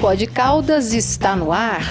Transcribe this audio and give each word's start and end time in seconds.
Pod 0.00 0.26
Caldas 0.28 0.94
está 0.94 1.36
no 1.36 1.52
ar. 1.52 1.84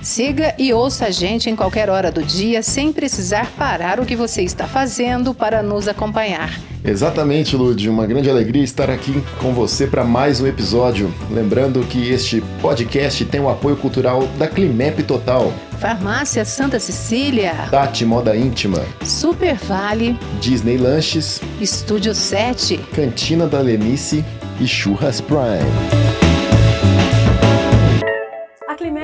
Siga 0.00 0.54
e 0.56 0.72
ouça 0.72 1.06
a 1.06 1.10
gente 1.10 1.50
em 1.50 1.56
qualquer 1.56 1.90
hora 1.90 2.10
do 2.10 2.22
dia, 2.22 2.62
sem 2.62 2.92
precisar 2.92 3.50
parar 3.58 3.98
o 3.98 4.06
que 4.06 4.14
você 4.14 4.42
está 4.42 4.64
fazendo 4.68 5.34
para 5.34 5.60
nos 5.60 5.88
acompanhar. 5.88 6.56
Exatamente, 6.84 7.56
Lud. 7.56 7.88
Uma 7.90 8.06
grande 8.06 8.30
alegria 8.30 8.62
estar 8.62 8.88
aqui 8.88 9.20
com 9.40 9.52
você 9.52 9.88
para 9.88 10.04
mais 10.04 10.40
um 10.40 10.46
episódio. 10.46 11.12
Lembrando 11.32 11.80
que 11.80 12.10
este 12.10 12.40
podcast 12.60 13.24
tem 13.24 13.40
o 13.40 13.50
apoio 13.50 13.76
cultural 13.76 14.28
da 14.38 14.46
Climep 14.46 15.02
Total, 15.02 15.52
Farmácia 15.80 16.44
Santa 16.44 16.78
Cecília, 16.78 17.54
Tati 17.72 18.04
Moda 18.04 18.36
Íntima, 18.36 18.84
Super 19.04 19.56
Vale, 19.56 20.16
Disney 20.40 20.76
Lanches, 20.76 21.40
Estúdio 21.60 22.14
7, 22.14 22.76
Cantina 22.94 23.48
da 23.48 23.58
Lenice 23.58 24.24
e 24.60 24.66
Churras 24.66 25.20
Prime. 25.20 26.31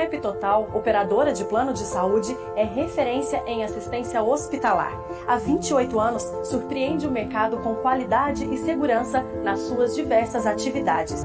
A 0.09 0.17
Climep 0.17 0.21
Total, 0.21 0.67
operadora 0.73 1.31
de 1.31 1.45
plano 1.45 1.71
de 1.71 1.83
saúde, 1.83 2.35
é 2.55 2.63
referência 2.63 3.43
em 3.45 3.63
assistência 3.63 4.23
hospitalar. 4.23 4.99
Há 5.27 5.37
28 5.37 5.99
anos, 5.99 6.23
surpreende 6.43 7.05
o 7.05 7.11
mercado 7.11 7.57
com 7.57 7.75
qualidade 7.75 8.43
e 8.43 8.57
segurança 8.57 9.23
nas 9.43 9.59
suas 9.59 9.93
diversas 9.93 10.47
atividades. 10.47 11.23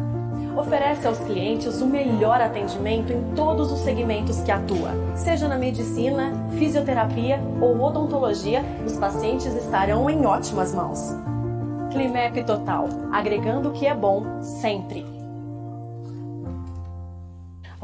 Oferece 0.54 1.06
aos 1.06 1.18
clientes 1.20 1.80
o 1.80 1.86
melhor 1.86 2.42
atendimento 2.42 3.10
em 3.10 3.34
todos 3.34 3.72
os 3.72 3.80
segmentos 3.80 4.42
que 4.42 4.52
atua. 4.52 4.90
Seja 5.16 5.48
na 5.48 5.56
medicina, 5.56 6.32
fisioterapia 6.58 7.40
ou 7.62 7.80
odontologia, 7.80 8.62
os 8.84 8.98
pacientes 8.98 9.54
estarão 9.54 10.10
em 10.10 10.26
ótimas 10.26 10.74
mãos. 10.74 11.00
Climep 11.90 12.44
Total, 12.44 12.86
agregando 13.10 13.70
o 13.70 13.72
que 13.72 13.86
é 13.86 13.94
bom 13.94 14.42
sempre. 14.42 15.13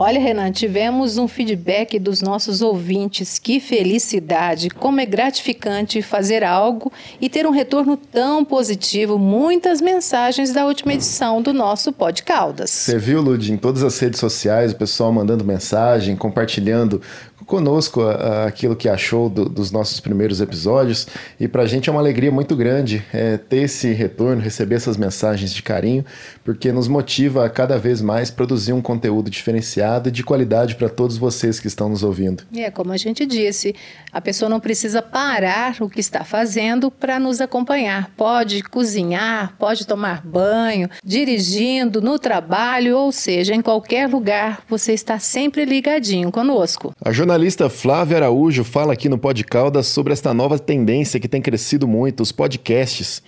Olha, 0.02 0.18
Renan, 0.18 0.50
tivemos 0.50 1.18
um 1.18 1.28
feedback 1.28 1.98
dos 1.98 2.22
nossos 2.22 2.62
ouvintes. 2.62 3.38
Que 3.38 3.60
felicidade! 3.60 4.70
Como 4.70 4.98
é 4.98 5.04
gratificante 5.04 6.00
fazer 6.00 6.42
algo 6.42 6.90
e 7.20 7.28
ter 7.28 7.46
um 7.46 7.50
retorno 7.50 7.98
tão 7.98 8.42
positivo. 8.42 9.18
Muitas 9.18 9.78
mensagens 9.82 10.54
da 10.54 10.64
última 10.64 10.94
edição 10.94 11.42
do 11.42 11.52
nosso 11.52 11.92
Pod 11.92 12.22
Caldas. 12.22 12.70
Você 12.70 12.96
viu, 12.96 13.20
Lud, 13.20 13.52
em 13.52 13.58
todas 13.58 13.82
as 13.82 13.98
redes 13.98 14.18
sociais, 14.18 14.72
o 14.72 14.76
pessoal 14.76 15.12
mandando 15.12 15.44
mensagem, 15.44 16.16
compartilhando 16.16 17.02
conosco 17.50 18.00
aquilo 18.46 18.76
que 18.76 18.88
achou 18.88 19.28
do, 19.28 19.48
dos 19.48 19.72
nossos 19.72 19.98
primeiros 19.98 20.40
episódios. 20.40 21.08
E 21.38 21.48
para 21.48 21.62
a 21.62 21.66
gente 21.66 21.88
é 21.88 21.92
uma 21.92 22.00
alegria 22.00 22.30
muito 22.30 22.54
grande 22.54 23.04
é, 23.12 23.36
ter 23.36 23.64
esse 23.64 23.92
retorno, 23.92 24.40
receber 24.40 24.76
essas 24.76 24.96
mensagens 24.96 25.52
de 25.52 25.60
carinho, 25.60 26.04
porque 26.44 26.70
nos 26.70 26.86
motiva 26.86 27.44
a 27.44 27.50
cada 27.50 27.76
vez 27.76 28.00
mais 28.00 28.30
produzir 28.30 28.72
um 28.72 28.80
conteúdo 28.80 29.28
diferenciado 29.28 30.08
e 30.08 30.12
de 30.12 30.22
qualidade 30.22 30.76
para 30.76 30.88
todos 30.88 31.16
vocês 31.16 31.58
que 31.58 31.66
estão 31.66 31.88
nos 31.88 32.04
ouvindo. 32.04 32.44
É, 32.54 32.70
como 32.70 32.92
a 32.92 32.96
gente 32.96 33.26
disse, 33.26 33.74
a 34.12 34.20
pessoa 34.20 34.48
não 34.48 34.60
precisa 34.60 35.02
parar 35.02 35.74
o 35.80 35.90
que 35.90 35.98
está 35.98 36.22
fazendo 36.22 36.88
para 36.88 37.18
nos 37.18 37.40
acompanhar. 37.40 38.12
Pode 38.16 38.62
cozinhar, 38.62 39.54
pode 39.58 39.84
tomar 39.88 40.24
banho, 40.24 40.88
dirigindo, 41.04 42.00
no 42.00 42.16
trabalho, 42.16 42.96
ou 42.96 43.10
seja, 43.10 43.56
em 43.56 43.60
qualquer 43.60 44.08
lugar, 44.08 44.62
você 44.68 44.92
está 44.92 45.18
sempre 45.18 45.64
ligadinho 45.64 46.30
conosco. 46.30 46.94
A 47.04 47.10
jornalista 47.10 47.39
Flávia 47.70 48.18
Araújo 48.18 48.64
fala 48.64 48.92
aqui 48.92 49.08
no 49.08 49.16
Pod 49.16 49.42
Caldas 49.44 49.86
sobre 49.86 50.12
esta 50.12 50.34
nova 50.34 50.58
tendência 50.58 51.18
que 51.18 51.28
tem 51.28 51.40
crescido 51.40 51.88
muito, 51.88 52.22
os 52.22 52.30
podcasts. 52.30 53.22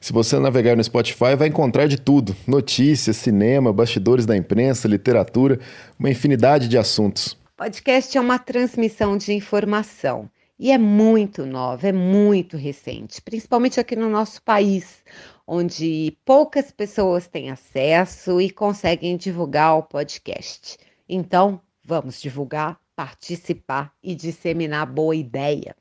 Se 0.00 0.10
você 0.12 0.38
navegar 0.38 0.74
no 0.74 0.82
Spotify, 0.82 1.36
vai 1.36 1.48
encontrar 1.48 1.86
de 1.86 1.98
tudo: 2.00 2.34
notícias, 2.46 3.16
cinema, 3.16 3.72
bastidores 3.72 4.24
da 4.24 4.34
imprensa, 4.34 4.88
literatura, 4.88 5.60
uma 5.98 6.08
infinidade 6.08 6.66
de 6.66 6.78
assuntos. 6.78 7.36
Podcast 7.56 8.16
é 8.16 8.20
uma 8.20 8.38
transmissão 8.38 9.18
de 9.18 9.34
informação 9.34 10.30
e 10.58 10.72
é 10.72 10.78
muito 10.78 11.44
nova, 11.44 11.88
é 11.88 11.92
muito 11.92 12.56
recente, 12.56 13.20
principalmente 13.20 13.78
aqui 13.78 13.94
no 13.94 14.08
nosso 14.08 14.42
país, 14.42 15.04
onde 15.46 16.16
poucas 16.24 16.70
pessoas 16.70 17.26
têm 17.26 17.50
acesso 17.50 18.40
e 18.40 18.50
conseguem 18.50 19.16
divulgar 19.16 19.76
o 19.76 19.82
podcast. 19.82 20.78
Então, 21.08 21.60
vamos 21.84 22.20
divulgar 22.20 22.78
participar 22.98 23.92
e 24.02 24.12
disseminar 24.12 24.84
boa 24.84 25.14
ideia. 25.14 25.76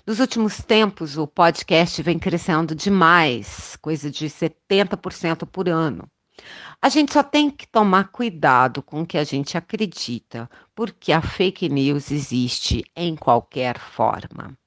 Nos 0.07 0.21
últimos 0.21 0.61
tempos, 0.61 1.17
o 1.17 1.27
podcast 1.27 2.01
vem 2.01 2.17
crescendo 2.17 2.73
demais, 2.73 3.75
coisa 3.81 4.09
de 4.09 4.27
70% 4.27 5.45
por 5.45 5.67
ano. 5.67 6.07
A 6.81 6.87
gente 6.87 7.11
só 7.11 7.21
tem 7.21 7.49
que 7.49 7.67
tomar 7.67 8.13
cuidado 8.13 8.81
com 8.81 9.01
o 9.01 9.05
que 9.05 9.17
a 9.17 9.25
gente 9.25 9.57
acredita, 9.57 10.49
porque 10.73 11.11
a 11.11 11.21
fake 11.21 11.67
news 11.67 12.11
existe 12.11 12.85
em 12.95 13.17
qualquer 13.17 13.77
forma. 13.77 14.57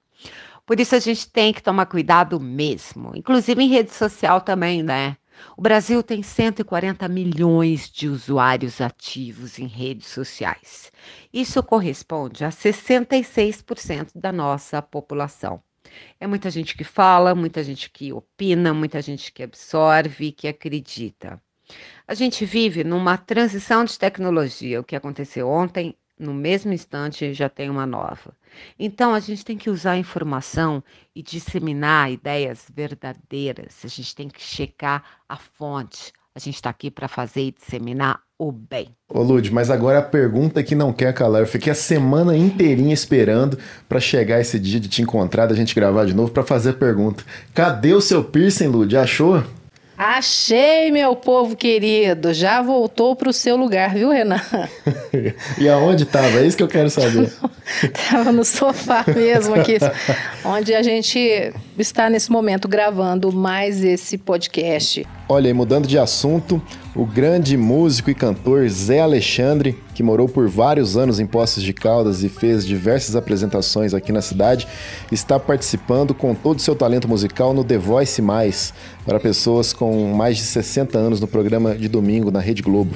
Por 0.67 0.81
isso 0.81 0.97
a 0.97 0.99
gente 0.99 1.31
tem 1.31 1.53
que 1.53 1.63
tomar 1.63 1.87
cuidado 1.87 2.41
mesmo, 2.41 3.13
inclusive 3.15 3.63
em 3.63 3.69
rede 3.69 3.93
social 3.93 4.41
também, 4.41 4.83
né? 4.83 5.17
O 5.57 5.63
Brasil 5.63 6.03
tem 6.03 6.23
140 6.23 7.07
milhões 7.09 7.89
de 7.89 8.09
usuários 8.09 8.81
ativos 8.81 9.59
em 9.59 9.67
redes 9.67 10.09
sociais. 10.09 10.91
Isso 11.33 11.63
corresponde 11.63 12.45
a 12.45 12.49
66% 12.49 14.11
da 14.15 14.33
nossa 14.33 14.83
população. 14.83 15.63
É 16.19 16.27
muita 16.27 16.51
gente 16.51 16.77
que 16.77 16.85
fala, 16.85 17.35
muita 17.35 17.63
gente 17.63 17.89
que 17.91 18.13
opina, 18.13 18.75
muita 18.75 19.01
gente 19.01 19.33
que 19.33 19.43
absorve, 19.43 20.33
que 20.33 20.49
acredita. 20.49 21.41
A 22.09 22.15
gente 22.15 22.45
vive 22.45 22.83
numa 22.83 23.17
transição 23.17 23.85
de 23.85 23.99
tecnologia. 23.99 24.81
O 24.81 24.85
que 24.85 24.97
aconteceu 24.97 25.49
ontem 25.49 25.97
no 26.19 26.33
mesmo 26.33 26.73
instante 26.73 27.33
já 27.33 27.49
tem 27.49 27.69
uma 27.69 27.87
nova. 27.87 28.35
Então 28.79 29.15
a 29.15 29.21
gente 29.21 29.45
tem 29.45 29.57
que 29.57 29.71
usar 29.71 29.93
a 29.93 29.99
informação 29.99 30.83
e 31.15 31.23
disseminar 31.23 32.11
ideias 32.11 32.67
verdadeiras. 32.75 33.77
A 33.85 33.89
gente 33.89 34.15
tem 34.15 34.29
que 34.29 34.43
checar 34.43 35.03
a 35.29 35.37
fonte. 35.37 36.13
A 36.35 36.39
gente 36.39 36.57
está 36.57 36.71
aqui 36.71 36.91
para 36.91 37.09
fazer 37.09 37.43
e 37.43 37.53
disseminar 37.53 38.21
o 38.39 38.53
bem. 38.53 38.89
Ô 39.09 39.23
Lud, 39.23 39.51
mas 39.51 39.71
agora 39.71 40.01
a 40.01 40.03
pergunta 40.03 40.63
que 40.63 40.75
não 40.75 40.93
quer 40.93 41.13
calar. 41.15 41.41
Eu 41.41 41.47
fiquei 41.47 41.73
a 41.73 41.75
semana 41.75 42.37
inteirinha 42.37 42.93
esperando 42.93 43.59
para 43.89 44.01
chegar 44.01 44.41
esse 44.41 44.59
dia 44.59 44.79
de 44.79 44.89
te 44.89 45.01
encontrar, 45.01 45.47
da 45.47 45.55
gente 45.55 45.75
gravar 45.75 46.05
de 46.05 46.15
novo 46.15 46.31
para 46.31 46.43
fazer 46.43 46.71
a 46.71 46.75
pergunta. 46.75 47.25
Cadê 47.55 47.95
o 47.95 48.01
seu 48.01 48.23
piercing, 48.23 48.69
Lud? 48.69 48.95
Achou? 48.97 49.43
Achei, 49.99 50.91
meu 50.91 51.17
povo 51.17 51.57
querido. 51.57 52.35
Já 52.35 52.61
voltou 52.61 53.17
para 53.17 53.31
o 53.31 53.33
seu 53.33 53.57
lugar, 53.57 53.95
viu, 53.95 54.11
Renan? 54.11 54.41
e 55.59 55.69
aonde 55.69 56.03
estava? 56.03 56.39
É 56.39 56.47
isso 56.47 56.57
que 56.57 56.63
eu 56.63 56.69
quero 56.69 56.91
saber. 56.91 57.33
Estava 57.83 58.31
no 58.31 58.45
sofá 58.45 59.05
mesmo 59.09 59.55
aqui, 59.55 59.79
onde 60.45 60.73
a 60.73 60.83
gente 60.83 61.53
está 61.77 62.09
nesse 62.09 62.31
momento 62.31 62.69
gravando 62.69 63.33
mais 63.33 63.83
esse 63.83 64.17
podcast. 64.17 65.05
Olha, 65.29 65.49
e 65.49 65.53
mudando 65.53 65.89
de 65.89 65.99
assunto, 65.99 66.63
o 66.97 67.05
grande 67.05 67.59
músico 67.59 68.11
e 68.11 68.15
cantor 68.15 68.67
Zé 68.69 69.01
Alexandre, 69.01 69.79
que 69.95 70.03
morou 70.03 70.27
por 70.27 70.49
vários 70.49 70.97
anos 70.97 71.21
em 71.21 71.27
Poços 71.27 71.63
de 71.63 71.75
Caldas 71.75 72.25
e 72.25 72.29
fez 72.31 72.67
diversas 72.67 73.15
apresentações 73.15 73.93
aqui 73.93 74.11
na 74.11 74.23
cidade, 74.23 74.67
está 75.13 75.39
participando 75.39 76.15
com 76.15 76.35
todo 76.35 76.59
o 76.59 76.63
seu 76.63 76.75
talento 76.75 77.07
musical 77.07 77.53
no 77.53 77.63
The 77.63 77.77
Voice 77.77 78.23
Mais, 78.23 78.73
para 79.05 79.21
pessoas 79.21 79.75
com 79.75 80.15
mais 80.15 80.39
de 80.39 80.45
60 80.45 80.97
anos 80.97 81.21
no 81.21 81.27
programa 81.27 81.75
de 81.75 81.87
domingo 81.87 82.31
na 82.31 82.41
Rede 82.41 82.63
Globo. 82.63 82.95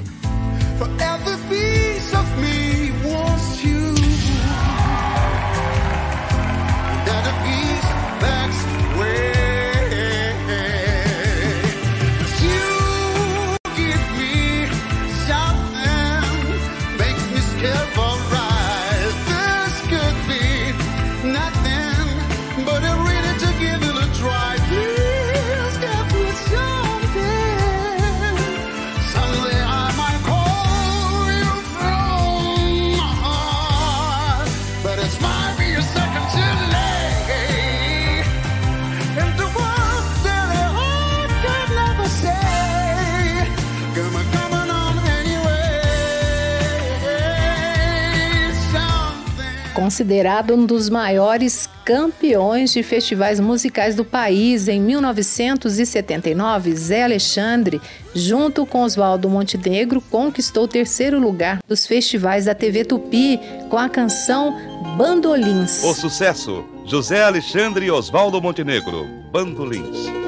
Considerado 49.91 50.55
um 50.55 50.65
dos 50.65 50.89
maiores 50.89 51.69
campeões 51.83 52.71
de 52.71 52.81
festivais 52.81 53.41
musicais 53.41 53.93
do 53.93 54.05
país 54.05 54.69
em 54.69 54.79
1979, 54.79 56.73
Zé 56.77 57.03
Alexandre, 57.03 57.81
junto 58.15 58.65
com 58.65 58.83
Oswaldo 58.83 59.29
Montenegro, 59.29 59.99
conquistou 59.99 60.63
o 60.63 60.67
terceiro 60.67 61.19
lugar 61.19 61.59
dos 61.67 61.85
festivais 61.85 62.45
da 62.45 62.55
TV 62.55 62.85
Tupi 62.85 63.37
com 63.69 63.77
a 63.77 63.89
canção 63.89 64.55
Bandolins. 64.95 65.83
O 65.83 65.93
sucesso, 65.93 66.63
José 66.85 67.21
Alexandre 67.21 67.87
e 67.87 67.91
Oswaldo 67.91 68.41
Montenegro, 68.41 69.05
Bandolins. 69.29 70.20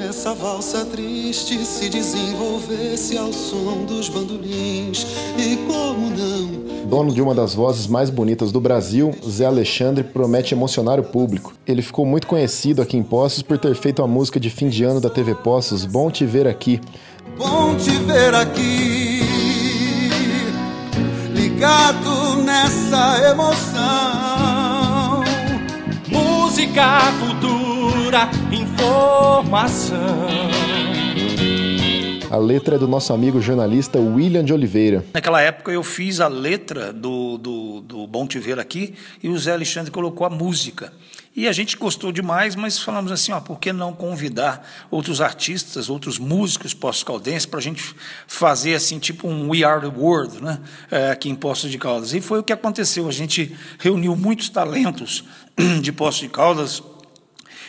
Nessa 0.00 0.34
valsa 0.34 0.86
triste 0.86 1.62
se 1.62 1.90
desenvolvesse 1.90 3.18
ao 3.18 3.30
som 3.34 3.84
dos 3.84 4.08
bandolins 4.08 5.06
e 5.36 5.58
como 5.66 6.08
não. 6.08 6.86
Dono 6.86 7.12
de 7.12 7.20
uma 7.20 7.34
das 7.34 7.54
vozes 7.54 7.86
mais 7.86 8.08
bonitas 8.08 8.50
do 8.50 8.60
Brasil, 8.60 9.14
Zé 9.28 9.44
Alexandre 9.44 10.02
promete 10.02 10.54
emocionar 10.54 10.98
o 10.98 11.04
público. 11.04 11.52
Ele 11.66 11.82
ficou 11.82 12.06
muito 12.06 12.26
conhecido 12.26 12.80
aqui 12.80 12.96
em 12.96 13.02
Poços 13.02 13.42
por 13.42 13.58
ter 13.58 13.74
feito 13.74 14.02
a 14.02 14.06
música 14.06 14.40
de 14.40 14.48
fim 14.48 14.70
de 14.70 14.82
ano 14.84 15.02
da 15.02 15.10
TV 15.10 15.34
Poços, 15.34 15.84
Bom 15.84 16.10
Te 16.10 16.24
Ver 16.24 16.48
Aqui. 16.48 16.80
Bom 17.36 17.74
te 17.76 17.90
ver 17.90 18.34
aqui, 18.34 19.20
ligado 21.32 22.42
nessa 22.42 23.30
emoção. 23.30 25.22
Música, 26.08 27.00
cultura 27.18 28.28
informação. 28.80 29.98
A 32.30 32.36
letra 32.36 32.76
é 32.76 32.78
do 32.78 32.86
nosso 32.86 33.12
amigo 33.12 33.40
jornalista 33.40 33.98
William 33.98 34.44
de 34.44 34.52
Oliveira. 34.52 35.04
Naquela 35.12 35.42
época 35.42 35.72
eu 35.72 35.82
fiz 35.82 36.20
a 36.20 36.28
letra 36.28 36.92
do, 36.92 37.36
do, 37.36 37.80
do 37.80 38.06
Bom 38.06 38.26
Te 38.26 38.38
Ver 38.38 38.58
Aqui 38.58 38.94
e 39.22 39.28
o 39.28 39.36
Zé 39.36 39.52
Alexandre 39.52 39.90
colocou 39.90 40.26
a 40.26 40.30
música. 40.30 40.92
E 41.34 41.46
a 41.48 41.52
gente 41.52 41.76
gostou 41.76 42.10
demais, 42.10 42.56
mas 42.56 42.78
falamos 42.78 43.10
assim, 43.12 43.32
ó, 43.32 43.40
por 43.40 43.58
que 43.58 43.72
não 43.72 43.92
convidar 43.92 44.68
outros 44.90 45.20
artistas, 45.20 45.88
outros 45.88 46.18
músicos 46.18 46.74
pós-caldenses 46.74 47.46
para 47.46 47.58
a 47.58 47.62
gente 47.62 47.94
fazer 48.26 48.74
assim, 48.74 48.98
tipo 48.98 49.28
um 49.28 49.48
We 49.48 49.64
Are 49.64 49.80
The 49.80 49.96
World, 49.96 50.42
né, 50.42 50.58
é, 50.90 51.10
aqui 51.10 51.28
em 51.28 51.34
Poços 51.34 51.70
de 51.70 51.78
Caldas. 51.78 52.14
E 52.14 52.20
foi 52.20 52.40
o 52.40 52.42
que 52.42 52.52
aconteceu, 52.52 53.08
a 53.08 53.12
gente 53.12 53.56
reuniu 53.78 54.16
muitos 54.16 54.48
talentos 54.48 55.24
de 55.80 55.92
Poços 55.92 56.20
de 56.20 56.28
Caldas, 56.28 56.82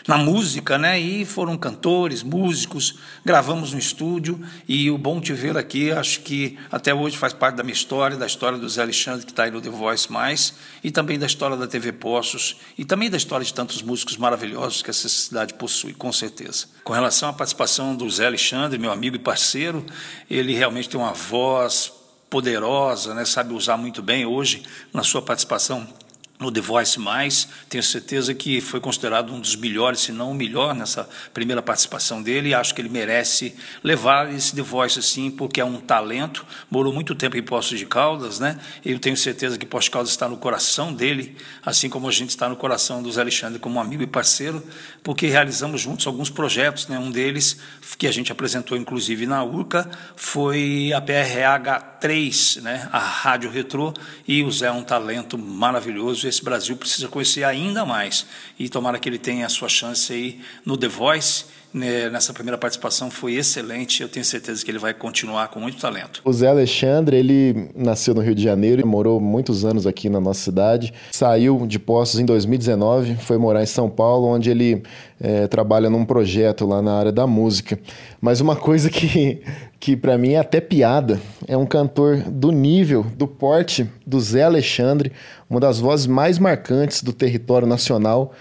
na 0.08 0.18
música, 0.18 0.78
né? 0.78 1.00
E 1.00 1.26
foram 1.26 1.58
cantores, 1.58 2.24
músicos, 2.24 3.00
gravamos 3.24 3.74
no 3.74 3.80
estúdio 3.80 4.40
e 4.68 4.90
o 4.90 4.98
bom 4.98 5.20
te 5.20 5.34
ver 5.34 5.58
aqui, 5.58 5.92
acho 5.92 6.22
que 6.22 6.58
até 6.72 6.94
hoje 6.94 7.18
faz 7.18 7.34
parte 7.34 7.56
da 7.56 7.64
minha 7.64 7.74
história, 7.74 8.18
da 8.18 8.26
história 8.26 8.58
do 8.58 8.68
Zé 8.68 8.82
Alexandre 8.82 9.26
que 9.26 9.32
está 9.32 9.44
aí 9.44 9.52
no 9.52 9.62
The 9.62 9.70
Voice 9.70 10.12
Mais 10.12 10.54
e 10.84 10.92
também 10.92 11.20
da 11.20 11.26
história 11.26 11.56
da 11.56 11.68
TV 11.68 11.92
Poços 11.92 12.58
e 12.78 12.86
também 12.86 13.10
da 13.10 13.18
história 13.18 13.46
de 13.46 13.54
tantos 13.54 13.82
músicos 13.82 14.18
maravilhosos 14.18 14.82
que 14.82 14.90
essa 14.90 15.08
cidade 15.08 15.54
possui, 15.54 15.94
com 15.94 16.12
certeza. 16.12 16.68
Com 16.84 16.94
relação 16.94 17.30
à 17.30 17.34
participação 17.34 17.96
do 17.96 18.10
Zé 18.10 18.26
Alexandre, 18.26 18.80
meu 18.80 18.92
amigo 18.92 19.16
e 19.16 19.20
parceiro, 19.20 19.86
ele 20.30 20.54
realmente 20.54 20.90
tem 20.90 21.00
uma 21.00 21.14
voz 21.14 21.92
poderosa, 22.30 23.14
né? 23.14 23.26
Sabe 23.26 23.54
usar 23.54 23.76
muito 23.76 24.02
bem 24.02 24.26
hoje 24.26 24.64
na 24.94 25.04
sua 25.04 25.22
participação 25.22 25.86
no 26.42 26.52
The 26.52 26.60
Voice 26.60 27.00
Mais. 27.00 27.48
Tenho 27.70 27.84
certeza 27.84 28.34
que 28.34 28.60
foi 28.60 28.80
considerado 28.80 29.32
um 29.32 29.40
dos 29.40 29.56
melhores, 29.56 30.00
se 30.00 30.12
não 30.12 30.32
o 30.32 30.34
melhor, 30.34 30.74
nessa 30.74 31.08
primeira 31.34 31.62
participação 31.62 32.22
dele. 32.22 32.50
E 32.50 32.54
acho 32.56 32.74
que 32.74 32.82
ele 32.82 32.90
merece 32.90 33.56
levar 33.84 34.34
esse 34.34 34.56
The 34.56 34.64
Voice 34.64 34.98
assim, 34.98 35.30
porque 35.30 35.62
é 35.62 35.66
um 35.66 35.80
talento. 35.80 36.46
Morou 36.70 36.92
muito 36.92 37.14
tempo 37.14 37.38
em 37.38 37.44
Poços 37.44 37.78
de 37.78 37.86
Caldas, 37.86 38.40
né? 38.40 38.60
Eu 38.84 38.98
tenho 38.98 39.16
certeza 39.16 39.58
que 39.58 39.66
Poços 39.66 39.86
de 39.86 39.92
Caldas 39.92 40.10
está 40.10 40.28
no 40.28 40.38
coração 40.38 40.92
dele, 40.92 41.38
assim 41.64 41.90
como 41.90 42.10
a 42.10 42.12
gente 42.12 42.32
está 42.32 42.50
no 42.50 42.56
coração 42.56 43.04
do 43.04 43.12
Zé 43.12 43.22
Alexandre 43.22 43.60
como 43.60 43.80
amigo 43.80 44.02
e 44.02 44.08
parceiro, 44.08 44.66
porque 45.04 45.28
realizamos 45.28 45.80
juntos 45.80 46.08
alguns 46.08 46.32
projetos. 46.32 46.88
Né? 46.88 46.98
Um 46.98 47.12
deles, 47.12 47.58
que 48.00 48.08
a 48.08 48.12
gente 48.12 48.32
apresentou 48.32 48.76
inclusive 48.76 49.28
na 49.28 49.44
URCA, 49.44 49.88
foi 50.16 50.92
a 50.92 51.00
PRH3, 51.00 52.62
né? 52.62 52.90
a 52.92 52.98
Rádio 52.98 53.52
Retrô, 53.52 53.94
e 54.28 54.44
o 54.44 54.52
Zé 54.52 54.68
é 54.68 54.72
um 54.72 54.84
talento 54.84 55.38
maravilhoso 55.38 56.31
esse 56.32 56.44
Brasil 56.44 56.76
precisa 56.76 57.08
conhecer 57.08 57.44
ainda 57.44 57.86
mais. 57.86 58.26
E 58.58 58.68
tomara 58.68 58.98
que 58.98 59.08
ele 59.08 59.20
tenha 59.20 59.46
a 59.46 59.50
sua 59.50 59.70
chance 59.70 60.12
aí 60.12 60.42
no 60.66 60.76
The 60.76 60.88
Voice. 60.88 61.46
Né, 61.74 62.10
nessa 62.10 62.34
primeira 62.34 62.58
participação 62.58 63.10
foi 63.10 63.36
excelente. 63.36 64.02
Eu 64.02 64.10
tenho 64.10 64.26
certeza 64.26 64.64
que 64.64 64.70
ele 64.70 64.78
vai 64.78 64.94
continuar 64.94 65.48
com 65.48 65.60
muito 65.60 65.78
talento. 65.78 66.22
O 66.26 66.34
Zé 66.34 66.48
Alexandre, 66.48 67.16
ele 67.16 67.70
nasceu 67.74 68.14
no 68.14 68.22
Rio 68.22 68.36
de 68.36 68.44
Janeiro 68.44 68.82
e 68.82 68.86
morou 68.86 69.22
muitos 69.22 69.64
anos 69.64 69.88
aqui 69.88 70.10
na 70.10 70.20
nossa 70.20 70.42
cidade. 70.42 70.94
Saiu 71.12 71.66
de 71.66 71.80
Poços 71.80 72.20
em 72.20 72.26
2019, 72.26 73.16
foi 73.16 73.38
morar 73.38 73.64
em 73.64 73.68
São 73.68 73.90
Paulo, 73.90 74.28
onde 74.28 74.50
ele 74.50 74.84
é, 75.20 75.48
trabalha 75.48 75.90
num 75.90 76.04
projeto 76.04 76.66
lá 76.66 76.82
na 76.82 76.94
área 76.94 77.12
da 77.12 77.26
música. 77.26 77.80
Mas 78.20 78.42
uma 78.42 78.56
coisa 78.56 78.90
que, 78.90 79.42
que 79.80 79.96
para 79.96 80.18
mim 80.18 80.34
é 80.34 80.40
até 80.40 80.60
piada, 80.60 81.22
é 81.48 81.56
um 81.56 81.66
cantor 81.66 82.18
do 82.18 82.52
nível, 82.52 83.06
do 83.16 83.28
porte 83.28 83.90
do 84.06 84.20
Zé 84.20 84.44
Alexandre, 84.44 85.12
uma 85.50 85.60
das 85.60 85.80
vozes 85.80 86.08
mais 86.08 86.38
marcantes 86.38 87.02
do 87.02 87.14
território 87.14 87.68
nacional, 87.68 88.34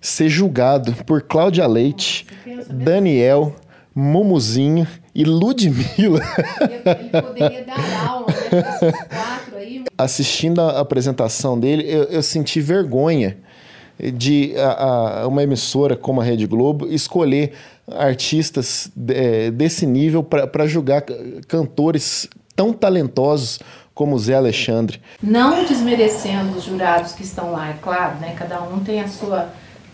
ser 0.00 0.28
julgado 0.28 0.92
por 1.04 1.22
Cláudia 1.22 1.66
Leite, 1.66 2.26
Daniel, 2.70 3.54
Mumuzinho 3.94 4.86
e 5.14 5.24
Ludmilla. 5.24 6.20
Ele 6.60 7.22
poderia 7.22 7.64
dar 7.64 8.06
aula, 8.06 8.26
quatro 9.08 9.56
aí. 9.56 9.84
Assistindo 9.96 10.60
a 10.60 10.80
apresentação 10.80 11.58
dele, 11.58 11.84
eu, 11.88 12.04
eu 12.04 12.22
senti 12.22 12.60
vergonha 12.60 13.36
de 14.14 14.54
a, 14.56 15.22
a, 15.22 15.26
uma 15.26 15.42
emissora 15.42 15.96
como 15.96 16.20
a 16.20 16.24
Rede 16.24 16.46
Globo 16.46 16.86
escolher 16.86 17.52
artistas 17.90 18.90
é, 19.08 19.50
desse 19.50 19.86
nível 19.86 20.22
para 20.22 20.66
julgar 20.66 21.02
cantores 21.48 22.28
tão 22.54 22.72
talentosos 22.72 23.58
como 23.94 24.16
Zé 24.16 24.34
Alexandre. 24.34 25.00
Não 25.20 25.64
desmerecendo 25.64 26.56
os 26.56 26.64
jurados 26.64 27.12
que 27.12 27.24
estão 27.24 27.50
lá, 27.50 27.70
é 27.70 27.76
claro, 27.82 28.20
né? 28.20 28.34
Cada 28.38 28.62
um 28.62 28.78
tem 28.78 29.00
a 29.00 29.08
sua 29.08 29.48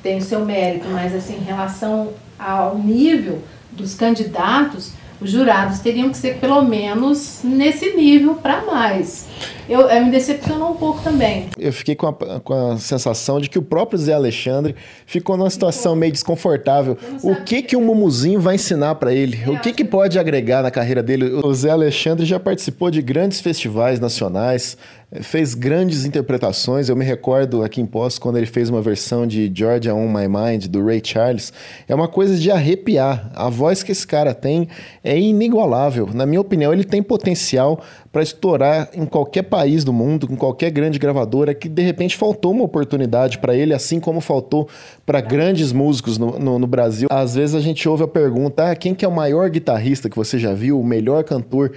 tem 0.05 0.19
o 0.19 0.23
seu 0.23 0.45
mérito, 0.45 0.87
mas 0.91 1.15
assim, 1.15 1.39
em 1.39 1.45
relação 1.45 2.11
ao 2.39 2.77
nível 2.77 3.41
dos 3.73 3.95
candidatos, 3.95 4.93
os 5.19 5.31
jurados 5.31 5.79
teriam 5.79 6.11
que 6.11 6.19
ser 6.19 6.37
pelo 6.37 6.63
menos 6.63 7.41
nesse 7.43 7.97
nível 7.97 8.35
para 8.35 8.63
mais. 8.67 9.27
Eu, 9.67 9.81
eu, 9.89 10.05
me 10.05 10.11
decepcionou 10.11 10.73
um 10.73 10.77
pouco 10.77 11.03
também. 11.03 11.49
Eu 11.59 11.73
fiquei 11.73 11.95
com 11.95 12.09
a, 12.09 12.13
com 12.13 12.73
a 12.73 12.77
sensação 12.77 13.41
de 13.41 13.49
que 13.49 13.59
o 13.59 13.63
próprio 13.63 13.99
Zé 13.99 14.13
Alexandre 14.13 14.75
ficou 15.07 15.39
numa 15.39 15.49
situação 15.49 15.97
meio 15.97 16.13
desconfortável. 16.13 16.99
O 17.23 17.37
que 17.37 17.63
que 17.63 17.75
o 17.75 17.81
Mumuzinho 17.81 18.39
vai 18.39 18.57
ensinar 18.57 18.97
para 18.97 19.15
ele? 19.15 19.43
o 19.49 19.59
que 19.59 19.73
que 19.73 19.85
pode 19.85 20.19
agregar 20.19 20.63
na 20.63 20.71
carreira 20.71 21.03
dele? 21.03 21.41
O 21.43 21.55
Zé 21.55 21.71
Alexandre 21.71 22.27
já 22.27 22.39
participou 22.39 22.91
de 22.91 23.01
grandes 23.01 23.41
festivais 23.41 23.99
nacionais, 23.99 24.77
fez 25.21 25.55
grandes 25.55 26.05
interpretações. 26.05 26.89
Eu 26.89 26.97
me 26.97 27.05
recordo 27.05 27.63
aqui 27.63 27.81
em 27.81 27.87
Poços 27.87 28.19
quando 28.19 28.37
ele 28.37 28.47
fez 28.47 28.69
uma 28.69 28.81
versão 28.81 29.27
de 29.27 29.51
Georgia 29.55 29.95
on 29.95 30.09
My 30.09 30.27
Mind 30.29 30.67
do 30.67 30.85
Ray 30.85 31.01
Charles. 31.05 31.53
É 31.89 31.95
uma 31.95 32.09
coisa 32.09 32.37
de 32.37 32.51
arrepiar. 32.51 33.31
A 33.35 33.49
voz 33.49 33.83
que 33.83 33.93
esse 33.93 34.07
cara 34.07 34.35
tem 34.35 34.69
é 35.03 35.19
inigualável. 35.19 36.09
Na 36.13 36.27
minha 36.27 36.41
opinião, 36.41 36.73
ele 36.73 36.85
tem 36.85 37.03
potencial 37.03 37.81
para 38.13 38.23
estourar 38.23 38.91
em 38.95 39.05
qualquer 39.05 39.43
país 39.43 39.83
do 39.83 39.93
mundo, 39.93 40.29
com 40.29 40.37
qualquer 40.37 40.71
grande 40.71 40.99
gravadora, 40.99 41.53
que 41.53 41.69
de 41.69 41.83
repente 41.83 42.17
faltou 42.17 42.53
uma 42.53 42.65
oportunidade 42.65 43.39
para 43.39 43.57
ele, 43.57 43.75
assim 43.75 43.99
como 43.99 44.21
faltou 44.21 44.69
para 45.05 45.21
grandes 45.21 45.73
músicos 45.73 46.17
no, 46.17 46.39
no, 46.39 46.59
no, 46.59 46.67
Brasil. 46.67 47.09
Às 47.11 47.35
vezes 47.35 47.57
a 47.57 47.61
gente 47.61 47.89
ouve 47.89 48.05
a 48.05 48.09
pergunta: 48.09 48.71
ah, 48.71 48.77
quem 48.77 48.95
que 48.95 49.05
é 49.05 49.09
o 49.09 49.13
maior 49.13 49.51
guitarrista 49.51 50.09
que 50.09 50.17
você 50.17 50.39
já 50.39 50.55
viu, 50.55 50.81
o 50.81 50.85
melhor 50.85 51.25
cantor? 51.25 51.73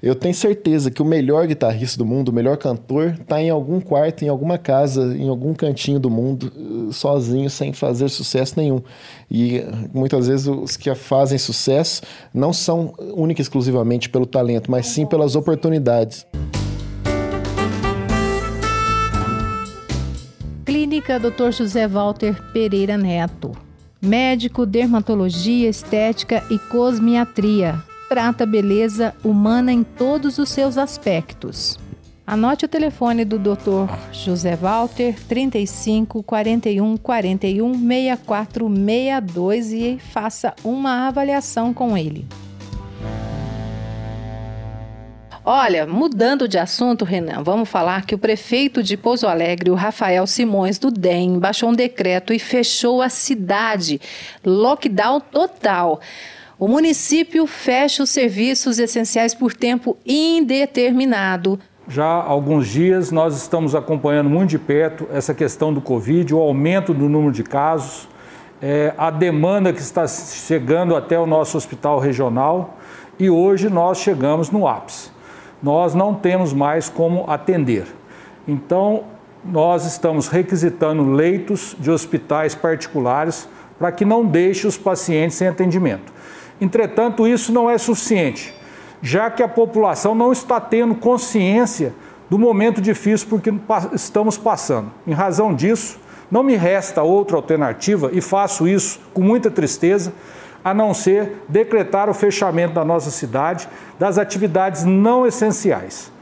Eu 0.00 0.14
tenho 0.14 0.32
certeza 0.32 0.92
que 0.92 1.02
o 1.02 1.04
melhor 1.04 1.44
guitarrista 1.48 1.98
do 1.98 2.06
mundo, 2.06 2.28
o 2.28 2.32
melhor 2.32 2.56
cantor, 2.56 3.16
está 3.20 3.42
em 3.42 3.50
algum 3.50 3.80
quarto, 3.80 4.24
em 4.24 4.28
alguma 4.28 4.56
casa, 4.56 5.16
em 5.16 5.28
algum 5.28 5.52
cantinho 5.52 5.98
do 5.98 6.08
mundo, 6.08 6.92
sozinho, 6.92 7.50
sem 7.50 7.72
fazer 7.72 8.08
sucesso 8.08 8.54
nenhum. 8.56 8.80
E 9.28 9.60
muitas 9.92 10.28
vezes 10.28 10.46
os 10.46 10.76
que 10.76 10.94
fazem 10.94 11.36
sucesso 11.36 12.02
não 12.32 12.52
são 12.52 12.94
única 13.12 13.40
e 13.40 13.42
exclusivamente 13.42 14.08
pelo 14.08 14.24
talento, 14.24 14.70
mas 14.70 14.86
sim 14.86 15.04
pelas 15.04 15.34
oportunidades. 15.34 16.24
Clínica 20.64 21.18
Dr. 21.18 21.50
José 21.50 21.88
Walter 21.88 22.40
Pereira 22.52 22.96
Neto. 22.96 23.50
Médico, 24.00 24.64
dermatologia, 24.64 25.68
estética 25.68 26.44
e 26.52 26.56
cosmiatria 26.56 27.87
trata 28.08 28.44
a 28.44 28.46
beleza 28.46 29.14
humana 29.22 29.72
em 29.72 29.82
todos 29.82 30.38
os 30.38 30.48
seus 30.48 30.78
aspectos. 30.78 31.78
Anote 32.26 32.64
o 32.64 32.68
telefone 32.68 33.24
do 33.24 33.38
Dr. 33.38 33.90
José 34.12 34.56
Walter 34.56 35.14
35 35.28 36.22
41 36.22 36.96
41 36.96 37.72
64 37.74 38.68
62 38.68 39.72
e 39.72 39.98
faça 39.98 40.54
uma 40.64 41.06
avaliação 41.06 41.72
com 41.72 41.96
ele. 41.96 42.26
Olha, 45.50 45.86
mudando 45.86 46.46
de 46.46 46.58
assunto, 46.58 47.06
Renan, 47.06 47.42
vamos 47.42 47.70
falar 47.70 48.04
que 48.04 48.14
o 48.14 48.18
prefeito 48.18 48.82
de 48.82 48.98
Pouso 48.98 49.26
Alegre, 49.26 49.70
o 49.70 49.74
Rafael 49.74 50.26
Simões 50.26 50.78
do 50.78 50.90
DEM, 50.90 51.38
baixou 51.38 51.70
um 51.70 51.74
decreto 51.74 52.34
e 52.34 52.38
fechou 52.38 53.00
a 53.00 53.08
cidade. 53.08 53.98
Lockdown 54.44 55.20
total. 55.20 56.02
O 56.60 56.66
município 56.66 57.46
fecha 57.46 58.02
os 58.02 58.10
serviços 58.10 58.80
essenciais 58.80 59.32
por 59.32 59.54
tempo 59.54 59.96
indeterminado. 60.04 61.56
Já 61.86 62.04
há 62.04 62.24
alguns 62.24 62.66
dias 62.66 63.12
nós 63.12 63.36
estamos 63.36 63.76
acompanhando 63.76 64.28
muito 64.28 64.50
de 64.50 64.58
perto 64.58 65.06
essa 65.12 65.32
questão 65.32 65.72
do 65.72 65.80
Covid, 65.80 66.34
o 66.34 66.40
aumento 66.40 66.92
do 66.92 67.08
número 67.08 67.30
de 67.30 67.44
casos, 67.44 68.08
é, 68.60 68.92
a 68.98 69.08
demanda 69.08 69.72
que 69.72 69.80
está 69.80 70.04
chegando 70.08 70.96
até 70.96 71.16
o 71.16 71.26
nosso 71.26 71.56
hospital 71.56 72.00
regional 72.00 72.76
e 73.20 73.30
hoje 73.30 73.70
nós 73.70 73.98
chegamos 73.98 74.50
no 74.50 74.66
ápice. 74.66 75.12
Nós 75.62 75.94
não 75.94 76.12
temos 76.12 76.52
mais 76.52 76.88
como 76.88 77.30
atender. 77.30 77.86
Então, 78.48 79.04
nós 79.44 79.86
estamos 79.86 80.26
requisitando 80.26 81.08
leitos 81.08 81.76
de 81.78 81.88
hospitais 81.88 82.56
particulares 82.56 83.48
para 83.78 83.92
que 83.92 84.04
não 84.04 84.26
deixe 84.26 84.66
os 84.66 84.76
pacientes 84.76 85.36
sem 85.36 85.46
atendimento. 85.46 86.17
Entretanto, 86.60 87.26
isso 87.26 87.52
não 87.52 87.70
é 87.70 87.78
suficiente, 87.78 88.54
já 89.00 89.30
que 89.30 89.42
a 89.42 89.48
população 89.48 90.14
não 90.14 90.32
está 90.32 90.60
tendo 90.60 90.94
consciência 90.94 91.94
do 92.28 92.38
momento 92.38 92.80
difícil 92.80 93.28
por 93.28 93.40
que 93.40 93.52
estamos 93.92 94.36
passando. 94.36 94.90
Em 95.06 95.12
razão 95.12 95.54
disso, 95.54 95.98
não 96.30 96.42
me 96.42 96.56
resta 96.56 97.02
outra 97.02 97.36
alternativa, 97.36 98.10
e 98.12 98.20
faço 98.20 98.68
isso 98.68 99.00
com 99.14 99.22
muita 99.22 99.50
tristeza, 99.50 100.12
a 100.64 100.74
não 100.74 100.92
ser 100.92 101.44
decretar 101.48 102.10
o 102.10 102.14
fechamento 102.14 102.74
da 102.74 102.84
nossa 102.84 103.10
cidade 103.10 103.68
das 103.98 104.18
atividades 104.18 104.84
não 104.84 105.26
essenciais. 105.26 106.12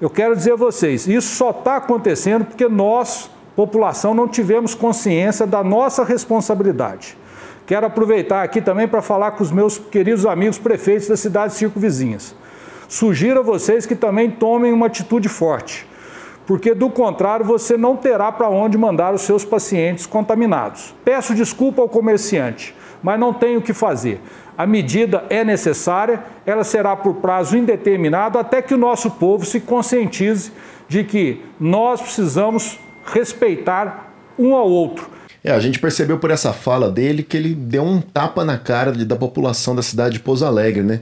Eu 0.00 0.10
quero 0.10 0.34
dizer 0.34 0.52
a 0.52 0.56
vocês, 0.56 1.06
isso 1.06 1.36
só 1.36 1.50
está 1.50 1.76
acontecendo 1.76 2.44
porque 2.44 2.68
nós, 2.68 3.30
população, 3.54 4.14
não 4.14 4.26
tivemos 4.26 4.74
consciência 4.74 5.46
da 5.46 5.62
nossa 5.62 6.04
responsabilidade. 6.04 7.16
Quero 7.66 7.84
aproveitar 7.84 8.44
aqui 8.44 8.62
também 8.62 8.86
para 8.86 9.02
falar 9.02 9.32
com 9.32 9.42
os 9.42 9.50
meus 9.50 9.76
queridos 9.76 10.24
amigos 10.24 10.56
prefeitos 10.56 11.08
das 11.08 11.18
cidades 11.18 11.56
circunvizinhas. 11.56 12.32
Sugiro 12.88 13.40
a 13.40 13.42
vocês 13.42 13.84
que 13.84 13.96
também 13.96 14.30
tomem 14.30 14.72
uma 14.72 14.86
atitude 14.86 15.28
forte, 15.28 15.84
porque 16.46 16.72
do 16.72 16.88
contrário 16.88 17.44
você 17.44 17.76
não 17.76 17.96
terá 17.96 18.30
para 18.30 18.48
onde 18.48 18.78
mandar 18.78 19.12
os 19.12 19.22
seus 19.22 19.44
pacientes 19.44 20.06
contaminados. 20.06 20.94
Peço 21.04 21.34
desculpa 21.34 21.82
ao 21.82 21.88
comerciante, 21.88 22.72
mas 23.02 23.18
não 23.18 23.34
tenho 23.34 23.58
o 23.58 23.62
que 23.62 23.72
fazer. 23.72 24.20
A 24.56 24.64
medida 24.64 25.24
é 25.28 25.42
necessária, 25.42 26.22
ela 26.46 26.62
será 26.62 26.94
por 26.94 27.14
prazo 27.14 27.58
indeterminado 27.58 28.38
até 28.38 28.62
que 28.62 28.74
o 28.74 28.78
nosso 28.78 29.10
povo 29.10 29.44
se 29.44 29.58
conscientize 29.58 30.52
de 30.86 31.02
que 31.02 31.44
nós 31.58 32.00
precisamos 32.00 32.78
respeitar 33.04 34.12
um 34.38 34.54
ao 34.54 34.68
outro 34.70 35.15
é, 35.46 35.52
a 35.52 35.60
gente 35.60 35.78
percebeu 35.78 36.18
por 36.18 36.32
essa 36.32 36.52
fala 36.52 36.90
dele 36.90 37.22
que 37.22 37.36
ele 37.36 37.54
deu 37.54 37.84
um 37.84 38.00
tapa 38.00 38.44
na 38.44 38.58
cara 38.58 38.90
de, 38.90 39.04
da 39.04 39.14
população 39.14 39.76
da 39.76 39.82
cidade 39.82 40.14
de 40.14 40.20
Pouso 40.20 40.44
Alegre, 40.44 40.82
né? 40.82 41.00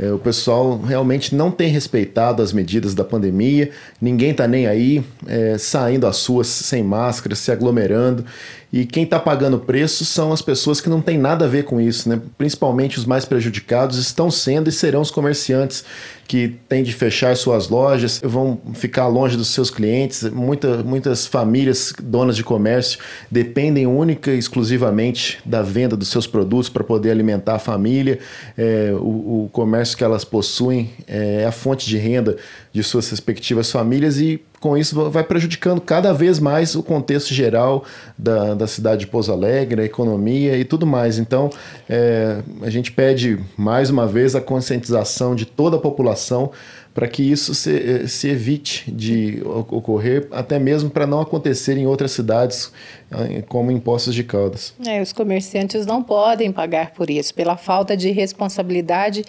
É, 0.00 0.10
o 0.10 0.18
pessoal 0.18 0.80
realmente 0.80 1.34
não 1.34 1.50
tem 1.50 1.68
respeitado 1.68 2.42
as 2.42 2.54
medidas 2.54 2.94
da 2.94 3.04
pandemia, 3.04 3.70
ninguém 4.00 4.32
tá 4.32 4.48
nem 4.48 4.66
aí, 4.66 5.04
é, 5.26 5.58
saindo 5.58 6.06
às 6.06 6.24
ruas 6.24 6.46
sem 6.46 6.82
máscara, 6.82 7.34
se 7.34 7.52
aglomerando. 7.52 8.24
E 8.72 8.86
quem 8.86 9.02
está 9.02 9.18
pagando 9.18 9.58
preço 9.58 10.04
são 10.04 10.32
as 10.32 10.40
pessoas 10.40 10.80
que 10.80 10.88
não 10.88 11.02
têm 11.02 11.18
nada 11.18 11.44
a 11.44 11.48
ver 11.48 11.64
com 11.64 11.80
isso, 11.80 12.08
né? 12.08 12.20
Principalmente 12.38 12.98
os 12.98 13.04
mais 13.04 13.24
prejudicados 13.24 13.98
estão 13.98 14.30
sendo 14.30 14.68
e 14.68 14.72
serão 14.72 15.00
os 15.00 15.10
comerciantes 15.10 15.84
que 16.30 16.54
têm 16.68 16.84
de 16.84 16.92
fechar 16.92 17.36
suas 17.36 17.68
lojas, 17.68 18.20
vão 18.22 18.60
ficar 18.74 19.08
longe 19.08 19.36
dos 19.36 19.48
seus 19.48 19.68
clientes. 19.68 20.22
Muita, 20.30 20.84
muitas 20.84 21.26
famílias 21.26 21.92
donas 22.00 22.36
de 22.36 22.44
comércio 22.44 23.00
dependem 23.28 23.84
única 23.84 24.30
e 24.30 24.38
exclusivamente 24.38 25.40
da 25.44 25.60
venda 25.60 25.96
dos 25.96 26.06
seus 26.06 26.28
produtos 26.28 26.68
para 26.68 26.84
poder 26.84 27.10
alimentar 27.10 27.56
a 27.56 27.58
família. 27.58 28.20
É, 28.56 28.92
o, 28.94 29.46
o, 29.46 29.50
comércio 29.52 29.89
que 29.94 30.04
elas 30.04 30.24
possuem 30.24 30.90
é 31.06 31.44
a 31.44 31.52
fonte 31.52 31.86
de 31.86 31.96
renda 31.96 32.36
de 32.72 32.82
suas 32.82 33.08
respectivas 33.10 33.70
famílias 33.70 34.18
e 34.18 34.40
com 34.60 34.76
isso 34.76 35.10
vai 35.10 35.24
prejudicando 35.24 35.80
cada 35.80 36.12
vez 36.12 36.38
mais 36.38 36.74
o 36.74 36.82
contexto 36.82 37.32
geral 37.32 37.84
da, 38.16 38.54
da 38.54 38.66
cidade 38.66 39.00
de 39.00 39.06
Pouso 39.06 39.32
Alegre, 39.32 39.80
a 39.80 39.84
economia 39.84 40.56
e 40.56 40.64
tudo 40.64 40.86
mais. 40.86 41.18
Então, 41.18 41.48
é, 41.88 42.42
a 42.60 42.68
gente 42.68 42.92
pede 42.92 43.38
mais 43.56 43.88
uma 43.88 44.06
vez 44.06 44.36
a 44.36 44.40
conscientização 44.40 45.34
de 45.34 45.46
toda 45.46 45.76
a 45.76 45.80
população 45.80 46.52
para 46.92 47.06
que 47.06 47.22
isso 47.22 47.54
se, 47.54 48.08
se, 48.08 48.28
evite 48.28 48.90
de 48.90 49.40
ocorrer, 49.44 50.26
até 50.32 50.58
mesmo 50.58 50.90
para 50.90 51.06
não 51.06 51.20
acontecer 51.20 51.76
em 51.76 51.86
outras 51.86 52.10
cidades, 52.10 52.72
ah, 53.10 53.18
como 53.48 53.70
em 53.70 53.78
Poços 53.78 54.14
de 54.14 54.24
Caldas. 54.24 54.74
É, 54.84 55.00
os 55.00 55.12
comerciantes 55.12 55.86
não 55.86 56.02
podem 56.02 56.50
pagar 56.50 56.90
por 56.90 57.08
isso, 57.08 57.32
pela 57.32 57.56
falta 57.56 57.96
de 57.96 58.10
responsabilidade 58.10 59.24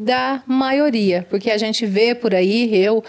da 0.00 0.42
maioria, 0.46 1.26
porque 1.28 1.50
a 1.50 1.58
gente 1.58 1.84
vê 1.84 2.14
por 2.14 2.34
aí, 2.34 2.74
eu 2.74 3.04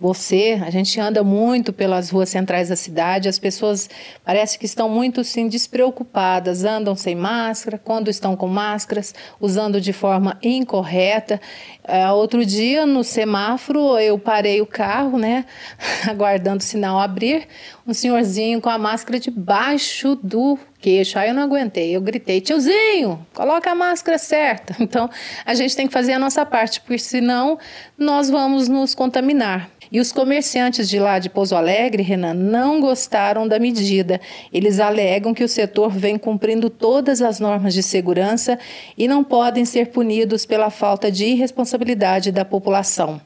você, 0.00 0.58
a 0.64 0.70
gente 0.70 0.98
anda 0.98 1.22
muito 1.22 1.70
pelas 1.72 2.08
ruas 2.08 2.30
centrais 2.30 2.70
da 2.70 2.76
cidade, 2.76 3.28
as 3.28 3.38
pessoas 3.38 3.90
parece 4.24 4.58
que 4.58 4.64
estão 4.64 4.88
muito 4.88 5.20
assim 5.20 5.48
despreocupadas, 5.48 6.64
andam 6.64 6.96
sem 6.96 7.14
máscara, 7.14 7.78
quando 7.78 8.08
estão 8.08 8.34
com 8.34 8.48
máscaras, 8.48 9.14
usando 9.38 9.80
de 9.80 9.92
forma 9.92 10.38
incorreta. 10.42 11.40
É, 11.84 12.10
outro 12.10 12.44
dia 12.44 12.86
no 12.86 13.04
semáforo 13.04 13.98
eu 13.98 14.18
parei 14.18 14.62
o 14.62 14.66
carro, 14.66 15.18
né, 15.18 15.44
aguardando 16.08 16.62
o 16.62 16.66
sinal 16.66 16.98
abrir, 16.98 17.46
um 17.86 17.92
senhorzinho 17.92 18.60
com 18.60 18.70
a 18.70 18.78
máscara 18.78 19.20
debaixo 19.20 20.16
do 20.16 20.58
queixo. 20.82 21.18
Aí 21.18 21.28
eu 21.28 21.34
não 21.34 21.42
aguentei, 21.42 21.94
eu 21.94 22.00
gritei: 22.00 22.40
"Tiozinho, 22.40 23.24
coloca 23.32 23.70
a 23.70 23.74
máscara 23.74 24.18
certa". 24.18 24.76
Então, 24.82 25.08
a 25.46 25.54
gente 25.54 25.74
tem 25.74 25.86
que 25.86 25.92
fazer 25.92 26.12
a 26.12 26.18
nossa 26.18 26.44
parte, 26.44 26.80
porque 26.80 26.98
senão 26.98 27.58
nós 27.96 28.28
vamos 28.28 28.68
nos 28.68 28.94
contaminar. 28.94 29.70
E 29.92 30.00
os 30.00 30.10
comerciantes 30.10 30.88
de 30.88 30.98
lá 30.98 31.18
de 31.18 31.28
Pouso 31.28 31.54
Alegre, 31.54 32.02
Renan, 32.02 32.32
não 32.32 32.80
gostaram 32.80 33.46
da 33.46 33.58
medida. 33.58 34.20
Eles 34.50 34.80
alegam 34.80 35.34
que 35.34 35.44
o 35.44 35.48
setor 35.48 35.90
vem 35.92 36.16
cumprindo 36.16 36.70
todas 36.70 37.20
as 37.20 37.38
normas 37.38 37.74
de 37.74 37.82
segurança 37.82 38.58
e 38.96 39.06
não 39.06 39.22
podem 39.22 39.66
ser 39.66 39.88
punidos 39.88 40.46
pela 40.46 40.70
falta 40.70 41.10
de 41.10 41.26
irresponsabilidade 41.26 42.32
da 42.32 42.42
população. 42.42 43.20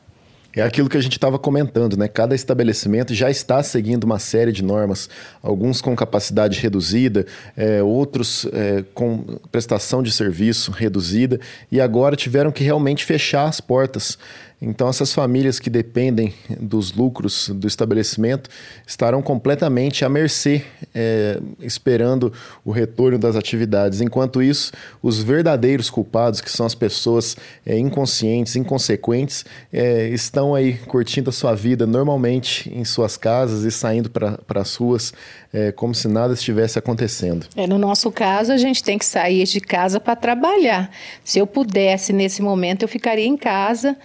É 0.56 0.62
aquilo 0.62 0.88
que 0.88 0.96
a 0.96 1.00
gente 1.02 1.18
estava 1.18 1.38
comentando, 1.38 1.98
né? 1.98 2.08
Cada 2.08 2.34
estabelecimento 2.34 3.12
já 3.12 3.30
está 3.30 3.62
seguindo 3.62 4.04
uma 4.04 4.18
série 4.18 4.50
de 4.50 4.64
normas, 4.64 5.06
alguns 5.42 5.82
com 5.82 5.94
capacidade 5.94 6.58
reduzida, 6.58 7.26
é, 7.54 7.82
outros 7.82 8.46
é, 8.54 8.82
com 8.94 9.38
prestação 9.52 10.02
de 10.02 10.10
serviço 10.10 10.70
reduzida, 10.70 11.38
e 11.70 11.78
agora 11.78 12.16
tiveram 12.16 12.50
que 12.50 12.64
realmente 12.64 13.04
fechar 13.04 13.44
as 13.44 13.60
portas. 13.60 14.18
Então, 14.60 14.88
essas 14.88 15.12
famílias 15.12 15.60
que 15.60 15.68
dependem 15.68 16.32
dos 16.58 16.92
lucros 16.92 17.50
do 17.50 17.66
estabelecimento 17.66 18.48
estarão 18.86 19.20
completamente 19.20 20.02
à 20.02 20.08
mercê, 20.08 20.64
é, 20.94 21.38
esperando 21.60 22.32
o 22.64 22.70
retorno 22.70 23.18
das 23.18 23.36
atividades. 23.36 24.00
Enquanto 24.00 24.42
isso, 24.42 24.72
os 25.02 25.22
verdadeiros 25.22 25.90
culpados, 25.90 26.40
que 26.40 26.50
são 26.50 26.64
as 26.64 26.75
pessoas 26.75 27.36
é, 27.66 27.78
inconscientes, 27.78 28.56
inconsequentes, 28.56 29.44
é, 29.70 30.08
estão 30.08 30.54
aí 30.54 30.78
curtindo 30.78 31.28
a 31.28 31.32
sua 31.32 31.54
vida 31.54 31.86
normalmente 31.86 32.72
em 32.75 32.84
suas 32.84 33.18
casas 33.18 33.62
e 33.62 33.70
saindo 33.70 34.08
para 34.08 34.38
as 34.54 34.75
ruas 34.75 35.12
é, 35.52 35.70
como 35.70 35.94
se 35.94 36.08
nada 36.08 36.32
estivesse 36.32 36.78
acontecendo. 36.78 37.46
É, 37.54 37.66
no 37.66 37.78
nosso 37.78 38.10
caso, 38.10 38.52
a 38.52 38.56
gente 38.56 38.82
tem 38.82 38.96
que 38.96 39.04
sair 39.04 39.44
de 39.44 39.60
casa 39.60 40.00
para 40.00 40.16
trabalhar. 40.16 40.90
Se 41.22 41.38
eu 41.38 41.46
pudesse, 41.46 42.10
nesse 42.12 42.40
momento, 42.40 42.82
eu 42.82 42.88
ficaria 42.88 43.26
em 43.26 43.36
casa 43.36 43.96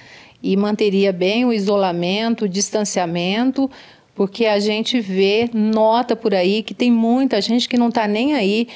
e 0.41 0.55
manteria 0.57 1.13
bem 1.13 1.45
o 1.45 1.53
isolamento, 1.53 2.45
o 2.45 2.49
distanciamento, 2.49 3.69
porque 4.15 4.45
a 4.45 4.59
gente 4.59 4.99
vê, 4.99 5.49
nota 5.53 6.15
por 6.15 6.33
aí 6.33 6.63
que 6.63 6.73
tem 6.73 6.91
muita 6.91 7.41
gente 7.41 7.67
que 7.69 7.77
não 7.77 7.89
está 7.89 8.07
nem 8.07 8.33
aí. 8.33 8.67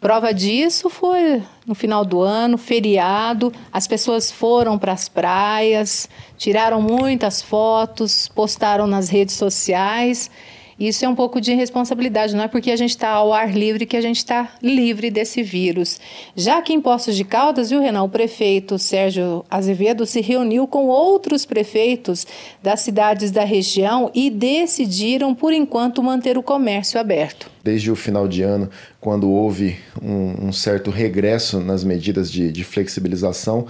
Prova 0.00 0.32
disso 0.32 0.88
foi 0.88 1.42
no 1.66 1.74
final 1.74 2.04
do 2.04 2.20
ano, 2.20 2.56
feriado, 2.56 3.52
as 3.72 3.86
pessoas 3.88 4.30
foram 4.30 4.78
para 4.78 4.92
as 4.92 5.08
praias, 5.08 6.08
tiraram 6.36 6.80
muitas 6.80 7.42
fotos, 7.42 8.28
postaram 8.28 8.86
nas 8.86 9.08
redes 9.08 9.34
sociais 9.34 10.30
isso 10.78 11.04
é 11.04 11.08
um 11.08 11.14
pouco 11.14 11.40
de 11.40 11.52
responsabilidade, 11.54 12.36
não 12.36 12.44
é 12.44 12.48
porque 12.48 12.70
a 12.70 12.76
gente 12.76 12.90
está 12.90 13.10
ao 13.10 13.32
ar 13.32 13.52
livre 13.52 13.84
que 13.84 13.96
a 13.96 14.00
gente 14.00 14.18
está 14.18 14.52
livre 14.62 15.10
desse 15.10 15.42
vírus. 15.42 16.00
Já 16.36 16.62
que 16.62 16.72
em 16.72 16.80
Poços 16.80 17.16
de 17.16 17.24
Caldas, 17.24 17.70
viu, 17.70 17.80
Renan, 17.80 18.04
o 18.04 18.08
prefeito 18.08 18.78
Sérgio 18.78 19.44
Azevedo 19.50 20.06
se 20.06 20.20
reuniu 20.20 20.68
com 20.68 20.86
outros 20.86 21.44
prefeitos 21.44 22.26
das 22.62 22.80
cidades 22.80 23.32
da 23.32 23.42
região 23.44 24.10
e 24.14 24.30
decidiram, 24.30 25.34
por 25.34 25.52
enquanto, 25.52 26.02
manter 26.02 26.38
o 26.38 26.42
comércio 26.42 27.00
aberto. 27.00 27.50
Desde 27.64 27.90
o 27.90 27.96
final 27.96 28.28
de 28.28 28.42
ano, 28.42 28.70
quando 29.00 29.28
houve 29.28 29.76
um, 30.00 30.48
um 30.48 30.52
certo 30.52 30.90
regresso 30.90 31.58
nas 31.58 31.82
medidas 31.82 32.30
de, 32.30 32.52
de 32.52 32.62
flexibilização, 32.62 33.66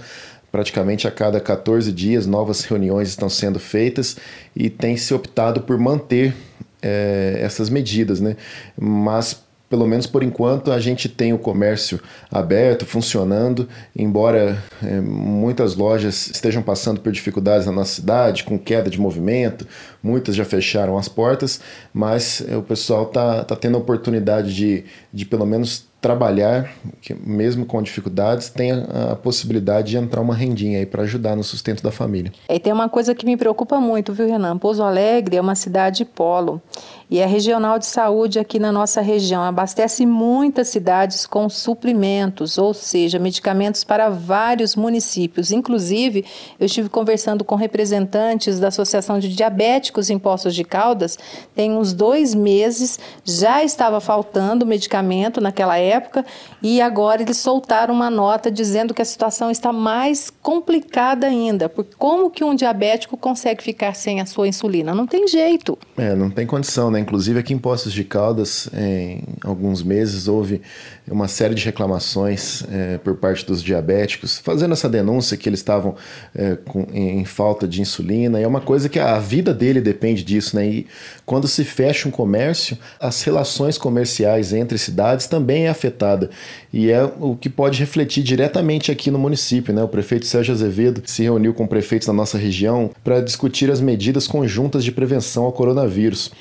praticamente 0.51 1.07
a 1.07 1.11
cada 1.11 1.39
14 1.39 1.91
dias 1.91 2.25
novas 2.25 2.63
reuniões 2.63 3.09
estão 3.09 3.29
sendo 3.29 3.59
feitas 3.59 4.17
e 4.55 4.69
tem 4.69 4.95
se 4.95 5.13
optado 5.13 5.61
por 5.61 5.77
manter 5.77 6.35
é, 6.81 7.39
essas 7.41 7.69
medidas, 7.69 8.19
né? 8.19 8.35
Mas 8.77 9.41
pelo 9.69 9.85
menos 9.85 10.07
por 10.07 10.23
enquanto, 10.23 10.71
a 10.71 10.79
gente 10.79 11.07
tem 11.07 11.31
o 11.31 11.37
comércio 11.37 12.01
aberto, 12.31 12.85
funcionando, 12.85 13.69
embora 13.95 14.61
é, 14.83 14.99
muitas 14.99 15.75
lojas 15.75 16.27
estejam 16.27 16.63
passando 16.63 16.99
por 16.99 17.11
dificuldades 17.11 17.67
na 17.67 17.71
nossa 17.71 17.93
cidade, 17.93 18.43
com 18.43 18.57
queda 18.57 18.89
de 18.89 18.99
movimento, 18.99 19.67
muitas 20.01 20.35
já 20.35 20.43
fecharam 20.43 20.97
as 20.97 21.07
portas, 21.07 21.61
mas 21.93 22.43
é, 22.49 22.57
o 22.57 22.63
pessoal 22.63 23.03
está 23.03 23.43
tá 23.43 23.55
tendo 23.55 23.77
a 23.77 23.79
oportunidade 23.79 24.55
de, 24.55 24.85
de 25.13 25.25
pelo 25.25 25.45
menos 25.45 25.87
trabalhar, 26.01 26.71
que 27.01 27.13
mesmo 27.13 27.65
com 27.65 27.81
dificuldades, 27.81 28.49
tenha 28.49 28.85
a 29.11 29.15
possibilidade 29.15 29.91
de 29.91 29.97
entrar 29.97 30.21
uma 30.21 30.33
rendinha 30.33 30.79
aí 30.79 30.85
para 30.85 31.03
ajudar 31.03 31.35
no 31.35 31.43
sustento 31.43 31.83
da 31.83 31.91
família. 31.91 32.31
E 32.49 32.59
tem 32.59 32.71
uma 32.71 32.87
coisa 32.87 33.13
que 33.13 33.25
me 33.25 33.35
preocupa 33.35 33.79
muito, 33.79 34.13
viu, 34.13 34.27
Renan? 34.27 34.57
Pouso 34.57 34.81
Alegre 34.81 35.35
é 35.35 35.41
uma 35.41 35.55
cidade 35.55 36.05
polo 36.05 36.61
e 37.09 37.17
é 37.17 37.25
regional 37.25 37.79
de 37.79 37.87
saúde 37.87 38.37
aqui 38.37 38.59
na 38.59 38.71
nossa 38.71 39.01
região. 39.01 39.41
Abastece 39.41 40.05
muitas 40.05 40.67
cidades 40.67 41.25
com 41.25 41.49
suprimentos, 41.49 42.57
ou 42.59 42.71
seja, 42.71 43.17
medicamentos 43.17 43.83
para 43.83 44.09
vários 44.09 44.75
municípios. 44.75 45.51
Inclusive, 45.51 46.23
eu 46.59 46.67
estive 46.67 46.87
conversando 46.87 47.43
com 47.43 47.55
representantes 47.55 48.59
da 48.59 48.67
Associação 48.67 49.17
de 49.17 49.33
Diabéticos 49.33 50.11
em 50.11 50.19
Poços 50.19 50.53
de 50.53 50.63
Caldas. 50.63 51.17
Tem 51.55 51.71
uns 51.71 51.93
dois 51.93 52.35
meses, 52.35 52.99
já 53.23 53.63
estava 53.63 53.99
faltando 53.99 54.65
medicamento 54.65 55.41
naquela 55.41 55.77
época 55.79 56.23
e 56.61 56.79
agora 56.79 57.23
eles 57.23 57.37
soltaram 57.37 57.93
uma 57.93 58.11
nota 58.11 58.51
dizendo 58.51 58.93
que 58.93 59.01
a 59.01 59.05
situação 59.05 59.49
está 59.49 59.73
mais 59.73 60.29
complicada 60.29 61.25
ainda. 61.25 61.67
Porque 61.67 61.95
como 61.97 62.29
que 62.29 62.43
um 62.43 62.53
diabético 62.53 63.17
consegue 63.17 63.63
ficar 63.63 63.95
sem 63.95 64.21
a 64.21 64.27
sua 64.27 64.47
insulina? 64.47 64.93
Não 64.93 65.07
tem 65.07 65.27
jeito. 65.27 65.75
É, 65.97 66.13
não 66.13 66.29
tem 66.29 66.45
condição, 66.45 66.91
né? 66.91 66.98
Inclusive 66.99 67.39
aqui 67.39 67.53
em 67.53 67.57
Poços 67.57 67.93
de 67.93 68.03
Caldas, 68.03 68.69
em 68.73 69.23
alguns 69.43 69.81
meses, 69.81 70.27
houve 70.27 70.61
uma 71.07 71.27
série 71.27 71.55
de 71.55 71.65
reclamações 71.65 72.63
é, 72.71 72.97
por 72.97 73.15
parte 73.15 73.45
dos 73.45 73.63
diabéticos, 73.63 74.39
fazendo 74.39 74.73
essa 74.73 74.87
denúncia 74.87 75.35
que 75.35 75.49
eles 75.49 75.59
estavam 75.59 75.95
é, 76.35 76.55
com, 76.55 76.85
em, 76.93 77.19
em, 77.19 77.25
falta 77.25 77.67
de 77.67 77.81
insulina. 77.81 78.39
E 78.39 78.43
é 78.43 78.47
uma 78.47 78.61
coisa 78.61 78.87
que 78.87 78.99
a 78.99 79.17
vida 79.17 79.53
dele 79.53 79.81
depende 79.81 80.23
disso, 80.23 80.55
né? 80.55 80.67
E 80.67 80.87
quando 81.25 81.47
se 81.47 81.63
fecha 81.63 82.07
um 82.07 82.11
comércio, 82.11 82.77
as 82.99 83.21
relações 83.23 83.77
comerciais 83.77 84.53
entre 84.53 84.77
cidades 84.77 85.27
também 85.27 85.65
é 85.65 85.69
afetada. 85.69 86.29
E 86.71 86.91
é 86.91 87.03
o 87.19 87.35
que 87.35 87.49
pode 87.49 87.79
refletir 87.79 88.23
diretamente 88.23 88.91
aqui 88.91 89.09
no 89.09 89.19
município, 89.19 89.73
né? 89.73 89.83
O 89.83 89.87
prefeito 89.87 90.25
Sérgio 90.25 90.53
Azevedo 90.53 91.01
se 91.05 91.23
reuniu 91.23 91.53
com 91.53 91.65
prefeitos 91.65 92.07
da 92.07 92.13
nossa 92.13 92.37
região 92.37 92.91
para 93.03 93.21
discutir 93.21 93.71
as 93.71 93.81
medidas 93.81 94.27
conjuntas 94.27 94.83
de 94.83 94.91
prevenção 94.91 95.45
ao 95.45 95.51
coronavírus. 95.51 96.31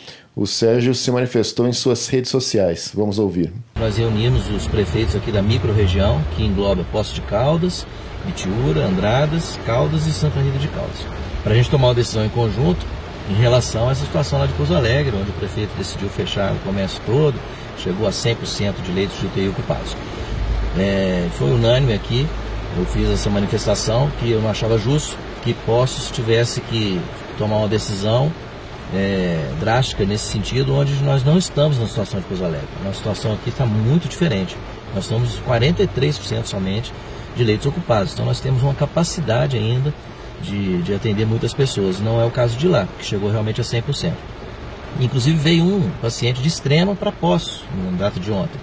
O 0.41 0.47
Sérgio 0.47 0.95
se 0.95 1.11
manifestou 1.11 1.67
em 1.67 1.73
suas 1.73 2.07
redes 2.07 2.31
sociais. 2.31 2.93
Vamos 2.95 3.19
ouvir. 3.19 3.53
Nós 3.75 3.97
reunimos 3.97 4.49
os 4.49 4.69
prefeitos 4.69 5.17
aqui 5.17 5.33
da 5.33 5.43
microrregião, 5.43 6.23
que 6.37 6.45
engloba 6.45 6.87
Poço 6.93 7.13
de 7.13 7.21
Caldas, 7.23 7.85
Bitiúra, 8.25 8.87
Andradas, 8.87 9.59
Caldas 9.67 10.07
e 10.07 10.13
Santa 10.13 10.39
Rita 10.39 10.61
de 10.61 10.69
Caldas, 10.69 10.99
para 11.43 11.55
a 11.55 11.57
gente 11.57 11.69
tomar 11.69 11.89
uma 11.89 11.95
decisão 11.95 12.25
em 12.25 12.29
conjunto 12.29 12.87
em 13.29 13.35
relação 13.35 13.89
a 13.89 13.91
essa 13.91 14.05
situação 14.05 14.39
lá 14.39 14.47
de 14.47 14.53
Pouso 14.53 14.73
Alegre, 14.77 15.17
onde 15.21 15.29
o 15.29 15.33
prefeito 15.33 15.77
decidiu 15.77 16.09
fechar 16.09 16.53
o 16.53 16.59
comércio 16.61 17.01
todo, 17.05 17.35
chegou 17.77 18.07
a 18.07 18.13
100% 18.13 18.81
de 18.85 18.93
leitos 18.93 19.19
de 19.19 19.27
UTI 19.27 19.49
ocupados. 19.49 19.97
É, 20.79 21.27
foi 21.37 21.51
unânime 21.51 21.95
aqui, 21.95 22.25
eu 22.79 22.85
fiz 22.85 23.11
essa 23.11 23.29
manifestação 23.29 24.09
que 24.21 24.31
eu 24.31 24.41
não 24.41 24.51
achava 24.51 24.79
justo 24.79 25.17
que 25.43 25.53
Poços 25.53 26.13
tivesse 26.13 26.61
que 26.61 27.01
tomar 27.37 27.57
uma 27.57 27.69
decisão 27.69 28.31
é, 28.95 29.53
drástica 29.61 30.05
nesse 30.05 30.31
sentido, 30.31 30.75
onde 30.75 30.93
nós 31.03 31.25
não 31.25 31.37
estamos 31.37 31.79
na 31.79 31.87
situação 31.87 32.21
de 32.21 32.27
Pouso 32.27 32.45
Alegre. 32.45 32.69
A 32.89 32.93
situação 32.93 33.33
aqui 33.33 33.51
está 33.51 33.67
muito 33.67 34.09
diferente. 34.09 34.57
Nós 34.95 35.05
estamos 35.05 35.41
43% 35.47 36.47
somente 36.47 36.93
de 37.37 37.45
leitos 37.45 37.67
ocupados. 37.67 38.13
Então 38.13 38.25
nós 38.25 38.41
temos 38.41 38.63
uma 38.63 38.75
capacidade 38.75 39.57
ainda 39.57 39.93
de, 40.43 40.83
de 40.83 40.95
atender 40.95 41.27
muitas 41.27 41.53
pessoas. 41.53 42.01
Não 42.01 42.21
é 42.21 42.25
o 42.25 42.31
caso 42.31 42.57
de 42.57 42.67
lá, 42.67 42.89
que 42.99 43.05
chegou 43.05 43.31
realmente 43.31 43.61
a 43.61 43.65
100%. 43.65 44.13
Inclusive 45.01 45.37
veio 45.37 45.65
um 45.65 45.91
paciente 46.01 46.41
de 46.41 46.49
extrema 46.49 46.95
para 46.95 47.13
poço 47.13 47.65
na 47.85 47.99
data 47.99 48.19
de 48.19 48.33
ontem. 48.33 48.59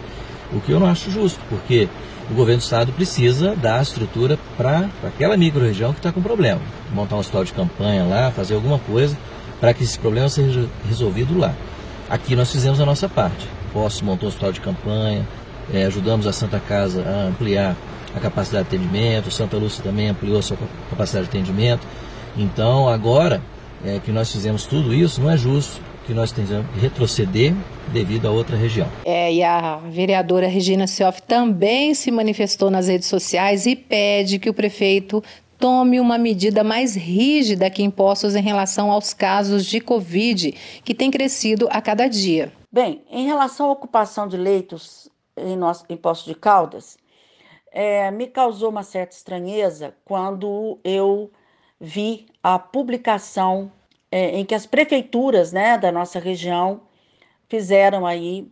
O 0.51 0.59
que 0.59 0.71
eu 0.71 0.79
não 0.79 0.87
acho 0.87 1.11
justo, 1.11 1.39
porque 1.49 1.87
o 2.29 2.33
governo 2.33 2.59
do 2.59 2.63
estado 2.63 2.91
precisa 2.91 3.55
dar 3.55 3.81
estrutura 3.81 4.37
para 4.57 4.89
aquela 5.03 5.37
micro-região 5.37 5.93
que 5.93 5.99
está 5.99 6.11
com 6.11 6.21
problema. 6.21 6.59
Montar 6.93 7.15
um 7.15 7.19
hospital 7.19 7.43
de 7.43 7.53
campanha 7.53 8.03
lá, 8.03 8.31
fazer 8.31 8.55
alguma 8.55 8.79
coisa 8.79 9.15
para 9.59 9.73
que 9.73 9.83
esse 9.83 9.97
problema 9.97 10.29
seja 10.29 10.67
resolvido 10.87 11.37
lá. 11.37 11.53
Aqui 12.09 12.35
nós 12.35 12.51
fizemos 12.51 12.79
a 12.79 12.85
nossa 12.85 13.09
parte. 13.09 13.47
Posso 13.73 14.05
montou 14.05 14.27
um 14.27 14.29
hospital 14.29 14.51
de 14.51 14.61
campanha, 14.61 15.27
é, 15.73 15.83
ajudamos 15.85 16.27
a 16.27 16.33
Santa 16.33 16.59
Casa 16.59 17.01
a 17.01 17.27
ampliar 17.27 17.75
a 18.15 18.19
capacidade 18.19 18.69
de 18.69 18.75
atendimento, 18.75 19.29
Santa 19.29 19.57
Lúcia 19.57 19.83
também 19.83 20.07
ampliou 20.07 20.39
a 20.39 20.41
sua 20.41 20.57
capacidade 20.89 21.29
de 21.29 21.37
atendimento. 21.37 21.85
Então, 22.37 22.87
agora 22.87 23.41
é, 23.83 23.99
que 23.99 24.11
nós 24.11 24.31
fizemos 24.31 24.65
tudo 24.65 24.93
isso, 24.93 25.21
não 25.21 25.29
é 25.29 25.37
justo 25.37 25.81
que 26.05 26.13
nós 26.13 26.31
tenhamos 26.31 26.67
que 26.71 26.79
retroceder 26.79 27.53
devido 27.91 28.27
a 28.27 28.31
outra 28.31 28.55
região. 28.55 28.87
É, 29.03 29.33
e 29.33 29.43
a 29.43 29.77
vereadora 29.89 30.47
Regina 30.47 30.85
Sioff 30.85 31.21
também 31.23 31.93
se 31.93 32.11
manifestou 32.11 32.69
nas 32.69 32.87
redes 32.87 33.07
sociais 33.07 33.65
e 33.65 33.75
pede 33.75 34.37
que 34.37 34.49
o 34.49 34.53
prefeito 34.53 35.23
tome 35.65 35.99
uma 35.99 36.19
medida 36.19 36.63
mais 36.63 36.93
rígida 36.95 37.71
que 37.71 37.81
impostos 37.81 38.35
em 38.35 38.41
relação 38.43 38.91
aos 38.91 39.15
casos 39.15 39.65
de 39.65 39.81
Covid, 39.81 40.51
que 40.83 40.93
tem 40.93 41.09
crescido 41.09 41.67
a 41.71 41.81
cada 41.81 42.07
dia. 42.07 42.53
Bem, 42.71 43.03
em 43.09 43.25
relação 43.25 43.69
à 43.69 43.71
ocupação 43.71 44.27
de 44.27 44.37
leitos 44.37 45.09
em, 45.35 45.57
nosso, 45.57 45.83
em 45.89 45.97
Poços 45.97 46.25
de 46.25 46.35
Caldas, 46.35 46.99
é, 47.71 48.11
me 48.11 48.27
causou 48.27 48.69
uma 48.69 48.83
certa 48.83 49.15
estranheza 49.15 49.95
quando 50.05 50.77
eu 50.83 51.31
vi 51.81 52.27
a 52.43 52.59
publicação 52.59 53.71
é, 54.11 54.37
em 54.37 54.45
que 54.45 54.53
as 54.53 54.67
prefeituras 54.67 55.51
né, 55.51 55.79
da 55.79 55.91
nossa 55.91 56.19
região 56.19 56.81
fizeram 57.49 58.05
aí, 58.05 58.47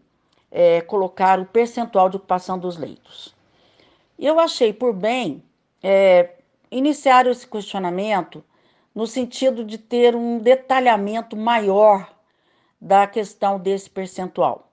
é, 0.50 0.82
colocar 0.82 1.40
o 1.40 1.46
percentual 1.46 2.10
de 2.10 2.18
ocupação 2.18 2.58
dos 2.58 2.76
leitos. 2.76 3.36
Eu 4.18 4.40
achei 4.40 4.74
por 4.74 4.94
bem 4.94 5.44
é, 5.84 6.38
iniciaram 6.78 7.32
esse 7.32 7.48
questionamento 7.48 8.44
no 8.94 9.08
sentido 9.08 9.64
de 9.64 9.78
ter 9.78 10.16
um 10.16 10.40
detalhamento 10.40 11.36
maior 11.36 12.14
da 12.80 13.08
questão 13.08 13.60
desse 13.60 13.90
percentual. 13.90 14.72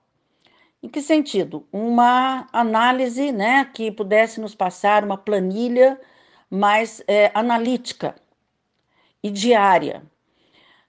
Em 0.83 0.89
que 0.89 1.01
sentido? 1.01 1.67
Uma 1.71 2.47
análise 2.51 3.31
né, 3.31 3.65
que 3.65 3.91
pudesse 3.91 4.41
nos 4.41 4.55
passar 4.55 5.03
uma 5.03 5.17
planilha 5.17 5.99
mais 6.49 7.03
é, 7.07 7.31
analítica, 7.33 8.15
e 9.23 9.29
diária. 9.29 10.03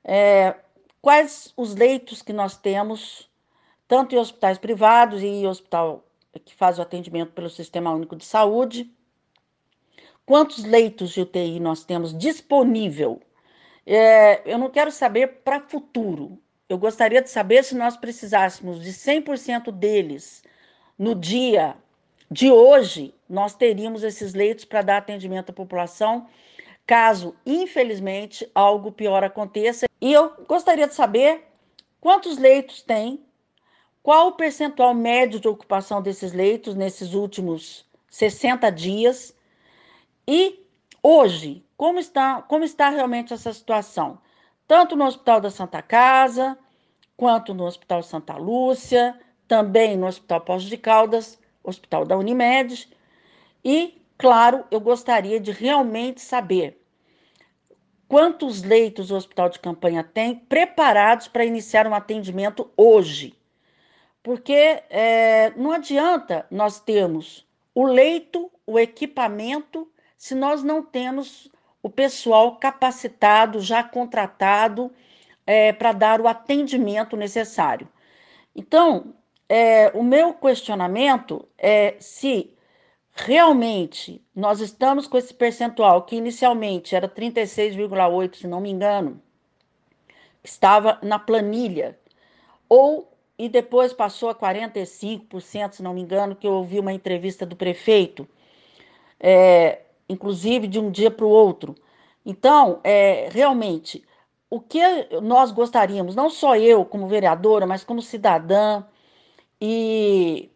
É, 0.05 0.57
quais 1.01 1.53
os 1.57 1.75
leitos 1.75 2.23
que 2.23 2.33
nós 2.33 2.57
temos, 2.57 3.31
tanto 3.87 4.15
em 4.15 4.19
hospitais 4.19 4.59
privados 4.59 5.23
e 5.23 5.27
em 5.27 5.47
hospital 5.47 6.05
que 6.45 6.55
faz 6.55 6.79
o 6.79 6.83
atendimento 6.83 7.33
pelo 7.33 7.51
Sistema 7.51 7.93
Único 7.93 8.17
de 8.17 8.25
Saúde? 8.25 8.91
Quantos 10.25 10.65
leitos 10.65 11.11
de 11.11 11.21
UTI 11.21 11.59
nós 11.59 11.85
temos 11.85 12.17
disponível? 12.17 13.21
É, 13.85 14.43
eu 14.51 14.59
não 14.59 14.71
quero 14.71 14.91
saber 14.91 15.41
para 15.45 15.61
futuro. 15.61 16.39
Eu 16.69 16.79
gostaria 16.79 17.21
de 17.21 17.29
saber 17.29 17.65
se 17.65 17.75
nós 17.75 17.97
precisássemos 17.97 18.81
de 18.83 18.93
100% 18.93 19.73
deles 19.73 20.45
no 20.99 21.15
dia 21.15 21.77
de 22.31 22.51
hoje, 22.51 23.15
nós 23.29 23.55
teríamos 23.55 24.03
esses 24.03 24.33
leitos 24.33 24.65
para 24.65 24.81
dar 24.81 24.97
atendimento 24.99 25.51
à 25.51 25.53
população, 25.53 26.27
caso, 26.87 27.37
infelizmente, 27.45 28.51
algo 28.55 28.91
pior 28.91 29.23
aconteça. 29.23 29.87
E 30.01 30.13
eu 30.13 30.33
gostaria 30.49 30.87
de 30.87 30.95
saber 30.95 31.45
quantos 32.01 32.39
leitos 32.39 32.81
tem, 32.81 33.23
qual 34.03 34.29
o 34.29 34.33
percentual 34.33 34.95
médio 34.95 35.39
de 35.39 35.49
ocupação 35.49 36.01
desses 36.01 36.33
leitos 36.33 36.75
nesses 36.75 37.13
últimos 37.13 37.85
60 38.09 38.71
dias 38.71 39.35
e 40.27 40.65
hoje, 41.03 41.65
como 41.77 41.99
está, 41.99 42.43
como 42.43 42.65
está 42.65 42.89
realmente 42.89 43.35
essa 43.35 43.53
situação? 43.53 44.19
Tanto 44.67 44.97
no 44.97 45.05
Hospital 45.05 45.41
da 45.41 45.51
Santa 45.51 45.83
Casa, 45.83 46.57
quanto 47.17 47.53
no 47.55 47.65
Hospital 47.65 48.03
Santa 48.03 48.37
Lúcia, 48.37 49.19
também 49.47 49.97
no 49.97 50.07
Hospital 50.07 50.41
Poços 50.41 50.69
de 50.69 50.77
Caldas, 50.77 51.39
Hospital 51.63 52.05
da 52.05 52.17
Unimed. 52.17 52.89
E, 53.65 54.01
claro, 54.17 54.65
eu 54.71 54.81
gostaria 54.81 55.39
de 55.39 55.51
realmente 55.51 56.21
saber 56.21 56.81
quantos 58.09 58.63
leitos 58.63 59.11
o 59.11 59.17
hospital 59.17 59.49
de 59.49 59.59
campanha 59.59 60.05
tem 60.05 60.35
preparados 60.35 61.29
para 61.29 61.45
iniciar 61.45 61.87
um 61.87 61.95
atendimento 61.95 62.71
hoje. 62.77 63.35
Porque 64.23 64.83
é, 64.89 65.51
não 65.57 65.73
adianta 65.73 66.47
nós 66.51 66.79
termos 66.79 67.47
o 67.75 67.85
leito, 67.85 68.51
o 68.67 68.79
equipamento, 68.79 69.92
se 70.23 70.37
nós 70.37 70.63
não 70.63 70.85
temos 70.85 71.51
o 71.83 71.91
pessoal 71.91 72.55
capacitado, 72.55 73.59
já 73.59 73.83
contratado, 73.83 74.89
é, 75.45 75.73
para 75.73 75.91
dar 75.91 76.21
o 76.21 76.29
atendimento 76.29 77.17
necessário. 77.17 77.89
Então, 78.55 79.15
é, 79.49 79.89
o 79.89 80.01
meu 80.05 80.33
questionamento 80.33 81.45
é 81.59 81.97
se 81.99 82.55
realmente 83.13 84.25
nós 84.33 84.61
estamos 84.61 85.09
com 85.09 85.19
esse 85.19 85.35
percentual, 85.35 86.03
que 86.03 86.15
inicialmente 86.15 86.95
era 86.95 87.09
36,8%, 87.09 88.37
se 88.37 88.47
não 88.47 88.61
me 88.61 88.71
engano, 88.71 89.21
estava 90.45 91.01
na 91.03 91.19
planilha, 91.19 91.99
ou 92.69 93.13
e 93.37 93.49
depois 93.49 93.93
passou 93.93 94.29
a 94.29 94.37
45%, 94.37 95.73
se 95.73 95.83
não 95.83 95.95
me 95.95 96.01
engano, 96.01 96.37
que 96.37 96.47
eu 96.47 96.53
ouvi 96.53 96.79
uma 96.79 96.93
entrevista 96.93 97.45
do 97.45 97.57
prefeito, 97.57 98.29
é, 99.19 99.81
inclusive 100.13 100.67
de 100.67 100.79
um 100.79 100.91
dia 100.91 101.11
para 101.11 101.27
o 101.27 101.31
outro. 101.31 101.75
Então, 102.25 102.81
é, 102.85 103.29
realmente, 103.31 104.05
o 104.49 104.61
que 104.61 104.81
nós 105.23 105.51
gostaríamos, 105.51 106.15
não 106.15 106.31
só 106.31 106.57
eu 106.57 106.85
como 106.85 107.09
vereadora, 107.09 107.67
mas 107.67 107.83
como 107.83 108.03
cidadã, 108.03 108.85
e, 109.61 110.51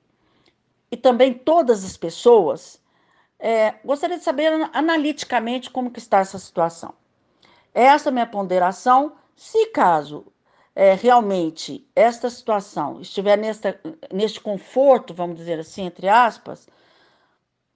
e 0.90 0.96
também 0.96 1.32
todas 1.32 1.84
as 1.84 1.96
pessoas, 1.96 2.80
é, 3.38 3.74
gostaria 3.84 4.18
de 4.18 4.24
saber 4.24 4.52
analiticamente 4.72 5.70
como 5.70 5.90
que 5.90 5.98
está 5.98 6.18
essa 6.18 6.38
situação. 6.38 6.94
Essa 7.72 8.08
é 8.08 8.10
a 8.10 8.12
minha 8.12 8.26
ponderação, 8.26 9.12
se 9.34 9.66
caso 9.66 10.26
é, 10.74 10.94
realmente 10.94 11.86
esta 11.94 12.28
situação 12.28 13.00
estiver 13.00 13.36
nesta, 13.38 13.80
neste 14.12 14.40
conforto, 14.40 15.14
vamos 15.14 15.36
dizer 15.36 15.58
assim, 15.58 15.86
entre 15.86 16.08
aspas, 16.08 16.68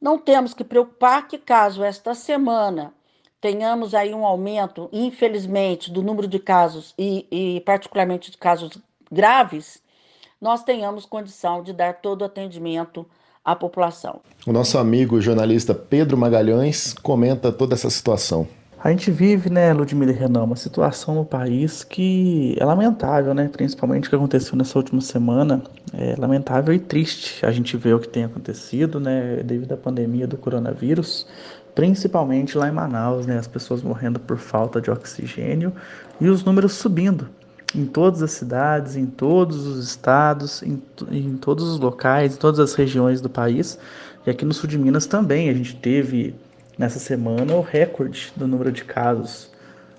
não 0.00 0.18
temos 0.18 0.54
que 0.54 0.64
preocupar 0.64 1.28
que 1.28 1.36
caso 1.36 1.82
esta 1.84 2.14
semana 2.14 2.92
tenhamos 3.40 3.94
aí 3.94 4.14
um 4.14 4.24
aumento, 4.24 4.88
infelizmente, 4.92 5.90
do 5.90 6.02
número 6.02 6.28
de 6.28 6.38
casos 6.38 6.94
e, 6.98 7.26
e 7.30 7.60
particularmente 7.60 8.30
de 8.30 8.38
casos 8.38 8.78
graves, 9.10 9.82
nós 10.40 10.62
tenhamos 10.62 11.04
condição 11.04 11.62
de 11.62 11.72
dar 11.72 12.00
todo 12.00 12.22
o 12.22 12.24
atendimento 12.24 13.06
à 13.44 13.54
população. 13.56 14.20
O 14.46 14.52
nosso 14.52 14.78
amigo 14.78 15.20
jornalista 15.20 15.74
Pedro 15.74 16.16
Magalhães 16.16 16.94
comenta 16.94 17.50
toda 17.50 17.74
essa 17.74 17.90
situação. 17.90 18.46
A 18.82 18.88
gente 18.88 19.10
vive, 19.10 19.50
né, 19.50 19.74
Ludmila 19.74 20.10
e 20.10 20.14
Renan, 20.14 20.44
uma 20.44 20.56
situação 20.56 21.14
no 21.14 21.24
país 21.24 21.84
que 21.84 22.56
é 22.58 22.64
lamentável, 22.64 23.34
né? 23.34 23.46
Principalmente 23.52 24.06
o 24.06 24.08
que 24.08 24.16
aconteceu 24.16 24.56
nessa 24.56 24.78
última 24.78 25.02
semana. 25.02 25.62
É 25.92 26.14
lamentável 26.16 26.72
e 26.72 26.78
triste 26.78 27.44
a 27.44 27.50
gente 27.50 27.76
ver 27.76 27.94
o 27.94 28.00
que 28.00 28.08
tem 28.08 28.24
acontecido, 28.24 28.98
né, 28.98 29.42
devido 29.44 29.72
à 29.72 29.76
pandemia 29.76 30.26
do 30.26 30.38
coronavírus, 30.38 31.26
principalmente 31.74 32.56
lá 32.56 32.68
em 32.68 32.72
Manaus, 32.72 33.26
né? 33.26 33.36
As 33.36 33.46
pessoas 33.46 33.82
morrendo 33.82 34.18
por 34.18 34.38
falta 34.38 34.80
de 34.80 34.90
oxigênio 34.90 35.74
e 36.18 36.30
os 36.30 36.42
números 36.42 36.72
subindo 36.72 37.28
em 37.74 37.84
todas 37.84 38.22
as 38.22 38.30
cidades, 38.30 38.96
em 38.96 39.04
todos 39.04 39.66
os 39.66 39.84
estados, 39.84 40.62
em, 40.62 40.82
em 41.10 41.36
todos 41.36 41.68
os 41.68 41.78
locais, 41.78 42.34
em 42.34 42.38
todas 42.38 42.58
as 42.58 42.72
regiões 42.72 43.20
do 43.20 43.28
país. 43.28 43.78
E 44.26 44.30
aqui 44.30 44.46
no 44.46 44.54
sul 44.54 44.70
de 44.70 44.78
Minas 44.78 45.04
também 45.04 45.50
a 45.50 45.52
gente 45.52 45.76
teve 45.76 46.34
nessa 46.80 46.98
semana 46.98 47.54
o 47.54 47.60
recorde 47.60 48.32
do 48.34 48.48
número 48.48 48.72
de 48.72 48.84
casos 48.84 49.50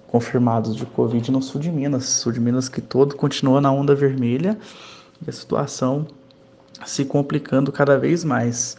confirmados 0.08 0.76
de 0.76 0.84
Covid 0.84 1.32
no 1.32 1.40
sul 1.40 1.62
de 1.62 1.72
Minas. 1.72 2.06
Sul 2.06 2.32
de 2.32 2.40
Minas 2.40 2.68
que 2.68 2.82
todo 2.82 3.16
continua 3.16 3.62
na 3.62 3.72
onda 3.72 3.94
vermelha 3.94 4.58
e 5.24 5.30
a 5.30 5.32
situação 5.32 6.08
se 6.84 7.06
complicando 7.06 7.72
cada 7.72 8.00
vez 8.00 8.24
mais. 8.24 8.76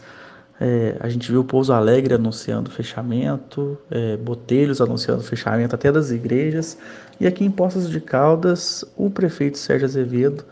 É, 0.60 0.96
a 0.98 1.08
gente 1.08 1.30
viu 1.30 1.44
Pouso 1.44 1.72
Alegre 1.72 2.14
anunciando 2.14 2.72
fechamento, 2.72 3.78
é, 3.88 4.16
Botelhos 4.16 4.80
anunciando 4.80 5.22
fechamento 5.22 5.76
até 5.76 5.92
das 5.92 6.10
igrejas. 6.10 6.76
E 7.20 7.26
aqui 7.26 7.44
em 7.44 7.52
Poços 7.52 7.88
de 7.88 8.00
Caldas, 8.00 8.84
o 8.96 9.08
prefeito 9.10 9.58
Sérgio 9.58 9.86
Azevedo 9.86 10.44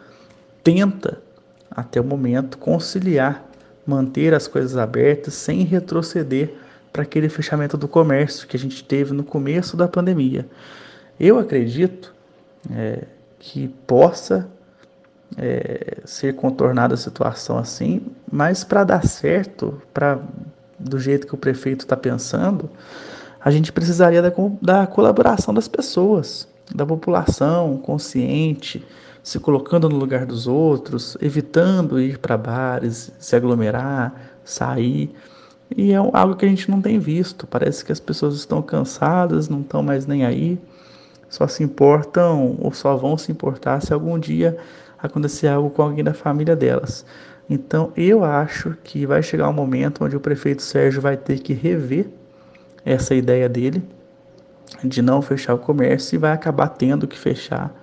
tenta, 0.62 1.20
até 1.68 2.00
o 2.00 2.04
momento, 2.04 2.58
conciliar, 2.58 3.44
manter 3.84 4.34
as 4.34 4.46
coisas 4.46 4.76
abertas 4.76 5.34
sem 5.34 5.64
retroceder 5.64 6.54
para 6.92 7.02
aquele 7.02 7.28
fechamento 7.28 7.76
do 7.76 7.86
comércio 7.86 8.46
que 8.46 8.56
a 8.56 8.60
gente 8.60 8.82
teve 8.82 9.12
no 9.12 9.22
começo 9.22 9.76
da 9.76 9.86
pandemia. 9.86 10.46
Eu 11.18 11.38
acredito 11.38 12.14
é, 12.70 13.04
que 13.38 13.68
possa 13.86 14.48
é, 15.36 15.98
ser 16.04 16.34
contornada 16.34 16.94
a 16.94 16.96
situação 16.96 17.58
assim, 17.58 18.02
mas 18.30 18.64
para 18.64 18.84
dar 18.84 19.06
certo, 19.06 19.80
para 19.92 20.20
do 20.78 20.98
jeito 20.98 21.26
que 21.26 21.34
o 21.34 21.38
prefeito 21.38 21.80
está 21.80 21.96
pensando, 21.96 22.70
a 23.38 23.50
gente 23.50 23.72
precisaria 23.72 24.22
da, 24.22 24.32
da 24.60 24.86
colaboração 24.86 25.52
das 25.52 25.68
pessoas, 25.68 26.48
da 26.74 26.86
população 26.86 27.76
consciente, 27.76 28.84
se 29.22 29.38
colocando 29.38 29.88
no 29.88 29.96
lugar 29.96 30.24
dos 30.24 30.46
outros, 30.46 31.16
evitando 31.20 32.00
ir 32.00 32.18
para 32.18 32.36
bares, 32.36 33.12
se 33.18 33.36
aglomerar, 33.36 34.14
sair. 34.44 35.14
E 35.76 35.92
é 35.92 35.96
algo 35.96 36.36
que 36.36 36.44
a 36.44 36.48
gente 36.48 36.70
não 36.70 36.80
tem 36.80 36.98
visto. 36.98 37.46
Parece 37.46 37.84
que 37.84 37.92
as 37.92 38.00
pessoas 38.00 38.34
estão 38.34 38.60
cansadas, 38.60 39.48
não 39.48 39.60
estão 39.60 39.82
mais 39.82 40.06
nem 40.06 40.24
aí, 40.24 40.58
só 41.28 41.46
se 41.46 41.62
importam 41.62 42.56
ou 42.60 42.72
só 42.72 42.96
vão 42.96 43.16
se 43.16 43.30
importar 43.30 43.80
se 43.80 43.92
algum 43.92 44.18
dia 44.18 44.56
acontecer 44.98 45.48
algo 45.48 45.70
com 45.70 45.82
alguém 45.82 46.04
da 46.04 46.12
família 46.12 46.56
delas. 46.56 47.06
Então 47.48 47.92
eu 47.96 48.24
acho 48.24 48.76
que 48.84 49.06
vai 49.06 49.22
chegar 49.22 49.48
um 49.48 49.52
momento 49.52 50.04
onde 50.04 50.16
o 50.16 50.20
prefeito 50.20 50.62
Sérgio 50.62 51.00
vai 51.00 51.16
ter 51.16 51.38
que 51.40 51.52
rever 51.52 52.08
essa 52.84 53.14
ideia 53.14 53.48
dele 53.48 53.82
de 54.84 55.02
não 55.02 55.20
fechar 55.20 55.54
o 55.54 55.58
comércio 55.58 56.16
e 56.16 56.18
vai 56.18 56.32
acabar 56.32 56.68
tendo 56.68 57.08
que 57.08 57.18
fechar, 57.18 57.74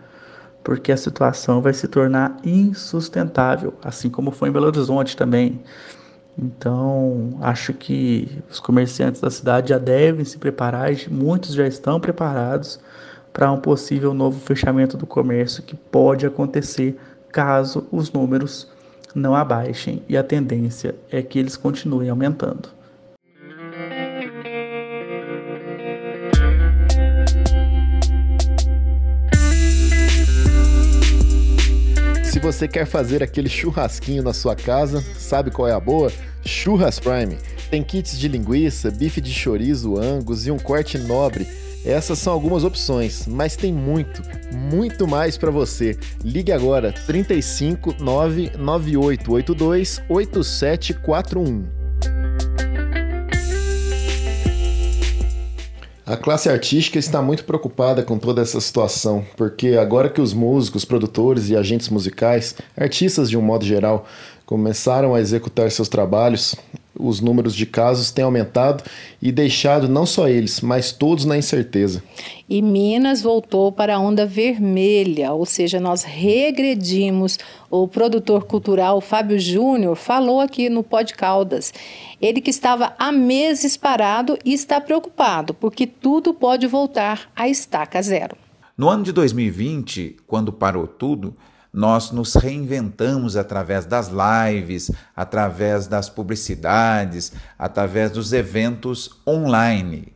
porque 0.64 0.92
a 0.92 0.98
situação 0.98 1.62
vai 1.62 1.74
se 1.74 1.88
tornar 1.88 2.38
insustentável, 2.44 3.74
assim 3.84 4.10
como 4.10 4.32
foi 4.32 4.50
em 4.50 4.52
Belo 4.52 4.68
Horizonte 4.68 5.16
também. 5.16 5.62
Então, 6.38 7.38
acho 7.42 7.74
que 7.74 8.42
os 8.50 8.60
comerciantes 8.60 9.20
da 9.20 9.32
cidade 9.32 9.70
já 9.70 9.80
devem 9.80 10.24
se 10.24 10.38
preparar, 10.38 10.92
muitos 11.10 11.54
já 11.54 11.66
estão 11.66 12.00
preparados 12.00 12.80
para 13.34 13.52
um 13.52 13.60
possível 13.60 14.14
novo 14.14 14.40
fechamento 14.40 14.96
do 14.98 15.08
comércio 15.08 15.64
que 15.64 15.76
pode 15.76 16.26
acontecer 16.26 16.96
caso 17.32 17.88
os 17.92 18.12
números 18.12 18.68
não 19.16 19.36
abaixem 19.36 20.04
e 20.08 20.16
a 20.16 20.24
tendência 20.24 20.96
é 21.12 21.22
que 21.22 21.40
eles 21.40 21.58
continuem 21.58 22.10
aumentando. 22.10 22.77
Se 32.38 32.44
você 32.44 32.68
quer 32.68 32.86
fazer 32.86 33.24
aquele 33.24 33.50
churrasquinho 33.50 34.22
na 34.22 34.32
sua 34.32 34.56
casa, 34.56 35.04
sabe 35.18 35.50
qual 35.50 35.68
é 35.68 35.72
a 35.72 35.80
boa? 35.80 36.12
Churras 36.46 37.00
Prime. 37.00 37.36
Tem 37.72 37.82
kits 37.82 38.16
de 38.16 38.28
linguiça, 38.28 38.92
bife 38.92 39.20
de 39.20 39.34
chorizo, 39.34 40.00
angus 40.00 40.46
e 40.46 40.52
um 40.52 40.60
corte 40.60 41.00
nobre 41.00 41.48
Essas 41.84 42.20
são 42.20 42.32
algumas 42.32 42.64
opções, 42.64 43.26
mas 43.26 43.56
tem 43.56 43.74
muito, 43.74 44.22
muito 44.54 45.08
mais 45.08 45.36
para 45.36 45.50
você. 45.50 45.98
Ligue 46.24 46.52
agora 46.52 46.92
35 46.92 47.96
99882 48.00 50.00
8741. 50.08 51.77
A 56.08 56.16
classe 56.16 56.48
artística 56.48 56.98
está 56.98 57.22
muito 57.22 57.44
preocupada 57.44 58.02
com 58.02 58.18
toda 58.18 58.42
essa 58.42 58.62
situação, 58.62 59.26
porque 59.36 59.76
agora 59.76 60.10
que 60.10 60.22
os 60.22 60.32
músicos, 60.32 60.86
produtores 60.86 61.50
e 61.50 61.56
agentes 61.58 61.90
musicais, 61.90 62.56
artistas 62.78 63.30
de 63.30 63.38
um 63.38 63.42
modo 63.42 63.66
geral, 63.66 64.08
começaram 64.46 65.14
a 65.14 65.20
executar 65.20 65.70
seus 65.70 65.90
trabalhos, 65.90 66.56
os 67.00 67.22
números 67.22 67.56
de 67.56 67.66
casos 67.66 68.12
têm 68.12 68.24
aumentado 68.26 68.84
e 69.22 69.32
deixado 69.32 69.88
não 69.88 70.06
só 70.06 70.28
eles, 70.28 70.62
mas 70.62 70.92
todos 70.92 71.26
na 71.26 71.38
incerteza. 71.38 72.04
E 72.50 72.62
Minas 72.62 73.22
voltou 73.22 73.72
para 73.72 73.96
a 73.96 74.00
onda 74.00 74.26
vermelha, 74.26 75.34
ou 75.34 75.46
seja, 75.46 75.80
nós 75.80 76.04
regredimos. 76.04 77.38
O 77.70 77.88
produtor 77.88 78.46
cultural 78.46 79.02
Fábio 79.02 79.38
Júnior 79.40 79.96
falou 79.96 80.40
aqui 80.40 80.70
no 80.70 80.84
Pod 80.84 81.14
Caldas. 81.14 81.74
Ele 82.22 82.40
que 82.40 82.50
estava 82.50 82.94
há 82.98 83.12
meses 83.12 83.76
parado 83.76 84.38
e 84.46 84.54
está 84.54 84.80
preocupado, 84.80 85.54
porque 85.54 85.86
tudo 85.86 86.34
pode 86.34 86.66
voltar 86.68 87.30
à 87.36 87.50
estaca 87.50 88.02
zero. 88.02 88.38
No 88.78 88.90
ano 88.90 89.04
de 89.04 89.12
2020, 89.12 90.18
quando 90.28 90.54
parou 90.54 90.88
tudo, 90.88 91.36
nós 91.78 92.10
nos 92.10 92.34
reinventamos 92.34 93.38
através 93.38 93.86
das 93.86 94.10
lives, 94.10 94.90
através 95.16 95.86
das 95.86 96.10
publicidades, 96.10 97.32
através 97.56 98.10
dos 98.10 98.34
eventos 98.34 99.22
online. 99.28 100.12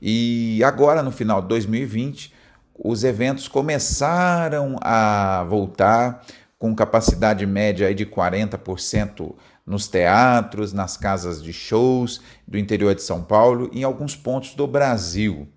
E 0.00 0.62
agora, 0.62 1.02
no 1.02 1.10
final 1.10 1.40
de 1.40 1.48
2020, 1.48 2.34
os 2.78 3.02
eventos 3.02 3.48
começaram 3.48 4.76
a 4.82 5.42
voltar 5.48 6.22
com 6.58 6.74
capacidade 6.74 7.46
média 7.46 7.94
de 7.94 8.04
40% 8.04 9.34
nos 9.64 9.88
teatros, 9.88 10.74
nas 10.74 10.98
casas 10.98 11.42
de 11.42 11.52
shows 11.52 12.20
do 12.46 12.58
interior 12.58 12.94
de 12.94 13.02
São 13.02 13.22
Paulo 13.22 13.70
e 13.72 13.80
em 13.80 13.84
alguns 13.84 14.14
pontos 14.14 14.54
do 14.54 14.66
Brasil. 14.66 15.48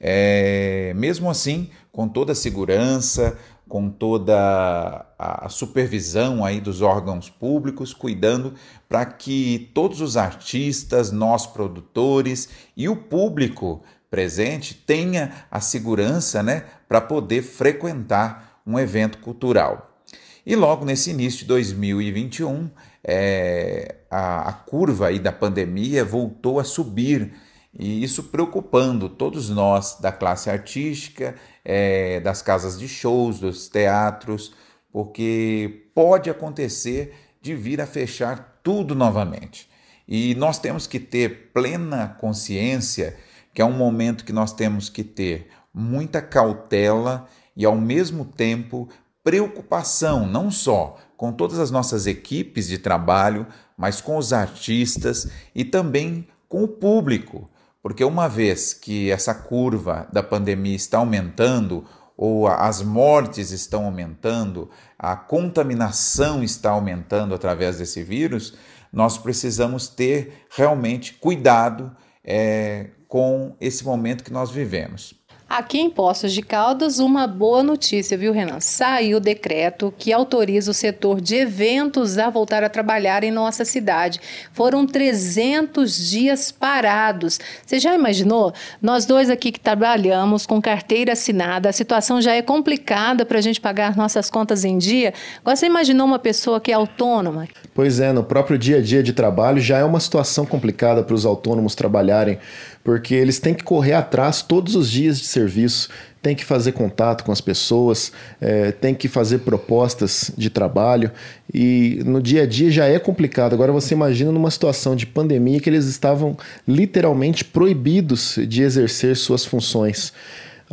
É, 0.00 0.92
mesmo 0.96 1.30
assim, 1.30 1.70
com 1.92 2.08
toda 2.08 2.32
a 2.32 2.34
segurança, 2.34 3.38
com 3.72 3.88
toda 3.88 5.06
a 5.18 5.48
supervisão 5.48 6.44
aí 6.44 6.60
dos 6.60 6.82
órgãos 6.82 7.30
públicos, 7.30 7.94
cuidando 7.94 8.52
para 8.86 9.06
que 9.06 9.70
todos 9.72 10.02
os 10.02 10.18
artistas, 10.18 11.10
nós 11.10 11.46
produtores 11.46 12.50
e 12.76 12.86
o 12.86 12.94
público 12.94 13.82
presente 14.10 14.74
tenha 14.74 15.46
a 15.50 15.58
segurança, 15.58 16.42
né, 16.42 16.66
para 16.86 17.00
poder 17.00 17.40
frequentar 17.40 18.60
um 18.66 18.78
evento 18.78 19.16
cultural. 19.16 20.02
E 20.44 20.54
logo 20.54 20.84
nesse 20.84 21.10
início 21.10 21.38
de 21.38 21.46
2021, 21.46 22.68
é, 23.02 23.94
a, 24.10 24.50
a 24.50 24.52
curva 24.52 25.06
aí 25.06 25.18
da 25.18 25.32
pandemia 25.32 26.04
voltou 26.04 26.60
a 26.60 26.64
subir 26.64 27.32
e 27.78 28.02
isso 28.02 28.24
preocupando 28.24 29.08
todos 29.08 29.48
nós 29.48 29.98
da 30.00 30.12
classe 30.12 30.50
artística, 30.50 31.34
é, 31.64 32.20
das 32.20 32.42
casas 32.42 32.78
de 32.78 32.86
shows, 32.86 33.40
dos 33.40 33.68
teatros, 33.68 34.52
porque 34.92 35.88
pode 35.94 36.28
acontecer 36.28 37.14
de 37.40 37.54
vir 37.54 37.80
a 37.80 37.86
fechar 37.86 38.60
tudo 38.62 38.94
novamente. 38.94 39.68
E 40.06 40.34
nós 40.34 40.58
temos 40.58 40.86
que 40.86 41.00
ter 41.00 41.50
plena 41.52 42.08
consciência 42.20 43.16
que 43.54 43.60
é 43.60 43.64
um 43.64 43.72
momento 43.72 44.24
que 44.24 44.32
nós 44.32 44.52
temos 44.52 44.88
que 44.88 45.04
ter 45.04 45.48
muita 45.72 46.22
cautela 46.22 47.26
e, 47.56 47.64
ao 47.64 47.76
mesmo 47.76 48.24
tempo, 48.24 48.88
preocupação, 49.22 50.26
não 50.26 50.50
só 50.50 50.98
com 51.16 51.32
todas 51.32 51.58
as 51.58 51.70
nossas 51.70 52.06
equipes 52.06 52.66
de 52.66 52.78
trabalho, 52.78 53.46
mas 53.76 54.00
com 54.00 54.16
os 54.16 54.32
artistas 54.32 55.30
e 55.54 55.64
também 55.64 56.26
com 56.48 56.64
o 56.64 56.68
público, 56.68 57.48
porque 57.82 58.04
uma 58.04 58.28
vez 58.28 58.72
que 58.72 59.10
essa 59.10 59.34
curva 59.34 60.06
da 60.12 60.22
pandemia 60.22 60.76
está 60.76 60.98
aumentando, 60.98 61.84
ou 62.16 62.46
as 62.46 62.80
mortes 62.80 63.50
estão 63.50 63.86
aumentando, 63.86 64.70
a 64.96 65.16
contaminação 65.16 66.44
está 66.44 66.70
aumentando 66.70 67.34
através 67.34 67.78
desse 67.78 68.02
vírus, 68.02 68.56
nós 68.92 69.18
precisamos 69.18 69.88
ter 69.88 70.46
realmente 70.50 71.14
cuidado 71.14 71.94
é, 72.22 72.90
com 73.08 73.56
esse 73.60 73.84
momento 73.84 74.22
que 74.22 74.32
nós 74.32 74.50
vivemos. 74.50 75.14
Aqui 75.54 75.78
em 75.78 75.90
Poços 75.90 76.32
de 76.32 76.40
Caldas, 76.40 76.98
uma 76.98 77.26
boa 77.26 77.62
notícia, 77.62 78.16
viu, 78.16 78.32
Renan? 78.32 78.58
Saiu 78.58 79.18
o 79.18 79.20
decreto 79.20 79.92
que 79.98 80.10
autoriza 80.10 80.70
o 80.70 80.74
setor 80.74 81.20
de 81.20 81.34
eventos 81.34 82.16
a 82.16 82.30
voltar 82.30 82.64
a 82.64 82.70
trabalhar 82.70 83.22
em 83.22 83.30
nossa 83.30 83.62
cidade. 83.62 84.18
Foram 84.54 84.86
300 84.86 86.08
dias 86.08 86.50
parados. 86.50 87.38
Você 87.66 87.78
já 87.78 87.94
imaginou? 87.94 88.54
Nós 88.80 89.04
dois 89.04 89.28
aqui 89.28 89.52
que 89.52 89.60
trabalhamos 89.60 90.46
com 90.46 90.58
carteira 90.58 91.12
assinada, 91.12 91.68
a 91.68 91.72
situação 91.72 92.22
já 92.22 92.32
é 92.32 92.40
complicada 92.40 93.26
para 93.26 93.36
a 93.36 93.42
gente 93.42 93.60
pagar 93.60 93.94
nossas 93.94 94.30
contas 94.30 94.64
em 94.64 94.78
dia. 94.78 95.12
Agora, 95.42 95.54
você 95.54 95.66
imaginou 95.66 96.06
uma 96.06 96.18
pessoa 96.18 96.62
que 96.62 96.72
é 96.72 96.74
autônoma? 96.74 97.46
Pois 97.74 98.00
é, 98.00 98.10
no 98.10 98.24
próprio 98.24 98.56
dia 98.56 98.78
a 98.78 98.82
dia 98.82 99.02
de 99.02 99.12
trabalho 99.12 99.60
já 99.60 99.76
é 99.76 99.84
uma 99.84 100.00
situação 100.00 100.46
complicada 100.46 101.02
para 101.02 101.14
os 101.14 101.26
autônomos 101.26 101.74
trabalharem 101.74 102.38
porque 102.84 103.14
eles 103.14 103.38
têm 103.38 103.54
que 103.54 103.62
correr 103.62 103.92
atrás 103.92 104.42
todos 104.42 104.74
os 104.74 104.90
dias 104.90 105.18
de 105.18 105.26
serviço, 105.26 105.88
têm 106.20 106.36
que 106.36 106.44
fazer 106.44 106.72
contato 106.72 107.24
com 107.24 107.32
as 107.32 107.40
pessoas, 107.40 108.12
é, 108.40 108.70
têm 108.70 108.94
que 108.94 109.08
fazer 109.08 109.38
propostas 109.38 110.30
de 110.36 110.48
trabalho 110.48 111.10
e 111.52 112.00
no 112.04 112.22
dia 112.22 112.42
a 112.42 112.46
dia 112.46 112.70
já 112.70 112.86
é 112.86 112.98
complicado. 112.98 113.54
Agora 113.54 113.72
você 113.72 113.94
imagina 113.94 114.30
numa 114.30 114.50
situação 114.50 114.94
de 114.94 115.06
pandemia 115.06 115.60
que 115.60 115.68
eles 115.68 115.86
estavam 115.86 116.36
literalmente 116.66 117.44
proibidos 117.44 118.38
de 118.46 118.62
exercer 118.62 119.16
suas 119.16 119.44
funções 119.44 120.12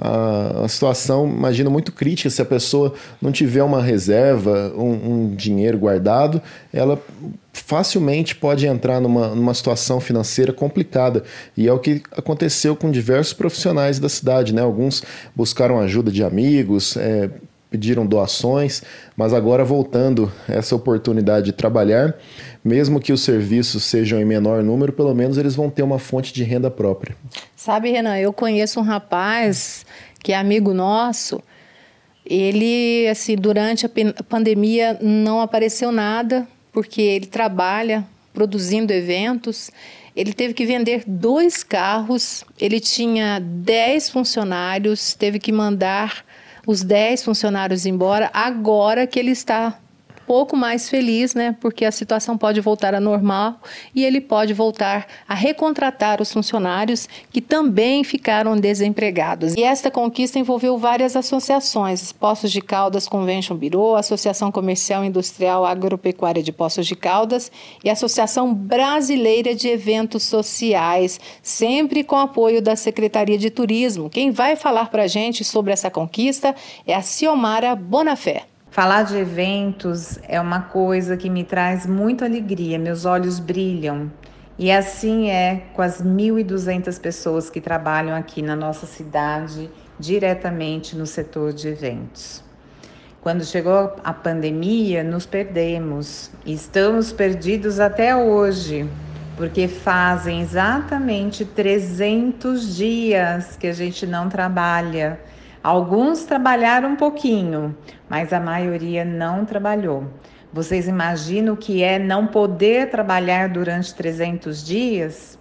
a, 0.02 0.68
situação, 0.68 1.28
imagino, 1.28 1.70
muito 1.70 1.92
crítica. 1.92 2.30
Se 2.30 2.42
a 2.42 2.46
pessoa 2.46 2.94
não 3.22 3.32
tiver 3.32 3.64
uma 3.64 3.82
reserva, 3.82 4.72
um, 4.76 5.14
um 5.14 5.36
dinheiro 5.36 5.78
guardado, 5.78 6.42
ela 6.74 7.02
facilmente 7.52 8.36
pode 8.36 8.66
entrar 8.66 9.02
numa, 9.02 9.36
numa 9.36 9.54
situação 9.54 10.00
financeira 10.00 10.54
complicada. 10.54 11.24
E 11.58 11.68
é 11.68 11.74
o 11.74 11.80
que 11.80 12.02
aconteceu 12.16 12.76
com 12.76 12.90
diversos 12.90 13.34
profissionais 13.34 14.00
da 14.00 14.08
cidade. 14.08 14.54
Né? 14.54 14.62
Alguns 14.62 15.04
buscaram 15.36 15.80
ajuda 15.80 16.12
de 16.12 16.24
amigos, 16.24 16.96
é, 16.96 17.30
pediram 17.70 18.06
doações, 18.06 18.82
mas 19.16 19.34
agora 19.34 19.64
voltando 19.64 20.32
essa 20.48 20.76
oportunidade 20.76 21.48
de 21.48 21.52
trabalhar, 21.52 22.16
mesmo 22.64 23.00
que 23.00 23.14
os 23.14 23.22
serviços 23.22 23.84
sejam 23.84 24.20
em 24.20 24.26
menor 24.26 24.64
número, 24.64 24.92
pelo 24.92 25.14
menos 25.14 25.38
eles 25.38 25.56
vão 25.56 25.70
ter 25.70 25.84
uma 25.84 26.00
fonte 26.00 26.34
de 26.34 26.44
renda 26.44 26.70
própria. 26.70 27.16
Sabe, 27.56 27.92
Renan, 27.92 28.18
eu 28.18 28.34
conheço 28.34 28.80
um 28.80 28.84
rapaz 28.84 29.86
que 30.24 30.32
é 30.34 30.38
amigo 30.38 30.74
nosso. 30.74 31.42
Ele, 32.26 33.08
assim, 33.08 33.36
durante 33.36 33.86
a 33.86 33.90
pandemia 34.28 34.98
não 35.02 35.42
apareceu 35.42 35.92
nada, 35.92 36.48
porque 36.72 37.02
ele 37.02 37.26
trabalha 37.26 38.06
produzindo 38.34 38.94
eventos. 38.94 39.72
Ele 40.16 40.34
teve 40.34 40.54
que 40.54 40.66
vender 40.66 41.04
dois 41.08 41.64
carros, 41.64 42.44
ele 42.60 42.80
tinha 42.80 43.40
dez 43.40 44.10
funcionários, 44.10 45.14
teve 45.14 45.40
que 45.40 45.52
mandar 45.52 46.26
os 46.70 46.84
10 46.84 47.24
funcionários 47.24 47.88
embora, 47.88 48.30
agora 48.32 49.08
que 49.08 49.18
ele 49.18 49.32
está 49.32 49.80
pouco 50.30 50.56
mais 50.56 50.88
feliz, 50.88 51.34
né? 51.34 51.56
Porque 51.60 51.84
a 51.84 51.92
situação 51.92 52.38
pode 52.38 52.62
voltar 52.62 52.94
a 52.94 53.00
normal 53.00 53.60
e 53.96 54.06
ele 54.06 54.22
pode 54.22 54.54
voltar 54.54 55.08
a 55.28 55.34
recontratar 55.34 56.22
os 56.22 56.32
funcionários 56.32 57.10
que 57.32 57.42
também 57.42 58.04
ficaram 58.04 58.56
desempregados. 58.56 59.56
E 59.56 59.64
esta 59.64 59.90
conquista 59.90 60.38
envolveu 60.38 60.78
várias 60.78 61.16
associações: 61.16 62.12
Poços 62.12 62.52
de 62.52 62.62
Caldas 62.62 63.08
Convention 63.08 63.58
Bureau, 63.58 63.96
Associação 63.96 64.52
Comercial 64.52 65.04
Industrial 65.04 65.66
Agropecuária 65.66 66.44
de 66.44 66.52
Poços 66.52 66.86
de 66.86 66.96
Caldas 66.96 67.52
e 67.84 67.90
Associação 67.90 68.54
Brasileira 68.54 69.56
de 69.56 69.68
Eventos 69.68 70.22
Sociais, 70.22 71.20
sempre 71.42 72.04
com 72.04 72.16
apoio 72.16 72.62
da 72.62 72.76
Secretaria 72.76 73.40
de 73.40 73.50
Turismo. 73.50 74.12
Quem 74.12 74.30
vai 74.30 74.56
falar 74.56 74.92
para 74.92 75.06
a 75.06 75.08
gente 75.08 75.44
sobre 75.44 75.74
essa 75.74 75.90
conquista 75.90 76.56
é 76.86 76.94
a 76.94 77.02
Ciomara 77.02 77.76
Bonafé. 77.76 78.44
Falar 78.72 79.02
de 79.02 79.18
eventos 79.18 80.20
é 80.28 80.40
uma 80.40 80.62
coisa 80.62 81.18
que 81.18 81.28
me 81.28 81.44
traz 81.44 81.88
muita 81.88 82.26
alegria, 82.26 82.78
meus 82.78 83.04
olhos 83.04 83.40
brilham. 83.40 84.12
E 84.60 84.72
assim 84.72 85.32
é 85.32 85.64
com 85.74 85.82
as 85.82 86.04
1.200 86.04 87.02
pessoas 87.02 87.50
que 87.50 87.60
trabalham 87.60 88.16
aqui 88.16 88.44
na 88.44 88.56
nossa 88.56 88.86
cidade, 88.86 89.72
diretamente 90.00 90.96
no 90.96 91.08
setor 91.08 91.52
de 91.52 91.68
eventos. 91.68 92.44
Quando 93.22 93.44
chegou 93.44 93.96
a 94.04 94.14
pandemia, 94.14 95.04
nos 95.04 95.26
perdemos 95.26 96.30
estamos 96.46 97.12
perdidos 97.12 97.80
até 97.80 98.16
hoje, 98.16 98.88
porque 99.36 99.68
fazem 99.68 100.42
exatamente 100.42 101.44
300 101.44 102.76
dias 102.76 103.58
que 103.58 103.66
a 103.66 103.74
gente 103.74 104.06
não 104.06 104.30
trabalha. 104.30 105.20
Alguns 105.64 106.24
trabalharam 106.24 106.94
um 106.94 106.96
pouquinho, 106.96 107.76
mas 108.08 108.32
a 108.32 108.40
maioria 108.40 109.04
não 109.04 109.44
trabalhou. 109.44 110.06
Vocês 110.52 110.88
imaginam 110.88 111.54
o 111.54 111.58
que 111.58 111.84
é 111.84 112.00
não 112.00 112.26
poder 112.26 112.90
trabalhar 112.90 113.50
durante 113.50 113.94
300 113.94 114.66
dias? 114.66 115.38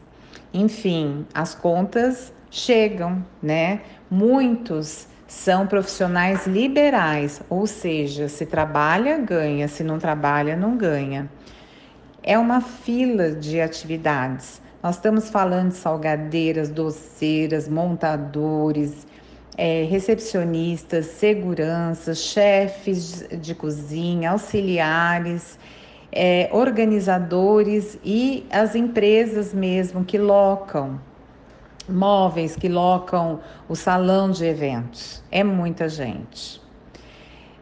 Enfim, 0.52 1.24
as 1.32 1.54
contas 1.54 2.32
chegam, 2.50 3.24
né? 3.42 3.80
Muitos 4.10 5.06
são 5.26 5.66
profissionais 5.66 6.46
liberais, 6.46 7.40
ou 7.48 7.66
seja, 7.66 8.28
se 8.28 8.44
trabalha, 8.44 9.18
ganha, 9.18 9.68
se 9.68 9.84
não 9.84 9.98
trabalha, 9.98 10.56
não 10.56 10.76
ganha. 10.76 11.30
É 12.22 12.38
uma 12.38 12.60
fila 12.60 13.30
de 13.30 13.60
atividades. 13.60 14.60
Nós 14.82 14.96
estamos 14.96 15.30
falando 15.30 15.68
de 15.68 15.76
salgadeiras, 15.76 16.68
doceiras, 16.68 17.68
montadores, 17.68 19.07
é, 19.58 19.82
recepcionistas, 19.90 21.06
seguranças, 21.06 22.18
chefes 22.18 23.26
de 23.40 23.56
cozinha, 23.56 24.30
auxiliares, 24.30 25.58
é, 26.12 26.48
organizadores 26.52 27.98
e 28.04 28.46
as 28.52 28.76
empresas 28.76 29.52
mesmo 29.52 30.04
que 30.04 30.16
locam 30.16 31.00
móveis, 31.88 32.54
que 32.54 32.68
locam 32.68 33.40
o 33.68 33.74
salão 33.74 34.30
de 34.30 34.44
eventos. 34.44 35.24
É 35.30 35.42
muita 35.42 35.88
gente. 35.88 36.60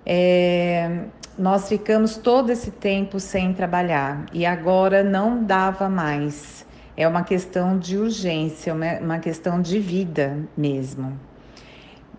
É, 0.04 1.04
nós 1.38 1.68
ficamos 1.68 2.16
todo 2.16 2.50
esse 2.50 2.72
tempo 2.72 3.18
sem 3.18 3.54
trabalhar 3.54 4.26
e 4.32 4.44
agora 4.44 5.02
não 5.02 5.42
dava 5.42 5.88
mais. 5.88 6.66
É 6.96 7.06
uma 7.06 7.22
questão 7.22 7.78
de 7.78 7.96
urgência, 7.96 8.74
uma 8.74 9.18
questão 9.18 9.62
de 9.62 9.78
vida 9.78 10.38
mesmo. 10.56 11.18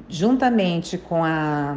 Juntamente 0.10 0.98
com 0.98 1.22
a 1.22 1.76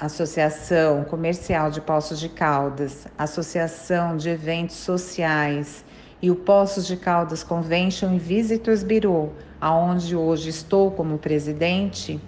Associação 0.00 1.02
Comercial 1.02 1.72
de 1.72 1.80
Poços 1.80 2.20
de 2.20 2.28
Caldas, 2.28 3.08
Associação 3.18 4.16
de 4.16 4.28
Eventos 4.28 4.76
Sociais 4.76 5.84
e 6.22 6.30
o 6.30 6.36
Poços 6.36 6.86
de 6.86 6.96
Caldas 6.96 7.42
Convention 7.42 8.14
e 8.14 8.18
Visitors 8.18 8.84
Bureau, 8.84 9.32
aonde 9.60 10.14
hoje 10.14 10.50
estou 10.50 10.92
como 10.92 11.18
presidente, 11.18 12.20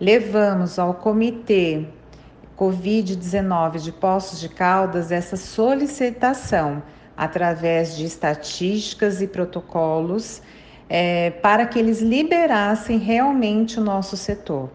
levamos 0.00 0.78
ao 0.78 0.94
comitê 0.94 1.86
Covid-19 2.58 3.78
de 3.78 3.92
Poços 3.92 4.40
de 4.40 4.48
Caldas 4.48 5.12
essa 5.12 5.36
solicitação 5.36 6.82
através 7.14 7.94
de 7.94 8.06
estatísticas 8.06 9.20
e 9.20 9.26
protocolos 9.26 10.40
é, 10.94 11.30
para 11.30 11.64
que 11.64 11.78
eles 11.78 12.02
liberassem 12.02 12.98
realmente 12.98 13.80
o 13.80 13.82
nosso 13.82 14.14
setor. 14.14 14.68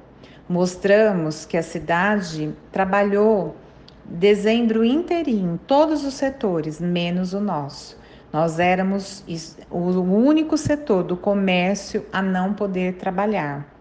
Mostramos 0.49 1.45
que 1.45 1.55
a 1.55 1.61
cidade 1.61 2.55
trabalhou 2.71 3.55
dezembro 4.03 4.83
inteirinho, 4.83 5.59
todos 5.67 6.03
os 6.03 6.15
setores, 6.15 6.81
menos 6.81 7.33
o 7.33 7.39
nosso. 7.39 7.99
Nós 8.33 8.57
éramos 8.57 9.23
o 9.69 9.77
único 9.77 10.57
setor 10.57 11.03
do 11.03 11.15
comércio 11.15 12.03
a 12.11 12.19
não 12.19 12.51
poder 12.51 12.95
trabalhar. 12.95 13.71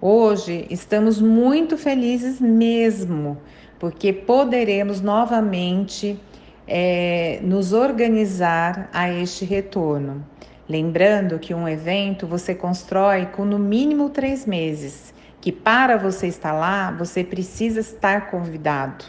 Hoje 0.00 0.68
estamos 0.70 1.20
muito 1.20 1.76
felizes 1.76 2.40
mesmo, 2.40 3.38
porque 3.76 4.12
poderemos 4.12 5.00
novamente 5.00 6.16
é, 6.64 7.40
nos 7.42 7.72
organizar 7.72 8.88
a 8.92 9.10
este 9.10 9.44
retorno. 9.44 10.24
Lembrando 10.68 11.38
que 11.38 11.54
um 11.54 11.68
evento 11.68 12.26
você 12.26 12.54
constrói 12.54 13.26
com 13.26 13.44
no 13.44 13.58
mínimo 13.58 14.10
três 14.10 14.44
meses, 14.44 15.14
que 15.40 15.52
para 15.52 15.96
você 15.96 16.26
estar 16.26 16.52
lá, 16.52 16.90
você 16.90 17.22
precisa 17.22 17.78
estar 17.78 18.30
convidado. 18.30 19.04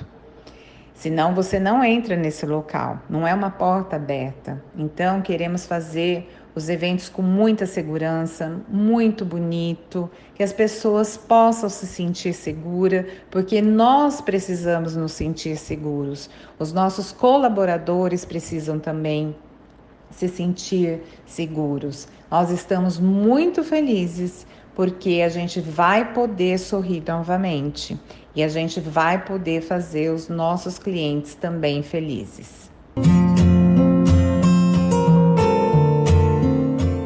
Senão 0.94 1.34
você 1.34 1.60
não 1.60 1.84
entra 1.84 2.16
nesse 2.16 2.46
local, 2.46 3.00
não 3.10 3.28
é 3.28 3.34
uma 3.34 3.50
porta 3.50 3.96
aberta. 3.96 4.62
Então 4.76 5.22
queremos 5.22 5.66
fazer 5.66 6.30
os 6.54 6.70
eventos 6.70 7.08
com 7.08 7.22
muita 7.22 7.68
segurança, 7.68 8.62
muito 8.68 9.24
bonito, 9.24 10.10
que 10.34 10.42
as 10.42 10.52
pessoas 10.52 11.16
possam 11.16 11.70
se 11.70 11.86
sentir 11.86 12.34
seguras, 12.34 13.06
porque 13.30 13.62
nós 13.62 14.22
precisamos 14.22 14.96
nos 14.96 15.12
sentir 15.12 15.56
seguros. 15.56 16.32
Os 16.58 16.74
nossos 16.74 17.12
colaboradores 17.12 18.26
precisam 18.26 18.80
também 18.80 19.36
se 20.12 20.28
sentir 20.28 21.02
seguros. 21.26 22.08
Nós 22.30 22.50
estamos 22.50 23.00
muito 23.00 23.64
felizes 23.64 24.46
porque 24.76 25.22
a 25.26 25.30
gente 25.30 25.60
vai 25.60 26.14
poder 26.14 26.60
sorrir 26.60 27.04
novamente 27.08 28.00
e 28.36 28.44
a 28.44 28.48
gente 28.48 28.80
vai 28.80 29.24
poder 29.24 29.62
fazer 29.62 30.12
os 30.12 30.30
nossos 30.30 30.78
clientes 30.78 31.34
também 31.34 31.82
felizes. 31.82 32.70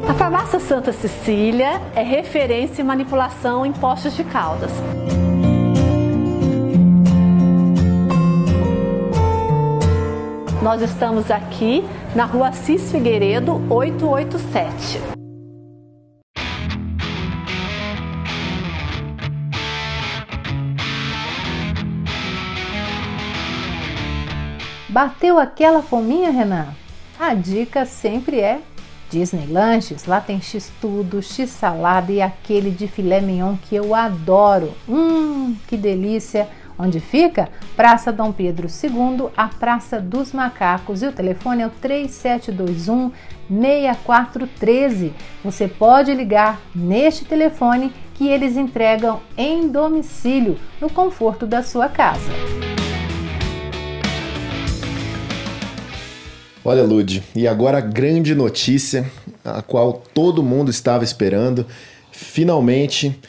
A 0.07 0.13
farmácia 0.13 0.59
Santa 0.59 0.91
Cecília 0.91 1.81
é 1.95 2.03
referência 2.03 2.81
em 2.81 2.85
manipulação 2.85 3.65
em 3.65 3.71
postos 3.71 4.17
de 4.17 4.25
caldas. 4.25 4.71
Nós 10.62 10.80
estamos 10.84 11.32
aqui 11.32 11.84
na 12.15 12.24
rua 12.24 12.50
Assis 12.50 12.91
Figueiredo 12.91 13.54
887. 13.67 15.00
Bateu 24.88 25.39
aquela 25.39 25.82
fominha, 25.82 26.30
Renan? 26.30 26.67
A 27.19 27.34
dica 27.34 27.84
sempre 27.88 28.39
é 28.39 28.62
Disney 29.10 29.47
Lanches. 29.47 30.06
Lá 30.06 30.21
tem 30.21 30.39
X 30.39 30.71
tudo, 30.80 31.24
X 31.24 31.50
salada 31.50 32.12
e 32.12 32.21
aquele 32.21 32.69
de 32.69 32.88
filé 32.88 33.19
mignon 33.19 33.56
que 33.67 33.76
eu 33.76 33.95
adoro. 33.95 34.71
Hum, 34.88 35.56
que 35.67 35.76
delícia! 35.76 36.47
Onde 36.77 36.99
fica? 36.99 37.49
Praça 37.75 38.12
Dom 38.12 38.31
Pedro 38.31 38.67
II, 38.67 39.29
a 39.36 39.47
Praça 39.47 39.99
dos 39.99 40.31
Macacos. 40.31 41.01
E 41.01 41.07
o 41.07 41.12
telefone 41.12 41.62
é 41.62 41.67
o 41.67 41.69
3721 41.69 43.12
6413. 43.49 45.13
Você 45.43 45.67
pode 45.67 46.13
ligar 46.13 46.62
neste 46.73 47.25
telefone 47.25 47.93
que 48.13 48.27
eles 48.27 48.55
entregam 48.55 49.19
em 49.38 49.67
domicílio, 49.67 50.57
no 50.79 50.89
conforto 50.89 51.45
da 51.47 51.63
sua 51.63 51.89
casa. 51.89 52.31
Olha, 56.63 56.84
Lude, 56.84 57.23
e 57.36 57.47
agora 57.47 57.79
a 57.79 57.81
grande 57.81 58.36
notícia, 58.36 59.10
a 59.43 59.63
qual 59.63 59.93
todo 60.13 60.43
mundo 60.43 60.69
estava 60.69 61.03
esperando. 61.03 61.65
Finalmente, 62.12 63.19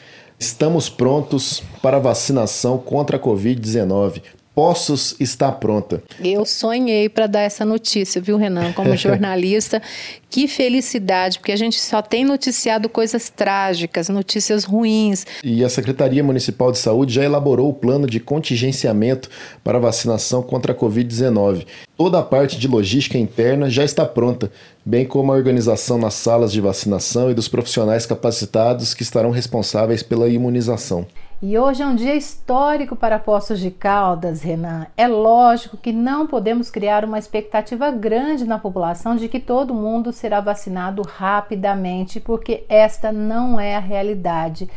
estamos 0.43 0.89
prontos 0.89 1.63
para 1.81 1.97
a 1.97 1.99
vacinação 1.99 2.77
contra 2.77 3.17
a 3.17 3.19
Covid-19. 3.19 4.21
Poços 4.55 5.15
está 5.19 5.51
pronta. 5.51 6.03
Eu 6.23 6.45
sonhei 6.45 7.09
para 7.09 7.25
dar 7.25 7.41
essa 7.41 7.65
notícia, 7.65 8.21
viu, 8.21 8.37
Renan, 8.37 8.71
como 8.73 8.95
jornalista. 8.97 9.81
que 10.29 10.47
felicidade, 10.47 11.39
porque 11.39 11.51
a 11.51 11.55
gente 11.55 11.79
só 11.79 12.01
tem 12.01 12.23
noticiado 12.23 12.87
coisas 12.87 13.29
trágicas, 13.29 14.09
notícias 14.09 14.63
ruins. 14.63 15.25
E 15.43 15.63
a 15.63 15.69
Secretaria 15.69 16.23
Municipal 16.23 16.71
de 16.71 16.77
Saúde 16.77 17.13
já 17.13 17.23
elaborou 17.23 17.69
o 17.69 17.73
plano 17.73 18.07
de 18.07 18.19
contingenciamento 18.19 19.29
para 19.63 19.77
a 19.77 19.81
vacinação 19.81 20.41
contra 20.43 20.73
a 20.73 20.75
Covid-19. 20.75 21.65
Toda 21.97 22.19
a 22.19 22.23
parte 22.23 22.57
de 22.57 22.67
logística 22.67 23.17
interna 23.17 23.69
já 23.69 23.83
está 23.83 24.05
pronta, 24.05 24.51
bem 24.85 25.05
como 25.05 25.31
a 25.31 25.35
organização 25.35 25.97
nas 25.97 26.15
salas 26.15 26.51
de 26.51 26.61
vacinação 26.61 27.29
e 27.29 27.33
dos 27.33 27.47
profissionais 27.47 28.05
capacitados 28.05 28.93
que 28.93 29.03
estarão 29.03 29.31
responsáveis 29.31 30.03
pela 30.03 30.27
imunização. 30.29 31.07
E 31.45 31.59
hoje 31.59 31.83
é 31.83 31.85
um 31.85 31.93
dia 31.93 32.15
histórico 32.15 32.95
para 32.95 33.19
Poços 33.19 33.59
de 33.59 33.69
Caldas, 33.69 34.41
Renan. 34.41 34.87
É 34.95 35.09
lógico 35.09 35.75
que 35.75 35.91
não 35.91 36.25
podemos 36.25 36.71
criar 36.71 37.03
uma 37.03 37.19
expectativa 37.19 37.91
grande 37.91 38.45
na 38.45 38.57
população 38.57 39.17
de 39.17 39.27
que 39.27 39.41
todo 39.41 39.73
mundo 39.73 40.13
será 40.13 40.39
vacinado 40.39 41.01
rapidamente, 41.01 42.21
porque 42.21 42.63
esta 42.69 43.11
não 43.11 43.59
é 43.59 43.75
a 43.75 43.79
realidade. 43.79 44.69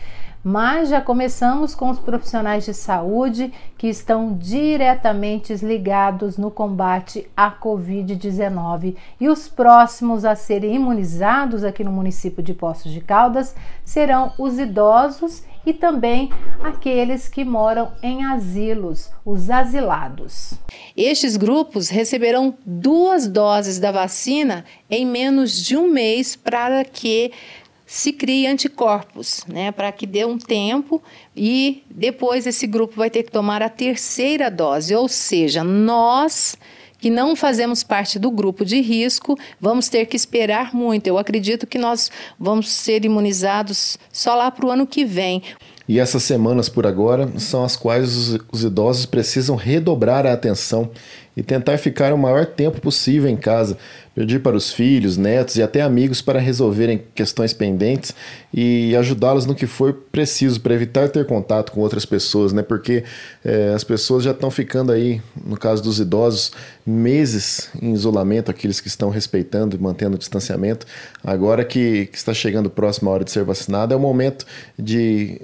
mas 0.49 0.91
já 0.91 1.01
começamos 1.01 1.75
com 1.75 1.91
os 1.91 1.99
profissionais 1.99 2.65
de 2.65 2.73
saúde 2.73 3.53
que 3.77 3.89
estão 3.89 4.33
diretamente 4.33 5.53
ligados 5.55 6.39
no 6.39 6.53
combate 6.53 7.29
à 7.37 7.51
Covid-19 7.51 8.95
e 9.21 9.29
os 9.29 9.49
próximos 9.49 10.25
a 10.25 10.37
serem 10.37 10.77
imunizados 10.77 11.65
aqui 11.65 11.83
no 11.83 11.91
município 11.91 12.45
de 12.45 12.55
Poços 12.55 12.93
de 12.93 13.01
Caldas 13.01 13.57
serão 13.85 14.33
os 14.39 14.57
idosos 14.57 15.43
e 15.67 15.75
também 15.75 16.31
aqueles 16.63 17.29
que 17.29 17.45
moram 17.45 17.93
em 18.01 18.25
asilos, 18.25 19.11
os 19.25 19.51
asilados. 19.51 20.55
Estes 20.97 21.37
grupos 21.37 21.89
receberão 21.89 22.57
duas 22.65 23.27
doses 23.27 23.81
da 23.81 23.91
vacina 23.91 24.65
em 24.89 25.05
menos 25.05 25.61
de 25.61 25.77
um 25.77 25.89
mês 25.89 26.37
para 26.37 26.85
que 26.85 27.33
se 27.85 28.13
crie 28.13 28.47
anticorpos, 28.47 29.45
né, 29.47 29.71
para 29.71 29.93
que 29.93 30.07
dê 30.07 30.25
um 30.25 30.39
tempo 30.39 31.03
e 31.37 31.85
depois 31.91 32.47
esse 32.47 32.67
grupo 32.67 32.97
vai 32.97 33.11
ter 33.11 33.25
que 33.25 33.31
tomar 33.31 33.63
a 33.63 33.69
terceira 33.69 34.51
dose, 34.51 34.95
ou 34.95 35.09
seja, 35.09 35.63
nós 35.63 36.57
que 36.99 37.11
não 37.11 37.37
fazemos 37.37 37.83
parte 37.83 38.19
do 38.19 38.31
grupo 38.31 38.65
de 38.65 38.81
risco, 38.81 39.39
vamos 39.61 39.89
ter 39.89 40.07
que 40.07 40.17
esperar 40.17 40.75
muito. 40.75 41.07
Eu 41.07 41.19
acredito 41.19 41.67
que 41.67 41.79
nós 41.79 42.11
vamos 42.39 42.71
ser 42.71 43.05
imunizados 43.05 43.99
só 44.13 44.35
lá 44.35 44.51
para 44.51 44.67
o 44.67 44.71
ano 44.71 44.87
que 44.87 45.05
vem. 45.05 45.43
E 45.89 46.01
essas 46.01 46.25
semanas 46.25 46.69
por 46.69 46.85
agora 46.85 47.29
são 47.39 47.63
as 47.63 47.77
quais 47.77 48.17
os, 48.17 48.39
os 48.51 48.65
idosos 48.65 49.07
precisam 49.07 49.55
redobrar 49.55 50.27
a 50.27 50.33
atenção 50.33 50.91
e 51.37 51.43
tentar 51.43 51.77
ficar 51.79 52.13
o 52.13 52.19
maior 52.19 52.47
tempo 52.47 52.81
possível 52.81 53.29
em 53.29 53.37
casa, 53.37 53.77
pedir 54.15 54.41
para 54.41 54.57
os 54.57 54.73
filhos, 54.73 55.19
netos 55.19 55.57
e 55.57 55.63
até 55.63 55.83
amigos 55.83 56.23
para 56.23 56.41
resolverem 56.41 57.03
questões 57.15 57.53
pendentes 57.53 58.15
e 58.53 58.97
ajudá-los 58.97 59.45
no 59.45 59.55
que 59.55 59.67
for 59.67 59.93
preciso 60.11 60.61
para 60.61 60.75
evitar 60.75 61.11
ter 61.11 61.27
contato 61.27 61.71
com 61.71 61.81
outras 61.83 62.07
pessoas, 62.07 62.55
né? 62.55 62.63
Porque 62.63 63.05
é, 63.45 63.73
as 63.75 63.85
pessoas 63.85 64.25
já 64.25 64.31
estão 64.31 64.51
ficando 64.51 64.91
aí, 64.91 65.21
no 65.45 65.59
caso 65.59 65.83
dos 65.83 66.01
idosos, 66.01 66.53
meses 66.87 67.69
em 67.83 67.93
isolamento, 67.93 68.51
aqueles 68.51 68.81
que 68.81 68.87
estão 68.87 69.11
respeitando 69.11 69.75
e 69.77 69.79
mantendo 69.79 70.15
o 70.15 70.19
distanciamento. 70.19 70.87
Agora 71.25 71.65
que, 71.65 72.07
que 72.07 72.17
está 72.17 72.33
chegando 72.33 72.71
próximo 72.71 73.11
a 73.11 73.15
hora 73.15 73.25
de 73.25 73.33
ser 73.33 73.43
vacinado, 73.43 73.93
é 73.93 73.97
o 73.97 74.01
momento 74.01 74.47
de 74.79 75.41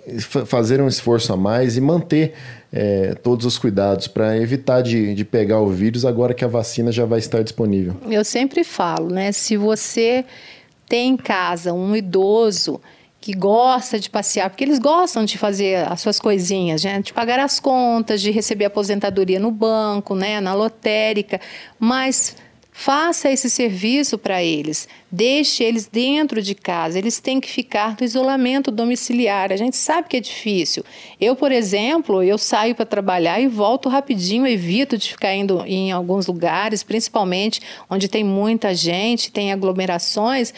fazer 0.47 0.81
um 0.81 0.87
esforço 0.87 1.33
a 1.33 1.37
mais 1.37 1.77
e 1.77 1.81
manter 1.81 2.35
é, 2.73 3.15
todos 3.23 3.45
os 3.45 3.59
cuidados 3.59 4.07
para 4.07 4.39
evitar 4.39 4.83
de, 4.83 5.15
de 5.15 5.25
pegar 5.25 5.61
o 5.61 5.69
vírus 5.69 6.05
agora 6.05 6.33
que 6.33 6.45
a 6.45 6.49
vacina 6.49 6.93
já 6.93 7.05
vai 7.05 7.19
estar 7.19 7.43
disponível. 7.43 7.97
Eu 8.09 8.25
sempre 8.25 8.63
falo, 8.63 9.11
né? 9.11 9.33
Se 9.33 9.57
você 9.57 10.25
tem 10.89 11.11
em 11.11 11.17
casa 11.17 11.73
um 11.73 11.97
idoso 11.97 12.81
que 13.23 13.33
gosta 13.33 13.99
de 13.99 14.11
passear, 14.11 14.51
porque 14.51 14.65
eles 14.65 14.79
gostam 14.79 15.25
de 15.25 15.39
fazer 15.39 15.87
as 15.89 16.01
suas 16.01 16.19
coisinhas, 16.19 16.83
né? 16.83 17.01
de 17.01 17.13
pagar 17.13 17.39
as 17.39 17.61
contas, 17.61 18.21
de 18.21 18.31
receber 18.31 18.65
aposentadoria 18.65 19.39
no 19.39 19.51
banco, 19.51 20.15
né? 20.15 20.41
na 20.41 20.53
lotérica, 20.53 21.41
mas 21.79 22.37
Faça 22.75 23.31
esse 23.31 23.51
serviço 23.51 24.17
para 24.17 24.43
eles, 24.43 24.89
deixe 25.11 25.63
eles 25.63 25.87
dentro 25.87 26.41
de 26.41 26.55
casa, 26.55 26.99
eles 26.99 27.21
têm 27.21 27.39
que 27.39 27.49
ficar 27.49 27.95
no 28.01 28.05
isolamento 28.05 28.71
domiciliar. 28.71 29.53
A 29.53 29.57
gente 29.57 29.77
sabe 29.77 30.09
que 30.09 30.17
é 30.17 30.21
difícil. 30.21 30.83
Eu, 31.21 31.37
por 31.37 31.53
exemplo, 31.53 32.23
eu 32.23 32.39
saio 32.39 32.75
para 32.75 32.87
trabalhar 32.87 33.39
e 33.39 33.47
volto 33.47 33.91
rapidinho, 33.91 34.47
evito 34.47 34.97
de 34.97 35.11
ficar 35.11 35.35
indo 35.35 35.63
em 35.67 35.93
alguns 35.93 36.27
lugares, 36.27 36.83
principalmente 36.83 37.61
onde 37.91 38.09
tem 38.09 38.25
muita 38.25 38.75
gente, 38.75 39.31
tem 39.31 39.53
aglomerações. 39.53 40.55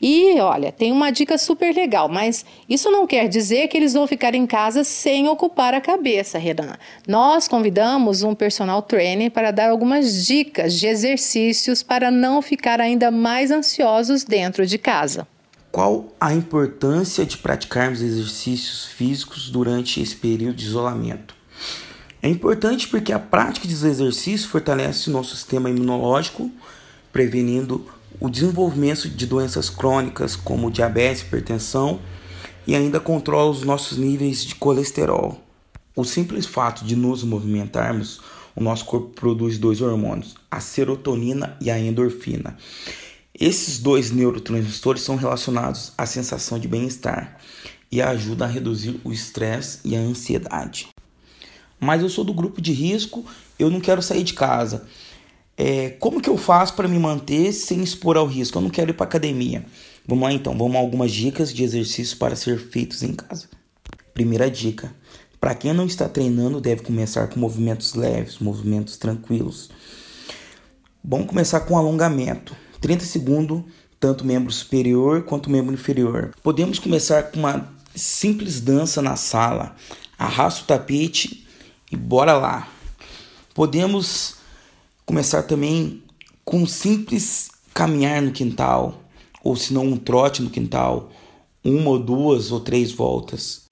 E 0.00 0.38
olha, 0.40 0.70
tem 0.70 0.92
uma 0.92 1.10
dica 1.10 1.38
super 1.38 1.74
legal, 1.74 2.08
mas 2.08 2.44
isso 2.68 2.90
não 2.90 3.06
quer 3.06 3.28
dizer 3.28 3.68
que 3.68 3.76
eles 3.76 3.94
vão 3.94 4.06
ficar 4.06 4.34
em 4.34 4.46
casa 4.46 4.84
sem 4.84 5.26
ocupar 5.28 5.72
a 5.72 5.80
cabeça, 5.80 6.38
Renan. 6.38 6.76
Nós 7.08 7.48
convidamos 7.48 8.22
um 8.22 8.34
personal 8.34 8.82
trainer 8.82 9.30
para 9.30 9.50
dar 9.50 9.70
algumas 9.70 10.26
dicas 10.26 10.74
de 10.74 10.86
exercícios 10.86 11.82
para 11.82 12.10
não 12.10 12.42
ficar 12.42 12.80
ainda 12.80 13.10
mais 13.10 13.50
ansiosos 13.50 14.22
dentro 14.22 14.66
de 14.66 14.76
casa. 14.76 15.26
Qual 15.72 16.12
a 16.20 16.32
importância 16.32 17.24
de 17.24 17.38
praticarmos 17.38 18.00
exercícios 18.00 18.86
físicos 18.86 19.50
durante 19.50 20.00
esse 20.00 20.16
período 20.16 20.56
de 20.56 20.64
isolamento? 20.66 21.34
É 22.22 22.28
importante 22.28 22.88
porque 22.88 23.12
a 23.12 23.18
prática 23.18 23.68
dos 23.68 23.84
exercícios 23.84 24.44
fortalece 24.44 25.08
o 25.08 25.12
nosso 25.12 25.36
sistema 25.36 25.70
imunológico, 25.70 26.50
prevenindo 27.12 27.86
o 28.20 28.30
desenvolvimento 28.30 29.08
de 29.08 29.26
doenças 29.26 29.68
crônicas 29.68 30.36
como 30.36 30.70
diabetes, 30.70 31.22
hipertensão 31.22 32.00
e 32.66 32.74
ainda 32.74 32.98
controla 32.98 33.50
os 33.50 33.62
nossos 33.62 33.98
níveis 33.98 34.44
de 34.44 34.54
colesterol. 34.54 35.40
O 35.94 36.04
simples 36.04 36.46
fato 36.46 36.84
de 36.84 36.96
nos 36.96 37.22
movimentarmos, 37.22 38.20
o 38.54 38.62
nosso 38.62 38.84
corpo 38.84 39.08
produz 39.08 39.58
dois 39.58 39.80
hormônios, 39.80 40.34
a 40.50 40.60
serotonina 40.60 41.56
e 41.60 41.70
a 41.70 41.78
endorfina. 41.78 42.56
Esses 43.38 43.78
dois 43.78 44.10
neurotransmissores 44.10 45.02
são 45.02 45.16
relacionados 45.16 45.92
à 45.96 46.06
sensação 46.06 46.58
de 46.58 46.66
bem-estar 46.66 47.38
e 47.92 48.00
ajudam 48.00 48.48
a 48.48 48.50
reduzir 48.50 48.98
o 49.04 49.12
estresse 49.12 49.80
e 49.84 49.94
a 49.94 50.00
ansiedade. 50.00 50.88
Mas 51.78 52.02
eu 52.02 52.08
sou 52.08 52.24
do 52.24 52.32
grupo 52.32 52.60
de 52.60 52.72
risco, 52.72 53.24
eu 53.58 53.70
não 53.70 53.80
quero 53.80 54.02
sair 54.02 54.24
de 54.24 54.32
casa. 54.32 54.86
É, 55.56 55.90
como 55.90 56.20
que 56.20 56.28
eu 56.28 56.36
faço 56.36 56.74
para 56.74 56.86
me 56.86 56.98
manter 56.98 57.52
sem 57.52 57.82
expor 57.82 58.16
ao 58.16 58.26
risco? 58.26 58.58
Eu 58.58 58.62
não 58.62 58.70
quero 58.70 58.90
ir 58.90 58.94
para 58.94 59.06
academia. 59.06 59.64
Vamos 60.06 60.24
lá 60.24 60.32
então, 60.32 60.56
vamos 60.56 60.76
a 60.76 60.78
algumas 60.78 61.10
dicas 61.10 61.52
de 61.52 61.64
exercícios 61.64 62.14
para 62.14 62.36
ser 62.36 62.58
feitos 62.58 63.02
em 63.02 63.14
casa. 63.14 63.48
Primeira 64.12 64.50
dica: 64.50 64.94
para 65.40 65.54
quem 65.54 65.72
não 65.72 65.86
está 65.86 66.08
treinando, 66.08 66.60
deve 66.60 66.82
começar 66.82 67.28
com 67.28 67.40
movimentos 67.40 67.94
leves, 67.94 68.38
movimentos 68.38 68.96
tranquilos. 68.96 69.70
Vamos 71.02 71.26
começar 71.26 71.60
com 71.60 71.76
alongamento. 71.76 72.54
30 72.80 73.04
segundos, 73.04 73.62
tanto 73.98 74.24
membro 74.24 74.52
superior 74.52 75.22
quanto 75.22 75.50
membro 75.50 75.72
inferior. 75.72 76.34
Podemos 76.42 76.78
começar 76.78 77.24
com 77.24 77.38
uma 77.38 77.72
simples 77.94 78.60
dança 78.60 79.00
na 79.00 79.16
sala. 79.16 79.74
Arrasta 80.18 80.62
o 80.62 80.66
tapete 80.66 81.46
e 81.90 81.96
bora 81.96 82.34
lá. 82.34 82.68
Podemos 83.54 84.35
Começar 85.06 85.44
também 85.44 86.02
com 86.44 86.62
um 86.62 86.66
simples 86.66 87.48
caminhar 87.72 88.20
no 88.20 88.32
quintal, 88.32 89.04
ou 89.40 89.54
se 89.54 89.72
não 89.72 89.86
um 89.86 89.96
trote 89.96 90.42
no 90.42 90.50
quintal, 90.50 91.12
uma 91.62 91.90
ou 91.90 91.98
duas 92.00 92.50
ou 92.50 92.58
três 92.58 92.90
voltas. 92.90 93.66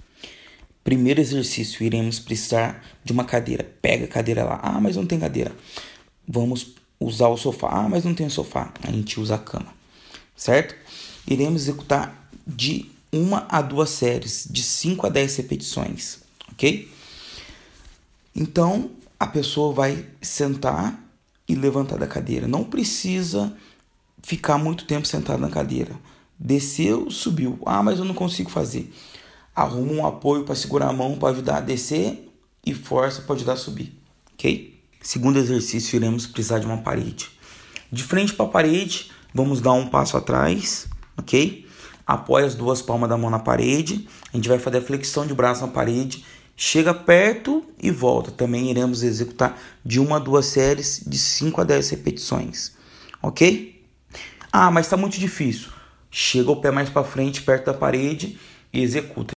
Primeiro 0.84 1.20
exercício, 1.20 1.84
iremos 1.84 2.20
precisar 2.20 2.84
de 3.02 3.12
uma 3.12 3.24
cadeira. 3.24 3.68
Pega 3.82 4.04
a 4.04 4.08
cadeira 4.08 4.44
lá. 4.44 4.60
Ah, 4.62 4.80
mas 4.80 4.94
não 4.94 5.04
tem 5.04 5.18
cadeira. 5.18 5.50
Vamos 6.26 6.76
usar 7.00 7.26
o 7.26 7.36
sofá. 7.36 7.68
Ah, 7.68 7.88
mas 7.88 8.04
não 8.04 8.14
tem 8.14 8.28
sofá. 8.28 8.72
A 8.80 8.92
gente 8.92 9.18
usa 9.18 9.34
a 9.34 9.38
cama. 9.38 9.74
Certo? 10.36 10.76
Iremos 11.26 11.62
executar 11.62 12.30
de 12.46 12.88
uma 13.10 13.44
a 13.48 13.60
duas 13.60 13.90
séries, 13.90 14.46
de 14.48 14.62
5 14.62 15.08
a 15.08 15.10
10 15.10 15.36
repetições, 15.36 16.18
ok? 16.52 16.88
Então, 18.36 18.90
a 19.18 19.26
pessoa 19.26 19.72
vai 19.72 20.06
sentar 20.22 21.03
e 21.48 21.54
levantar 21.54 21.98
da 21.98 22.06
cadeira. 22.06 22.48
Não 22.48 22.64
precisa 22.64 23.54
ficar 24.22 24.58
muito 24.58 24.86
tempo 24.86 25.06
sentado 25.06 25.40
na 25.40 25.50
cadeira. 25.50 25.92
Desceu, 26.38 27.10
subiu. 27.10 27.58
Ah, 27.64 27.82
mas 27.82 27.98
eu 27.98 28.04
não 28.04 28.14
consigo 28.14 28.50
fazer. 28.50 28.92
Arruma 29.54 29.92
um 29.92 30.06
apoio 30.06 30.44
para 30.44 30.54
segurar 30.54 30.88
a 30.88 30.92
mão 30.92 31.16
para 31.16 31.30
ajudar 31.30 31.58
a 31.58 31.60
descer 31.60 32.28
e 32.64 32.74
força 32.74 33.22
para 33.22 33.36
ajudar 33.36 33.52
a 33.52 33.56
subir. 33.56 33.92
Ok? 34.32 34.80
Segundo 35.00 35.38
exercício, 35.38 35.96
iremos 35.96 36.26
precisar 36.26 36.58
de 36.58 36.66
uma 36.66 36.78
parede. 36.78 37.30
De 37.92 38.02
frente 38.02 38.32
para 38.32 38.46
a 38.46 38.48
parede, 38.48 39.10
vamos 39.32 39.60
dar 39.60 39.72
um 39.72 39.86
passo 39.86 40.16
atrás, 40.16 40.88
ok? 41.16 41.64
Apoia 42.06 42.46
as 42.46 42.54
duas 42.54 42.82
palmas 42.82 43.08
da 43.08 43.16
mão 43.16 43.30
na 43.30 43.38
parede. 43.38 44.08
A 44.32 44.36
gente 44.36 44.48
vai 44.48 44.58
fazer 44.58 44.78
a 44.78 44.82
flexão 44.82 45.26
de 45.26 45.34
braço 45.34 45.60
na 45.60 45.68
parede 45.68 46.24
Chega 46.56 46.94
perto 46.94 47.64
e 47.82 47.90
volta. 47.90 48.30
Também 48.30 48.70
iremos 48.70 49.02
executar 49.02 49.58
de 49.84 49.98
uma 49.98 50.16
a 50.16 50.20
duas 50.20 50.46
séries 50.46 51.02
de 51.06 51.18
5 51.18 51.60
a 51.60 51.64
10 51.64 51.90
repetições. 51.90 52.72
Ok? 53.22 53.84
Ah, 54.52 54.70
mas 54.70 54.86
está 54.86 54.96
muito 54.96 55.18
difícil. 55.18 55.68
Chega 56.10 56.50
o 56.50 56.60
pé 56.60 56.70
mais 56.70 56.88
para 56.88 57.02
frente, 57.02 57.42
perto 57.42 57.66
da 57.66 57.74
parede 57.74 58.38
e 58.72 58.82
executa. 58.82 59.33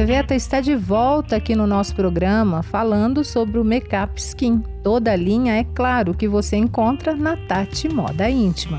Veveta 0.00 0.34
está 0.34 0.62
de 0.62 0.74
volta 0.74 1.36
aqui 1.36 1.54
no 1.54 1.66
nosso 1.66 1.94
programa 1.94 2.62
falando 2.62 3.22
sobre 3.22 3.58
o 3.58 3.64
Makeup 3.64 4.18
Skin. 4.18 4.64
Toda 4.82 5.12
a 5.12 5.16
linha, 5.16 5.56
é 5.58 5.64
claro, 5.74 6.14
que 6.14 6.26
você 6.26 6.56
encontra 6.56 7.14
na 7.14 7.36
Tati 7.36 7.86
Moda 7.86 8.26
Íntima. 8.30 8.78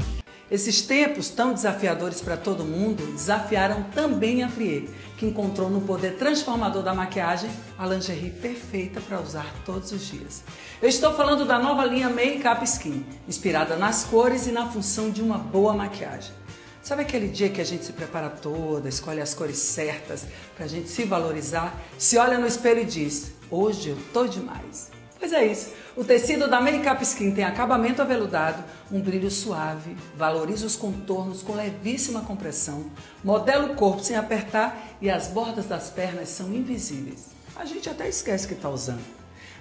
Esses 0.50 0.82
tempos 0.82 1.30
tão 1.30 1.54
desafiadores 1.54 2.22
para 2.22 2.36
todo 2.36 2.64
mundo 2.64 3.06
desafiaram 3.14 3.84
também 3.94 4.42
a 4.42 4.50
Frie, 4.50 4.90
que 5.16 5.28
encontrou 5.28 5.70
no 5.70 5.82
poder 5.82 6.18
transformador 6.18 6.82
da 6.82 6.96
maquiagem 6.96 7.52
a 7.78 7.86
lingerie 7.86 8.32
perfeita 8.32 9.00
para 9.00 9.22
usar 9.22 9.46
todos 9.64 9.92
os 9.92 10.08
dias. 10.08 10.44
Eu 10.82 10.90
estou 10.90 11.14
falando 11.14 11.46
da 11.46 11.60
nova 11.60 11.86
linha 11.86 12.10
Makeup 12.10 12.64
Skin, 12.64 13.06
inspirada 13.28 13.76
nas 13.76 14.06
cores 14.06 14.48
e 14.48 14.52
na 14.52 14.66
função 14.66 15.12
de 15.12 15.22
uma 15.22 15.38
boa 15.38 15.76
maquiagem. 15.76 16.41
Sabe 16.84 17.04
aquele 17.04 17.28
dia 17.28 17.50
que 17.50 17.62
a 17.62 17.66
gente 17.66 17.86
se 17.86 17.94
prepara 17.94 18.30
toda, 18.30 18.90
escolhe 18.90 19.22
as 19.22 19.36
cores 19.36 19.58
certas 19.58 20.26
para 20.56 20.66
a 20.66 20.68
gente 20.68 20.90
se 20.90 21.04
valorizar, 21.04 21.80
se 21.98 22.18
olha 22.18 22.40
no 22.40 22.48
espelho 22.48 22.82
e 22.82 22.86
diz: 22.86 23.34
Hoje 23.52 23.90
eu 23.90 23.98
tô 24.12 24.26
demais. 24.26 24.90
Pois 25.20 25.32
é 25.32 25.46
isso. 25.46 25.72
O 25.96 26.04
tecido 26.04 26.48
da 26.48 26.60
Makeup 26.60 27.04
Skin 27.04 27.32
tem 27.32 27.44
acabamento 27.44 28.02
aveludado, 28.02 28.64
um 28.92 29.00
brilho 29.00 29.30
suave, 29.30 29.96
valoriza 30.18 30.66
os 30.66 30.76
contornos 30.76 31.44
com 31.44 31.54
levíssima 31.54 32.22
compressão, 32.22 32.90
modela 33.24 33.72
o 33.72 33.76
corpo 33.76 34.04
sem 34.04 34.16
apertar 34.16 34.98
e 35.00 35.12
as 35.12 35.28
bordas 35.28 35.68
das 35.68 35.92
pernas 35.92 36.30
são 36.30 36.52
invisíveis. 36.52 37.28
A 37.56 37.66
gente 37.66 37.88
até 37.88 38.10
esquece 38.10 38.48
que 38.48 38.56
está 38.56 38.70
usando. 38.70 39.04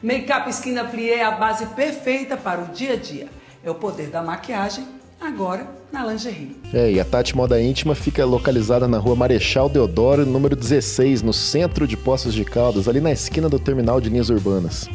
Makeup 0.03 0.49
Skin 0.49 0.73
da 0.73 0.85
Plié 0.85 1.17
é 1.17 1.25
a 1.25 1.33
base 1.33 1.67
perfeita 1.67 2.39
para 2.39 2.63
o 2.63 2.69
dia 2.69 2.95
a 2.95 2.97
dia. 2.97 3.29
É 3.63 3.71
o 3.71 3.75
poder 3.75 4.09
da 4.09 4.23
maquiagem, 4.23 4.89
agora 5.21 5.69
na 5.93 6.05
lingerie. 6.07 6.57
É, 6.73 6.93
e 6.93 7.01
a 7.01 7.05
Tati 7.05 7.37
Moda 7.37 7.61
Íntima 7.61 7.95
fica 7.95 8.25
localizada 8.25 8.89
na 8.89 8.99
rua 8.99 9.15
Marechal 9.15 9.69
Deodoro, 9.69 10.25
número 10.25 10.57
16, 10.57 11.23
no 11.23 11.33
centro 11.33 11.87
de 11.87 11.97
Poços 11.97 12.33
de 12.33 12.45
Caldas, 12.45 12.89
ali 12.89 13.01
na 13.01 13.13
esquina 13.13 13.49
do 13.49 13.59
terminal 13.59 14.01
de 14.01 14.09
linhas 14.09 14.31
urbanas. 14.31 14.89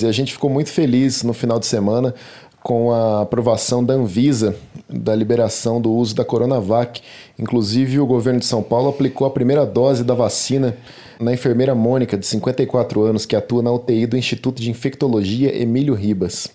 E 0.00 0.06
a 0.06 0.12
gente 0.12 0.32
ficou 0.32 0.50
muito 0.50 0.70
feliz 0.70 1.22
no 1.22 1.32
final 1.32 1.58
de 1.58 1.66
semana 1.66 2.14
com 2.62 2.92
a 2.92 3.22
aprovação 3.22 3.84
da 3.84 3.94
Anvisa 3.94 4.56
da 4.88 5.14
liberação 5.14 5.80
do 5.80 5.92
uso 5.92 6.14
da 6.14 6.24
Coronavac. 6.24 7.00
Inclusive, 7.38 7.98
o 7.98 8.06
governo 8.06 8.40
de 8.40 8.46
São 8.46 8.62
Paulo 8.62 8.90
aplicou 8.90 9.26
a 9.26 9.30
primeira 9.30 9.64
dose 9.64 10.04
da 10.04 10.14
vacina 10.14 10.76
na 11.18 11.32
enfermeira 11.32 11.74
Mônica, 11.74 12.16
de 12.16 12.26
54 12.26 13.02
anos, 13.02 13.24
que 13.24 13.34
atua 13.34 13.62
na 13.62 13.72
UTI 13.72 14.06
do 14.06 14.16
Instituto 14.16 14.60
de 14.60 14.70
Infectologia 14.70 15.56
Emílio 15.56 15.94
Ribas. 15.94 16.48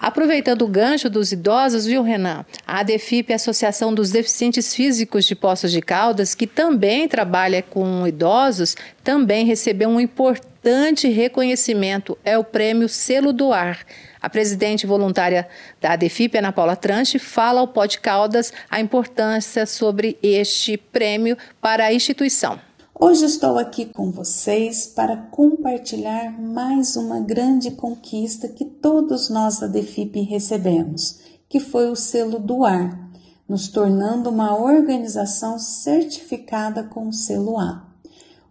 Aproveitando 0.00 0.62
o 0.62 0.68
gancho 0.68 1.10
dos 1.10 1.30
idosos, 1.30 1.84
viu, 1.84 2.02
Renan? 2.02 2.46
A 2.66 2.80
ADEFIP, 2.80 3.34
Associação 3.34 3.92
dos 3.92 4.10
Deficientes 4.10 4.74
Físicos 4.74 5.26
de 5.26 5.34
Poços 5.34 5.70
de 5.70 5.82
Caldas, 5.82 6.34
que 6.34 6.46
também 6.46 7.06
trabalha 7.06 7.62
com 7.62 8.06
idosos, 8.06 8.74
também 9.04 9.44
recebeu 9.44 9.90
um 9.90 10.00
importante 10.00 11.06
reconhecimento. 11.06 12.16
É 12.24 12.38
o 12.38 12.42
prêmio 12.42 12.88
Selo 12.88 13.30
do 13.30 13.52
Ar. 13.52 13.80
A 14.22 14.30
presidente 14.30 14.86
voluntária 14.86 15.46
da 15.78 15.92
ADEFIP, 15.92 16.38
Ana 16.38 16.50
Paula 16.50 16.76
Tranche, 16.76 17.18
fala 17.18 17.60
ao 17.60 17.68
Pod 17.68 18.00
Caldas 18.00 18.54
a 18.70 18.80
importância 18.80 19.66
sobre 19.66 20.18
este 20.22 20.78
prêmio 20.78 21.36
para 21.60 21.84
a 21.84 21.92
instituição. 21.92 22.58
Hoje 23.02 23.24
estou 23.24 23.58
aqui 23.58 23.86
com 23.86 24.10
vocês 24.10 24.86
para 24.86 25.16
compartilhar 25.16 26.38
mais 26.38 26.96
uma 26.96 27.18
grande 27.18 27.70
conquista 27.70 28.46
que 28.46 28.62
todos 28.62 29.30
nós 29.30 29.58
da 29.58 29.66
DEFIP 29.66 30.20
recebemos, 30.20 31.18
que 31.48 31.58
foi 31.58 31.90
o 31.90 31.96
selo 31.96 32.38
do 32.38 32.62
ar, 32.62 33.10
nos 33.48 33.68
tornando 33.68 34.28
uma 34.28 34.54
organização 34.54 35.58
certificada 35.58 36.84
com 36.84 37.08
o 37.08 37.12
selo 37.12 37.58
A. 37.58 37.88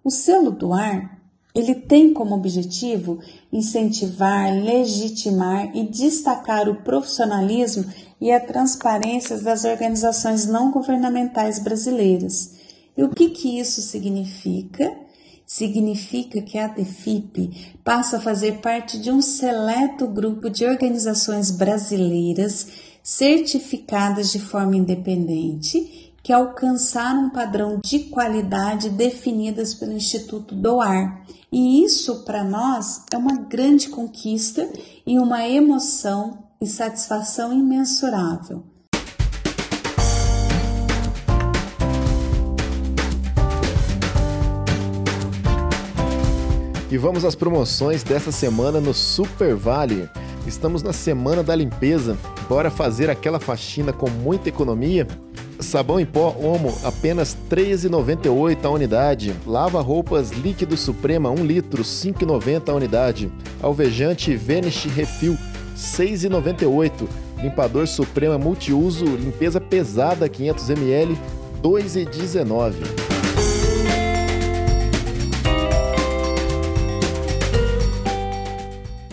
O 0.04 0.10
selo 0.10 0.50
do 0.50 0.74
ar, 0.74 1.22
ele 1.54 1.76
tem 1.76 2.12
como 2.12 2.34
objetivo 2.34 3.20
incentivar, 3.54 4.52
legitimar 4.52 5.78
e 5.78 5.84
destacar 5.84 6.68
o 6.68 6.82
profissionalismo 6.82 7.86
e 8.20 8.32
a 8.32 8.40
transparência 8.40 9.38
das 9.38 9.64
organizações 9.64 10.48
não 10.48 10.72
governamentais 10.72 11.60
brasileiras 11.60 12.58
e 13.00 13.04
o 13.04 13.08
que, 13.08 13.30
que 13.30 13.58
isso 13.58 13.82
significa? 13.82 14.94
Significa 15.46 16.42
que 16.42 16.58
a 16.58 16.66
ATFIP 16.66 17.78
passa 17.82 18.18
a 18.18 18.20
fazer 18.20 18.58
parte 18.58 19.00
de 19.00 19.10
um 19.10 19.22
seleto 19.22 20.06
grupo 20.06 20.50
de 20.50 20.66
organizações 20.66 21.50
brasileiras 21.50 22.68
certificadas 23.02 24.34
de 24.34 24.40
forma 24.40 24.76
independente 24.76 26.14
que 26.22 26.34
alcançaram 26.34 27.28
um 27.28 27.30
padrão 27.30 27.80
de 27.82 28.00
qualidade 28.00 28.90
definidas 28.90 29.74
pelo 29.74 29.94
Instituto 29.94 30.54
do 30.54 30.82
Ar. 30.82 31.26
E 31.50 31.82
isso 31.86 32.26
para 32.26 32.44
nós 32.44 33.06
é 33.14 33.18
uma 33.18 33.38
grande 33.38 33.88
conquista 33.88 34.70
e 35.08 35.18
uma 35.18 35.48
emoção 35.48 36.38
e 36.60 36.68
satisfação 36.68 37.54
imensurável. 37.54 38.66
E 46.92 46.98
vamos 46.98 47.24
às 47.24 47.36
promoções 47.36 48.02
dessa 48.02 48.32
semana 48.32 48.82
no 48.82 48.96
Super 48.96 49.54
Vale. 49.56 50.10
Estamos 50.48 50.82
na 50.82 50.92
semana 50.92 51.44
da 51.44 51.56
limpeza. 51.56 52.18
Bora 52.50 52.72
fazer 52.72 53.12
aquela 53.12 53.40
faxina 53.40 53.94
com 53.94 54.10
muita 54.10 54.50
economia? 54.50 55.08
Sabão 55.60 56.00
em 56.00 56.06
pó 56.06 56.36
Omo, 56.40 56.76
apenas 56.84 57.38
R$ 57.52 57.58
3,98 57.58 58.66
a 58.66 58.70
unidade. 58.72 59.36
Lava 59.46 59.82
roupas 59.82 60.32
líquido 60.32 60.76
Suprema, 60.76 61.30
1 61.30 61.36
litro, 61.46 61.84
R$ 61.84 61.88
5,90 61.88 62.70
a 62.70 62.74
unidade. 62.74 63.32
Alvejante 63.62 64.36
Vanish 64.36 64.86
Refil, 64.86 65.34
R$ 65.34 65.40
6,98. 65.76 67.08
Limpador 67.44 67.88
Suprema 67.88 68.38
Multiuso, 68.40 69.06
limpeza 69.06 69.62
pesada 69.62 70.28
500ml, 70.28 71.10
R$ 71.10 71.18
2,19. 71.62 73.19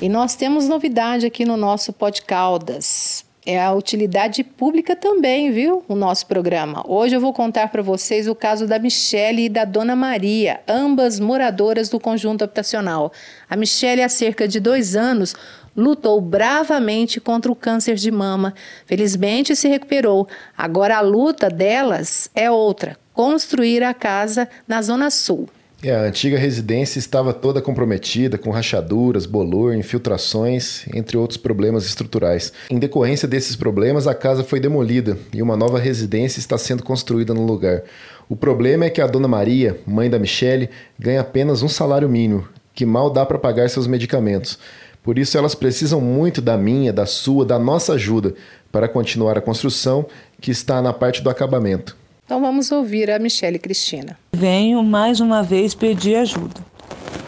E 0.07 0.09
nós 0.09 0.37
temos 0.37 0.69
novidade 0.69 1.27
aqui 1.27 1.45
no 1.45 1.57
nosso 1.57 1.93
Podcaldas. 1.93 3.25
É 3.45 3.61
a 3.61 3.73
utilidade 3.73 4.45
pública 4.45 4.95
também, 4.95 5.51
viu? 5.51 5.83
O 5.89 5.97
nosso 5.97 6.29
programa. 6.29 6.85
Hoje 6.87 7.17
eu 7.17 7.21
vou 7.21 7.33
contar 7.33 7.73
para 7.73 7.83
vocês 7.83 8.29
o 8.29 8.35
caso 8.37 8.69
da 8.69 8.79
Michele 8.79 9.47
e 9.47 9.49
da 9.49 9.65
Dona 9.65 9.97
Maria, 9.97 10.61
ambas 10.69 11.19
moradoras 11.19 11.89
do 11.89 11.99
conjunto 11.99 12.45
habitacional. 12.45 13.13
A 13.51 13.57
Michele, 13.57 14.01
há 14.01 14.09
cerca 14.09 14.47
de 14.47 14.61
dois 14.61 14.95
anos, 14.95 15.35
lutou 15.77 16.21
bravamente 16.21 17.21
contra 17.21 17.51
o 17.51 17.57
câncer 17.57 17.97
de 17.97 18.13
mama. 18.13 18.55
Felizmente 18.87 19.57
se 19.57 19.67
recuperou. 19.67 20.29
Agora 20.57 20.99
a 20.99 21.01
luta 21.01 21.51
delas 21.51 22.31
é 22.33 22.49
outra: 22.49 22.97
construir 23.13 23.83
a 23.83 23.93
casa 23.93 24.49
na 24.69 24.81
Zona 24.83 25.11
Sul. 25.11 25.49
É, 25.83 25.95
a 25.95 26.03
antiga 26.03 26.39
residência 26.39 26.99
estava 26.99 27.35
toda 27.35 27.61
comprometida, 27.61 28.39
com 28.39 28.51
rachaduras, 28.51 29.27
bolor, 29.27 29.75
infiltrações, 29.75 30.87
entre 30.95 31.19
outros 31.19 31.37
problemas 31.37 31.85
estruturais. 31.85 32.53
Em 32.71 32.79
decorrência 32.79 33.29
desses 33.29 33.55
problemas, 33.57 34.07
a 34.07 34.15
casa 34.15 34.43
foi 34.43 34.59
demolida 34.59 35.19
e 35.35 35.43
uma 35.43 35.57
nova 35.57 35.79
residência 35.79 36.39
está 36.41 36.57
sendo 36.57 36.83
construída 36.83 37.35
no 37.35 37.45
lugar. 37.45 37.83
O 38.29 38.35
problema 38.35 38.87
é 38.87 38.91
que 38.91 39.03
a 39.03 39.07
dona 39.07 39.29
Maria, 39.29 39.79
mãe 39.87 40.09
da 40.09 40.19
Michele, 40.19 40.71
ganha 40.99 41.21
apenas 41.21 41.63
um 41.63 41.69
salário 41.69 42.09
mínimo, 42.09 42.49
que 42.75 42.87
mal 42.87 43.11
dá 43.11 43.27
para 43.27 43.39
pagar 43.39 43.69
seus 43.69 43.87
medicamentos. 43.87 44.59
Por 45.03 45.19
isso, 45.19 45.39
elas 45.39 45.55
precisam 45.55 46.01
muito 46.01 46.41
da 46.41 46.57
minha, 46.57 46.93
da 46.93 47.07
sua, 47.07 47.45
da 47.45 47.59
nossa 47.59 47.93
ajuda 47.93 48.35
para 48.73 48.89
continuar 48.89 49.39
a 49.39 49.43
construção, 49.43 50.07
que 50.41 50.51
está 50.51 50.83
na 50.83 50.93
parte 50.93 51.23
do 51.23 51.31
acabamento. 51.31 51.97
Então 52.27 52.41
vamos 52.41 52.73
ouvir 52.73 53.09
a 53.09 53.21
Michele 53.21 53.57
Cristina. 53.57 54.19
Venho 54.33 54.83
mais 54.83 55.21
uma 55.21 55.45
vez 55.45 55.77
pedir 55.77 56.17
ajuda 56.17 56.61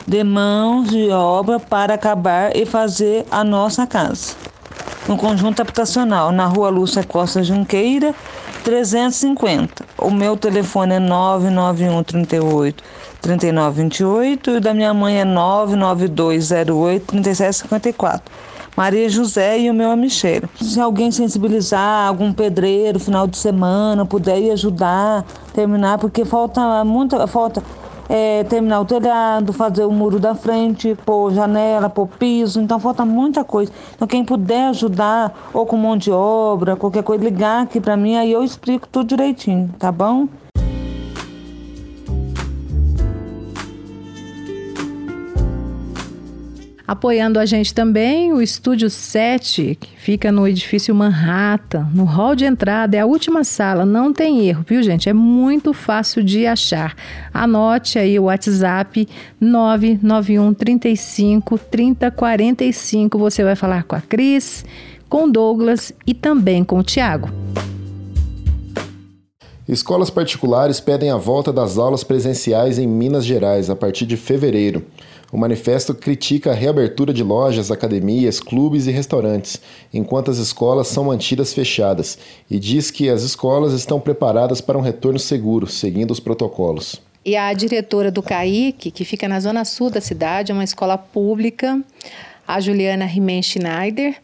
de 0.05 0.24
mãos 0.24 0.88
de 0.88 1.09
obra 1.11 1.61
para 1.61 1.94
acabar 1.94 2.57
e 2.57 2.66
fazer 2.66 3.24
a 3.30 3.44
nossa 3.44 3.86
casa. 3.86 4.34
No 5.07 5.16
conjunto 5.16 5.61
habitacional, 5.62 6.32
na 6.32 6.46
rua 6.46 6.68
Lúcia 6.68 7.05
Costa 7.05 7.44
Junqueira, 7.44 8.12
350. 8.64 9.84
O 9.99 10.11
meu 10.11 10.36
telefone 10.36 10.94
é 10.94 10.99
991 10.99 12.03
38 12.03 12.82
3928 13.20 14.51
e 14.51 14.57
o 14.57 14.61
da 14.61 14.74
minha 14.74 14.92
mãe 14.92 15.20
é 15.20 15.24
99208 15.24 17.07
3754. 17.07 18.32
Maria 18.78 19.08
José 19.08 19.58
e 19.58 19.68
o 19.68 19.74
meu 19.74 19.90
amicheiro. 19.90 20.48
Se 20.60 20.80
alguém 20.80 21.10
sensibilizar, 21.10 22.06
algum 22.06 22.32
pedreiro, 22.32 23.00
final 23.00 23.26
de 23.26 23.36
semana, 23.36 24.06
puder 24.06 24.38
ir 24.38 24.52
ajudar, 24.52 25.24
terminar, 25.52 25.98
porque 25.98 26.24
falta 26.24 26.84
muita. 26.84 27.26
Falta, 27.26 27.60
é, 28.08 28.44
terminar 28.44 28.80
o 28.80 28.84
telhado, 28.84 29.52
fazer 29.52 29.82
o 29.82 29.90
muro 29.90 30.20
da 30.20 30.32
frente, 30.32 30.96
pôr 31.04 31.34
janela, 31.34 31.90
pôr 31.90 32.06
piso, 32.06 32.60
então 32.60 32.78
falta 32.78 33.04
muita 33.04 33.42
coisa. 33.42 33.72
Então 33.96 34.06
quem 34.06 34.24
puder 34.24 34.68
ajudar, 34.68 35.50
ou 35.52 35.66
com 35.66 35.76
mão 35.76 35.96
de 35.96 36.12
obra, 36.12 36.76
qualquer 36.76 37.02
coisa, 37.02 37.24
ligar 37.24 37.64
aqui 37.64 37.80
para 37.80 37.96
mim, 37.96 38.14
aí 38.14 38.30
eu 38.30 38.44
explico 38.44 38.86
tudo 38.86 39.08
direitinho, 39.08 39.74
tá 39.76 39.90
bom? 39.90 40.28
Apoiando 46.89 47.39
a 47.39 47.45
gente 47.45 47.74
também 47.74 48.32
o 48.32 48.41
Estúdio 48.41 48.89
7, 48.89 49.76
que 49.78 49.91
fica 50.01 50.32
no 50.32 50.49
edifício 50.49 50.95
Manhattan, 50.95 51.86
no 51.93 52.05
hall 52.05 52.34
de 52.34 52.47
entrada, 52.47 52.97
é 52.97 53.01
a 53.01 53.05
última 53.05 53.45
sala, 53.45 53.84
não 53.84 54.11
tem 54.11 54.49
erro, 54.49 54.64
viu 54.66 54.82
gente? 54.82 55.07
É 55.07 55.12
muito 55.12 55.74
fácil 55.74 56.24
de 56.24 56.47
achar. 56.47 56.97
Anote 57.30 57.99
aí 57.99 58.18
o 58.18 58.22
WhatsApp 58.22 59.07
991 59.39 60.55
35 60.55 61.59
30 61.59 62.11
45. 62.11 63.18
Você 63.18 63.45
vai 63.45 63.55
falar 63.55 63.82
com 63.82 63.95
a 63.95 64.01
Cris, 64.01 64.64
com 65.11 65.30
Douglas 65.30 65.93
e 66.07 66.14
também 66.14 66.64
com 66.64 66.78
o 66.78 66.82
Tiago. 66.82 67.28
Escolas 69.68 70.09
particulares 70.09 70.80
pedem 70.80 71.11
a 71.11 71.18
volta 71.18 71.53
das 71.53 71.76
aulas 71.76 72.03
presenciais 72.03 72.78
em 72.78 72.86
Minas 72.86 73.26
Gerais 73.26 73.68
a 73.68 73.76
partir 73.76 74.07
de 74.07 74.16
fevereiro. 74.16 74.82
O 75.30 75.36
manifesto 75.36 75.94
critica 75.94 76.52
a 76.52 76.54
reabertura 76.54 77.12
de 77.12 77.22
lojas, 77.22 77.70
academias, 77.70 78.40
clubes 78.40 78.86
e 78.86 78.90
restaurantes, 78.90 79.60
enquanto 79.92 80.30
as 80.30 80.38
escolas 80.38 80.88
são 80.88 81.04
mantidas 81.04 81.52
fechadas, 81.52 82.18
e 82.50 82.58
diz 82.58 82.90
que 82.90 83.10
as 83.10 83.22
escolas 83.22 83.74
estão 83.74 84.00
preparadas 84.00 84.62
para 84.62 84.78
um 84.78 84.80
retorno 84.80 85.18
seguro, 85.18 85.66
seguindo 85.66 86.12
os 86.12 86.20
protocolos. 86.20 87.02
E 87.22 87.36
a 87.36 87.52
diretora 87.52 88.10
do 88.10 88.22
CAIC, 88.22 88.90
que 88.90 89.04
fica 89.04 89.28
na 89.28 89.38
zona 89.38 89.66
sul 89.66 89.90
da 89.90 90.00
cidade, 90.00 90.50
é 90.50 90.54
uma 90.54 90.64
escola 90.64 90.96
pública, 90.96 91.78
a 92.46 92.58
Juliana 92.58 93.04
Rimen 93.04 93.42
Schneider, 93.42 94.16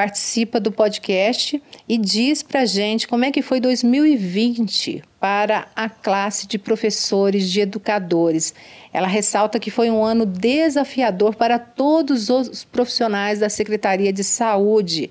participa 0.00 0.58
do 0.58 0.72
podcast 0.72 1.62
e 1.86 1.98
diz 1.98 2.42
para 2.42 2.64
gente 2.64 3.06
como 3.06 3.26
é 3.26 3.30
que 3.30 3.42
foi 3.42 3.60
2020 3.60 5.04
para 5.20 5.66
a 5.76 5.90
classe 5.90 6.46
de 6.46 6.58
professores, 6.58 7.50
de 7.50 7.60
educadores. 7.60 8.54
Ela 8.94 9.06
ressalta 9.06 9.60
que 9.60 9.70
foi 9.70 9.90
um 9.90 10.02
ano 10.02 10.24
desafiador 10.24 11.34
para 11.34 11.58
todos 11.58 12.30
os 12.30 12.64
profissionais 12.64 13.40
da 13.40 13.50
Secretaria 13.50 14.10
de 14.10 14.24
Saúde 14.24 15.10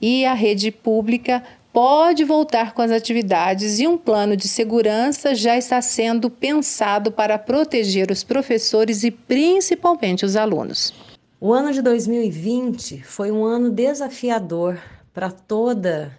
e 0.00 0.24
a 0.24 0.32
rede 0.32 0.70
pública 0.70 1.42
pode 1.70 2.24
voltar 2.24 2.72
com 2.72 2.80
as 2.80 2.90
atividades 2.90 3.80
e 3.80 3.86
um 3.86 3.98
plano 3.98 4.34
de 4.34 4.48
segurança 4.48 5.34
já 5.34 5.58
está 5.58 5.82
sendo 5.82 6.30
pensado 6.30 7.12
para 7.12 7.36
proteger 7.36 8.10
os 8.10 8.24
professores 8.24 9.04
e 9.04 9.10
principalmente 9.10 10.24
os 10.24 10.36
alunos. 10.36 11.11
O 11.44 11.52
ano 11.52 11.72
de 11.72 11.82
2020 11.82 13.02
foi 13.02 13.32
um 13.32 13.44
ano 13.44 13.68
desafiador 13.68 14.80
para 15.12 15.28
toda 15.28 16.16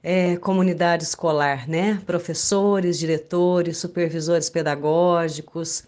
é, 0.00 0.36
comunidade 0.36 1.02
escolar, 1.02 1.68
né? 1.68 2.00
Professores, 2.06 2.96
diretores, 2.96 3.78
supervisores 3.78 4.48
pedagógicos, 4.48 5.82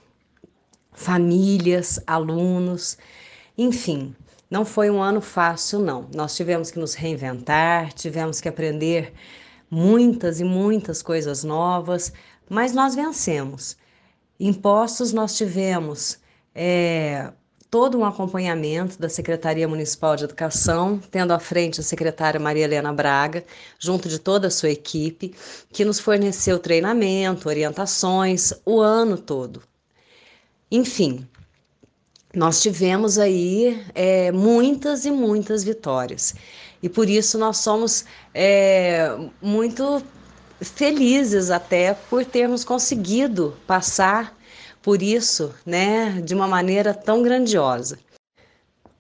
famílias, 0.90 2.00
alunos, 2.04 2.98
enfim. 3.56 4.12
Não 4.50 4.64
foi 4.64 4.90
um 4.90 5.00
ano 5.00 5.20
fácil, 5.20 5.78
não. 5.78 6.08
Nós 6.12 6.34
tivemos 6.34 6.72
que 6.72 6.78
nos 6.80 6.94
reinventar, 6.94 7.92
tivemos 7.92 8.40
que 8.40 8.48
aprender 8.48 9.12
muitas 9.70 10.40
e 10.40 10.44
muitas 10.44 11.00
coisas 11.00 11.44
novas, 11.44 12.12
mas 12.50 12.72
nós 12.72 12.96
vencemos. 12.96 13.76
Impostos 14.40 15.12
nós 15.12 15.36
tivemos 15.36 16.18
é, 16.52 17.30
todo 17.74 17.98
um 17.98 18.04
acompanhamento 18.04 19.00
da 19.00 19.08
Secretaria 19.08 19.66
Municipal 19.66 20.14
de 20.14 20.22
Educação, 20.22 21.00
tendo 21.10 21.32
à 21.32 21.40
frente 21.40 21.80
a 21.80 21.82
secretária 21.82 22.38
Maria 22.38 22.62
Helena 22.62 22.92
Braga, 22.92 23.42
junto 23.80 24.08
de 24.08 24.20
toda 24.20 24.46
a 24.46 24.50
sua 24.50 24.70
equipe, 24.70 25.34
que 25.72 25.84
nos 25.84 25.98
forneceu 25.98 26.60
treinamento, 26.60 27.48
orientações 27.48 28.52
o 28.64 28.80
ano 28.80 29.18
todo. 29.18 29.60
Enfim, 30.70 31.26
nós 32.32 32.62
tivemos 32.62 33.18
aí 33.18 33.84
é, 33.92 34.30
muitas 34.30 35.04
e 35.04 35.10
muitas 35.10 35.64
vitórias. 35.64 36.32
E 36.80 36.88
por 36.88 37.08
isso 37.08 37.36
nós 37.38 37.56
somos 37.56 38.04
é, 38.32 39.18
muito 39.42 40.00
felizes 40.60 41.50
até 41.50 41.92
por 41.92 42.24
termos 42.24 42.62
conseguido 42.62 43.56
passar 43.66 44.32
por 44.84 45.02
isso, 45.02 45.54
né, 45.64 46.20
de 46.20 46.34
uma 46.34 46.46
maneira 46.46 46.92
tão 46.92 47.22
grandiosa. 47.22 47.98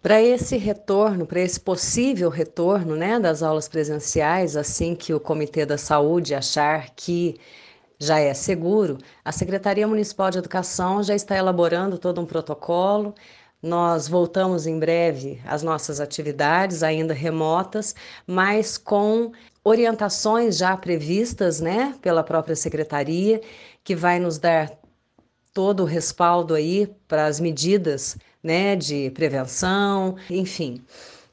Para 0.00 0.20
esse 0.22 0.56
retorno, 0.56 1.26
para 1.26 1.40
esse 1.40 1.60
possível 1.60 2.30
retorno 2.30 2.96
né, 2.96 3.20
das 3.20 3.42
aulas 3.42 3.68
presenciais, 3.68 4.56
assim 4.56 4.94
que 4.94 5.12
o 5.12 5.20
Comitê 5.20 5.66
da 5.66 5.76
Saúde 5.76 6.34
achar 6.34 6.88
que 6.96 7.38
já 7.98 8.18
é 8.18 8.32
seguro, 8.32 8.96
a 9.22 9.30
Secretaria 9.30 9.86
Municipal 9.86 10.30
de 10.30 10.38
Educação 10.38 11.02
já 11.02 11.14
está 11.14 11.36
elaborando 11.36 11.98
todo 11.98 12.18
um 12.18 12.26
protocolo. 12.26 13.14
Nós 13.62 14.08
voltamos 14.08 14.66
em 14.66 14.78
breve 14.78 15.38
às 15.46 15.62
nossas 15.62 16.00
atividades, 16.00 16.82
ainda 16.82 17.12
remotas, 17.12 17.94
mas 18.26 18.78
com 18.78 19.32
orientações 19.62 20.56
já 20.56 20.74
previstas 20.78 21.60
né, 21.60 21.94
pela 22.00 22.22
própria 22.22 22.56
secretaria, 22.56 23.42
que 23.82 23.94
vai 23.94 24.18
nos 24.18 24.38
dar 24.38 24.83
todo 25.54 25.84
o 25.84 25.86
respaldo 25.86 26.52
aí 26.52 26.88
para 27.06 27.26
as 27.26 27.38
medidas 27.38 28.18
né, 28.42 28.74
de 28.74 29.10
prevenção, 29.10 30.16
enfim. 30.28 30.82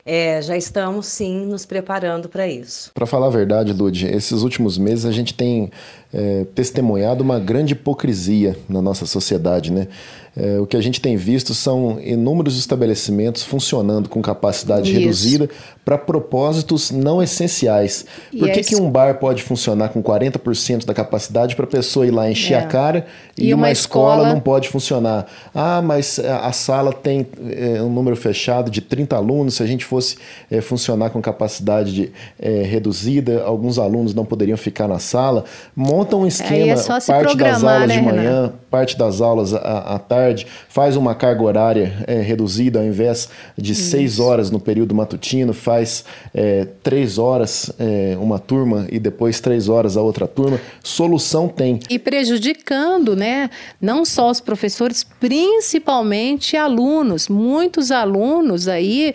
É, 0.03 0.41
já 0.41 0.57
estamos 0.57 1.05
sim 1.05 1.45
nos 1.45 1.65
preparando 1.65 2.27
para 2.27 2.47
isso. 2.47 2.91
Para 2.93 3.05
falar 3.05 3.27
a 3.27 3.29
verdade, 3.29 3.71
Lud, 3.71 4.07
esses 4.07 4.41
últimos 4.41 4.77
meses 4.77 5.05
a 5.05 5.11
gente 5.11 5.33
tem 5.33 5.69
é, 6.11 6.45
testemunhado 6.55 7.23
uma 7.23 7.39
grande 7.39 7.73
hipocrisia 7.73 8.57
na 8.67 8.81
nossa 8.81 9.05
sociedade, 9.05 9.71
né? 9.71 9.87
É, 10.35 10.59
o 10.59 10.65
que 10.65 10.77
a 10.77 10.81
gente 10.81 11.01
tem 11.01 11.17
visto 11.17 11.53
são 11.53 11.99
inúmeros 11.99 12.57
estabelecimentos 12.57 13.43
funcionando 13.43 14.07
com 14.07 14.21
capacidade 14.21 14.89
Isso. 14.89 14.99
reduzida 14.99 15.49
para 15.83 15.97
propósitos 15.97 16.91
não 16.91 17.21
essenciais. 17.21 18.05
Por 18.37 18.49
que, 18.51 18.61
que 18.61 18.75
um 18.75 18.89
bar 18.89 19.19
pode 19.19 19.43
funcionar 19.43 19.89
com 19.89 20.01
40% 20.01 20.85
da 20.85 20.93
capacidade 20.93 21.55
para 21.55 21.65
a 21.65 21.67
pessoa 21.67 22.05
ir 22.05 22.11
lá 22.11 22.29
encher 22.29 22.53
é. 22.53 22.59
a 22.59 22.65
cara 22.65 23.05
e, 23.37 23.49
e 23.49 23.53
uma, 23.53 23.63
uma 23.63 23.71
escola... 23.71 24.17
escola... 24.17 24.33
não 24.33 24.39
pode 24.39 24.69
funcionar? 24.69 25.25
Ah, 25.53 25.81
mas 25.81 26.19
a 26.19 26.51
sala 26.51 26.93
tem 26.93 27.27
é, 27.49 27.81
um 27.81 27.89
número 27.89 28.15
fechado 28.15 28.69
de 28.69 28.79
30 28.79 29.15
alunos. 29.15 29.55
Se 29.55 29.63
a 29.63 29.65
gente 29.65 29.83
fosse 29.83 30.17
é, 30.49 30.61
funcionar 30.61 31.09
com 31.09 31.21
capacidade 31.21 31.93
de, 31.93 32.11
é, 32.39 32.61
reduzida, 32.61 33.43
alguns 33.43 33.79
alunos 33.79 34.13
não 34.13 34.23
poderiam 34.23 34.57
ficar 34.57 34.87
na 34.87 34.99
sala. 34.99 35.45
Monta 35.75 36.15
um 36.15 36.27
esquema, 36.27 36.75
parte 37.07 37.35
das 37.35 37.63
aulas 37.63 37.87
né, 37.87 37.95
de 37.95 38.01
manhã, 38.01 38.21
Renan? 38.21 38.53
parte 38.69 38.97
das 38.97 39.19
aulas 39.19 39.53
à, 39.53 39.95
à 39.95 39.99
tarde, 39.99 40.20
faz 40.69 40.95
uma 40.95 41.13
carga 41.13 41.43
horária 41.43 41.93
é, 42.07 42.21
reduzida, 42.21 42.79
ao 42.79 42.85
invés 42.85 43.29
de 43.57 43.73
Isso. 43.73 43.89
seis 43.89 44.19
horas 44.19 44.49
no 44.49 44.59
período 44.59 44.93
matutino, 44.95 45.53
faz 45.53 46.05
é, 46.33 46.67
três 46.83 47.17
horas 47.17 47.71
é, 47.79 48.17
uma 48.19 48.39
turma 48.39 48.87
e 48.91 48.99
depois 48.99 49.39
três 49.39 49.69
horas 49.69 49.97
a 49.97 50.01
outra 50.01 50.27
turma. 50.27 50.59
Solução 50.83 51.47
tem. 51.47 51.79
E 51.89 51.99
prejudicando, 51.99 53.15
né? 53.15 53.49
Não 53.79 54.05
só 54.05 54.29
os 54.29 54.39
professores, 54.39 55.03
principalmente 55.03 56.57
alunos. 56.57 57.27
Muitos 57.27 57.91
alunos 57.91 58.67
aí 58.67 59.13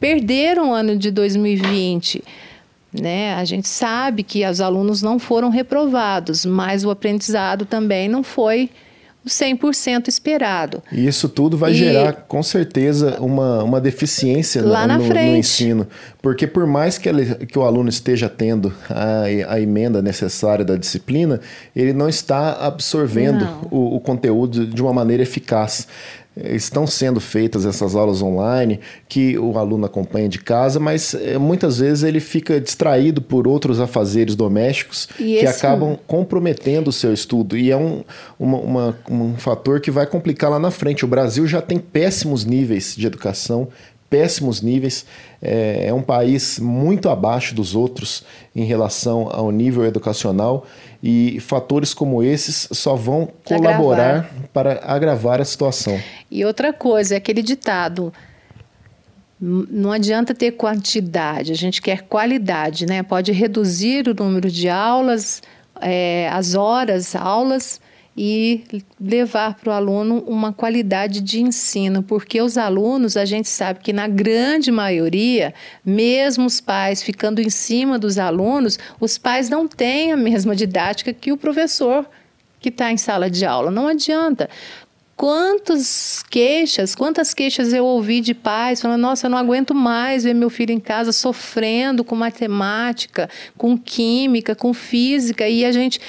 perderam 0.00 0.70
o 0.70 0.74
ano 0.74 0.96
de 0.96 1.10
2020. 1.10 2.22
Né? 2.92 3.34
A 3.34 3.44
gente 3.44 3.68
sabe 3.68 4.22
que 4.22 4.46
os 4.46 4.60
alunos 4.60 5.02
não 5.02 5.18
foram 5.18 5.50
reprovados, 5.50 6.46
mas 6.46 6.84
o 6.84 6.90
aprendizado 6.90 7.66
também 7.66 8.08
não 8.08 8.22
foi 8.22 8.70
100% 9.28 10.08
esperado. 10.08 10.82
E 10.90 11.06
isso 11.06 11.28
tudo 11.28 11.56
vai 11.56 11.72
e... 11.72 11.74
gerar, 11.74 12.12
com 12.26 12.42
certeza, 12.42 13.16
uma, 13.20 13.62
uma 13.62 13.80
deficiência 13.80 14.62
Lá 14.62 14.86
no, 14.86 14.98
na 14.98 15.00
frente. 15.00 15.30
no 15.30 15.36
ensino. 15.36 15.86
Porque 16.20 16.46
por 16.46 16.66
mais 16.66 16.98
que, 16.98 17.08
ele, 17.08 17.46
que 17.46 17.58
o 17.58 17.62
aluno 17.62 17.88
esteja 17.88 18.28
tendo 18.28 18.72
a, 18.90 19.54
a 19.54 19.60
emenda 19.60 20.02
necessária 20.02 20.64
da 20.64 20.76
disciplina, 20.76 21.40
ele 21.74 21.92
não 21.92 22.08
está 22.08 22.52
absorvendo 22.66 23.46
o, 23.70 23.96
o 23.96 24.00
conteúdo 24.00 24.66
de 24.66 24.82
uma 24.82 24.92
maneira 24.92 25.22
eficaz 25.22 25.86
estão 26.44 26.86
sendo 26.86 27.20
feitas 27.20 27.64
essas 27.64 27.94
aulas 27.94 28.22
online 28.22 28.80
que 29.08 29.38
o 29.38 29.58
aluno 29.58 29.86
acompanha 29.86 30.28
de 30.28 30.38
casa, 30.38 30.78
mas 30.78 31.14
é, 31.14 31.38
muitas 31.38 31.78
vezes 31.78 32.04
ele 32.04 32.20
fica 32.20 32.60
distraído 32.60 33.20
por 33.20 33.46
outros 33.46 33.80
afazeres 33.80 34.34
domésticos 34.34 35.08
e 35.18 35.38
que 35.38 35.46
acabam 35.46 35.98
comprometendo 36.06 36.88
o 36.88 36.92
seu 36.92 37.12
estudo. 37.12 37.56
E 37.56 37.70
é 37.70 37.76
um, 37.76 38.02
uma, 38.38 38.58
uma, 38.58 38.98
um 39.10 39.36
fator 39.36 39.80
que 39.80 39.90
vai 39.90 40.06
complicar 40.06 40.50
lá 40.50 40.58
na 40.58 40.70
frente. 40.70 41.04
O 41.04 41.08
Brasil 41.08 41.46
já 41.46 41.60
tem 41.60 41.78
péssimos 41.78 42.44
níveis 42.44 42.94
de 42.96 43.06
educação, 43.06 43.68
péssimos 44.08 44.62
níveis. 44.62 45.04
É, 45.40 45.86
é, 45.86 45.94
um 45.94 46.02
país 46.02 46.58
muito 46.58 47.08
abaixo 47.08 47.54
dos 47.54 47.76
outros 47.76 48.24
em 48.56 48.64
relação 48.64 49.28
ao 49.30 49.52
nível 49.52 49.86
educacional 49.86 50.66
e 51.00 51.38
fatores 51.38 51.94
como 51.94 52.24
esses 52.24 52.68
só 52.72 52.96
vão 52.96 53.28
colaborar 53.44 54.08
agravar. 54.08 54.48
para 54.52 54.80
agravar 54.84 55.40
a 55.40 55.44
situação. 55.44 56.00
E 56.28 56.44
outra 56.44 56.72
coisa, 56.72 57.14
é 57.14 57.18
aquele 57.18 57.40
ditado. 57.40 58.12
Não 59.40 59.92
adianta 59.92 60.34
ter 60.34 60.52
quantidade, 60.52 61.52
a 61.52 61.54
gente 61.54 61.80
quer 61.80 62.02
qualidade, 62.02 62.84
né? 62.84 63.04
Pode 63.04 63.30
reduzir 63.30 64.08
o 64.08 64.14
número 64.14 64.50
de 64.50 64.68
aulas, 64.68 65.40
é, 65.80 66.28
as 66.32 66.56
horas, 66.56 67.14
aulas, 67.14 67.80
e 68.20 68.82
levar 69.00 69.54
para 69.54 69.70
o 69.70 69.72
aluno 69.72 70.24
uma 70.26 70.52
qualidade 70.52 71.20
de 71.20 71.40
ensino, 71.40 72.02
porque 72.02 72.42
os 72.42 72.58
alunos, 72.58 73.16
a 73.16 73.24
gente 73.24 73.48
sabe 73.48 73.78
que 73.78 73.92
na 73.92 74.08
grande 74.08 74.72
maioria, 74.72 75.54
mesmo 75.84 76.46
os 76.46 76.60
pais 76.60 77.00
ficando 77.00 77.40
em 77.40 77.48
cima 77.48 77.96
dos 77.96 78.18
alunos, 78.18 78.76
os 78.98 79.16
pais 79.16 79.48
não 79.48 79.68
têm 79.68 80.10
a 80.10 80.16
mesma 80.16 80.56
didática 80.56 81.12
que 81.12 81.30
o 81.30 81.36
professor 81.36 82.04
que 82.60 82.70
está 82.70 82.90
em 82.90 82.96
sala 82.96 83.30
de 83.30 83.44
aula. 83.44 83.70
Não 83.70 83.86
adianta. 83.86 84.50
Quantas 85.16 86.24
queixas, 86.28 86.96
quantas 86.96 87.32
queixas 87.34 87.72
eu 87.72 87.84
ouvi 87.84 88.20
de 88.20 88.34
pais 88.34 88.82
falando: 88.82 89.00
nossa, 89.00 89.26
eu 89.26 89.30
não 89.30 89.38
aguento 89.38 89.76
mais 89.76 90.24
ver 90.24 90.34
meu 90.34 90.50
filho 90.50 90.72
em 90.72 90.80
casa 90.80 91.12
sofrendo 91.12 92.02
com 92.02 92.16
matemática, 92.16 93.30
com 93.56 93.78
química, 93.78 94.56
com 94.56 94.74
física, 94.74 95.48
e 95.48 95.64
a 95.64 95.70
gente. 95.70 96.00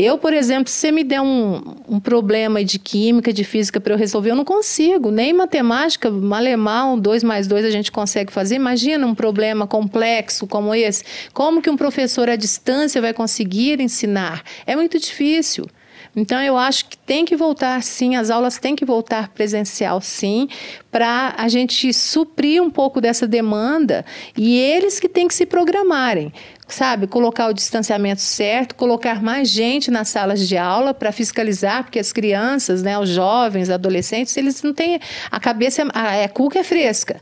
Eu, 0.00 0.16
por 0.16 0.32
exemplo, 0.32 0.70
se 0.70 0.76
você 0.76 0.92
me 0.92 1.02
der 1.02 1.20
um, 1.20 1.74
um 1.88 1.98
problema 1.98 2.62
de 2.62 2.78
química, 2.78 3.32
de 3.32 3.42
física 3.42 3.80
para 3.80 3.92
eu 3.92 3.98
resolver, 3.98 4.30
eu 4.30 4.36
não 4.36 4.44
consigo. 4.44 5.10
Nem 5.10 5.32
matemática, 5.32 6.08
alemão, 6.08 6.96
dois 6.96 7.24
mais 7.24 7.48
dois 7.48 7.64
a 7.64 7.70
gente 7.70 7.90
consegue 7.90 8.32
fazer. 8.32 8.54
Imagina 8.54 9.04
um 9.04 9.14
problema 9.14 9.66
complexo 9.66 10.46
como 10.46 10.72
esse. 10.72 11.02
Como 11.34 11.60
que 11.60 11.68
um 11.68 11.76
professor 11.76 12.28
à 12.28 12.36
distância 12.36 13.00
vai 13.00 13.12
conseguir 13.12 13.80
ensinar? 13.80 14.44
É 14.64 14.76
muito 14.76 15.00
difícil. 15.00 15.66
Então, 16.14 16.42
eu 16.42 16.56
acho 16.56 16.86
que 16.86 16.98
tem 16.98 17.24
que 17.24 17.36
voltar 17.36 17.82
sim, 17.82 18.16
as 18.16 18.30
aulas 18.30 18.58
têm 18.58 18.74
que 18.74 18.84
voltar 18.84 19.28
presencial 19.28 20.00
sim, 20.00 20.48
para 20.90 21.34
a 21.36 21.48
gente 21.48 21.92
suprir 21.92 22.62
um 22.62 22.70
pouco 22.70 23.00
dessa 23.00 23.26
demanda 23.26 24.04
e 24.36 24.58
eles 24.58 24.98
que 24.98 25.08
têm 25.08 25.28
que 25.28 25.34
se 25.34 25.46
programarem 25.46 26.32
sabe, 26.68 27.06
colocar 27.06 27.48
o 27.48 27.54
distanciamento 27.54 28.20
certo, 28.20 28.74
colocar 28.74 29.22
mais 29.22 29.48
gente 29.48 29.90
nas 29.90 30.08
salas 30.08 30.46
de 30.46 30.56
aula 30.56 30.92
para 30.92 31.10
fiscalizar, 31.10 31.82
porque 31.82 31.98
as 31.98 32.12
crianças, 32.12 32.82
né, 32.82 32.98
os 32.98 33.08
jovens, 33.08 33.70
adolescentes, 33.70 34.36
eles 34.36 34.62
não 34.62 34.74
têm 34.74 35.00
a 35.30 35.40
cabeça, 35.40 35.88
a, 35.94 36.24
a 36.24 36.28
cuca 36.28 36.58
é 36.58 36.62
fresca. 36.62 37.20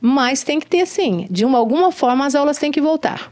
Mas 0.00 0.42
tem 0.42 0.58
que 0.58 0.66
ter 0.66 0.86
sim, 0.86 1.26
de 1.30 1.44
uma, 1.44 1.58
alguma 1.58 1.92
forma 1.92 2.24
as 2.24 2.34
aulas 2.34 2.56
têm 2.56 2.70
que 2.70 2.80
voltar. 2.80 3.30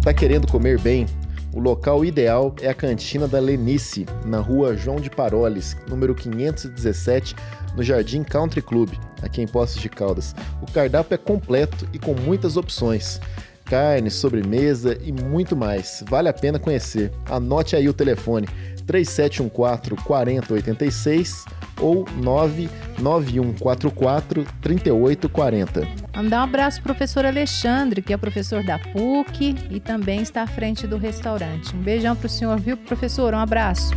Está 0.00 0.14
querendo 0.14 0.46
comer 0.46 0.80
bem? 0.80 1.04
O 1.52 1.60
local 1.60 2.02
ideal 2.06 2.56
é 2.62 2.70
a 2.70 2.74
Cantina 2.74 3.28
da 3.28 3.38
Lenice, 3.38 4.06
na 4.24 4.38
rua 4.40 4.74
João 4.74 4.98
de 4.98 5.10
Paroles, 5.10 5.76
número 5.86 6.14
517, 6.14 7.36
no 7.76 7.82
Jardim 7.82 8.24
Country 8.24 8.62
Club, 8.62 8.94
aqui 9.22 9.42
em 9.42 9.46
Poços 9.46 9.78
de 9.78 9.90
Caldas. 9.90 10.34
O 10.62 10.72
cardápio 10.72 11.14
é 11.14 11.18
completo 11.18 11.86
e 11.92 11.98
com 11.98 12.14
muitas 12.14 12.56
opções. 12.56 13.20
Carne, 13.66 14.10
sobremesa 14.10 14.98
e 15.04 15.12
muito 15.12 15.54
mais. 15.54 16.02
Vale 16.08 16.30
a 16.30 16.32
pena 16.32 16.58
conhecer. 16.58 17.12
Anote 17.28 17.76
aí 17.76 17.86
o 17.86 17.92
telefone 17.92 18.48
3714 18.90 20.04
4086 20.04 21.44
ou 21.80 22.04
99144 22.16 24.44
3840. 24.60 25.86
Vamos 26.12 26.30
dar 26.30 26.40
um 26.40 26.44
abraço 26.44 26.82
para 26.82 26.90
o 26.90 26.94
professor 26.94 27.24
Alexandre, 27.24 28.02
que 28.02 28.12
é 28.12 28.16
professor 28.16 28.64
da 28.64 28.80
PUC 28.80 29.54
e 29.70 29.78
também 29.78 30.22
está 30.22 30.42
à 30.42 30.46
frente 30.46 30.88
do 30.88 30.96
restaurante. 30.96 31.76
Um 31.76 31.80
beijão 31.80 32.16
para 32.16 32.26
o 32.26 32.28
senhor, 32.28 32.58
viu, 32.58 32.76
professor? 32.76 33.32
Um 33.32 33.38
abraço. 33.38 33.92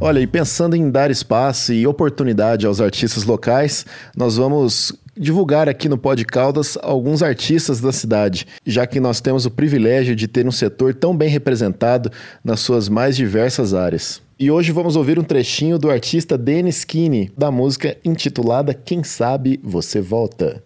Olha, 0.00 0.18
e 0.18 0.26
pensando 0.26 0.74
em 0.74 0.90
dar 0.90 1.10
espaço 1.10 1.74
e 1.74 1.86
oportunidade 1.86 2.66
aos 2.66 2.80
artistas 2.80 3.24
locais, 3.24 3.84
nós 4.16 4.36
vamos 4.36 4.98
divulgar 5.16 5.68
aqui 5.68 5.88
no 5.88 5.98
Pod 5.98 6.24
Caldas 6.24 6.76
alguns 6.82 7.22
artistas 7.22 7.80
da 7.80 7.92
cidade, 7.92 8.46
já 8.64 8.86
que 8.86 9.00
nós 9.00 9.20
temos 9.20 9.46
o 9.46 9.50
privilégio 9.50 10.16
de 10.16 10.26
ter 10.26 10.46
um 10.46 10.52
setor 10.52 10.94
tão 10.94 11.16
bem 11.16 11.28
representado 11.28 12.10
nas 12.42 12.60
suas 12.60 12.88
mais 12.88 13.16
diversas 13.16 13.74
áreas. 13.74 14.22
E 14.38 14.50
hoje 14.50 14.72
vamos 14.72 14.96
ouvir 14.96 15.18
um 15.18 15.22
trechinho 15.22 15.78
do 15.78 15.90
artista 15.90 16.36
Dennis 16.36 16.84
Kinney, 16.84 17.30
da 17.38 17.50
música 17.50 17.96
intitulada 18.04 18.74
Quem 18.74 19.04
Sabe 19.04 19.60
Você 19.62 20.00
Volta. 20.00 20.62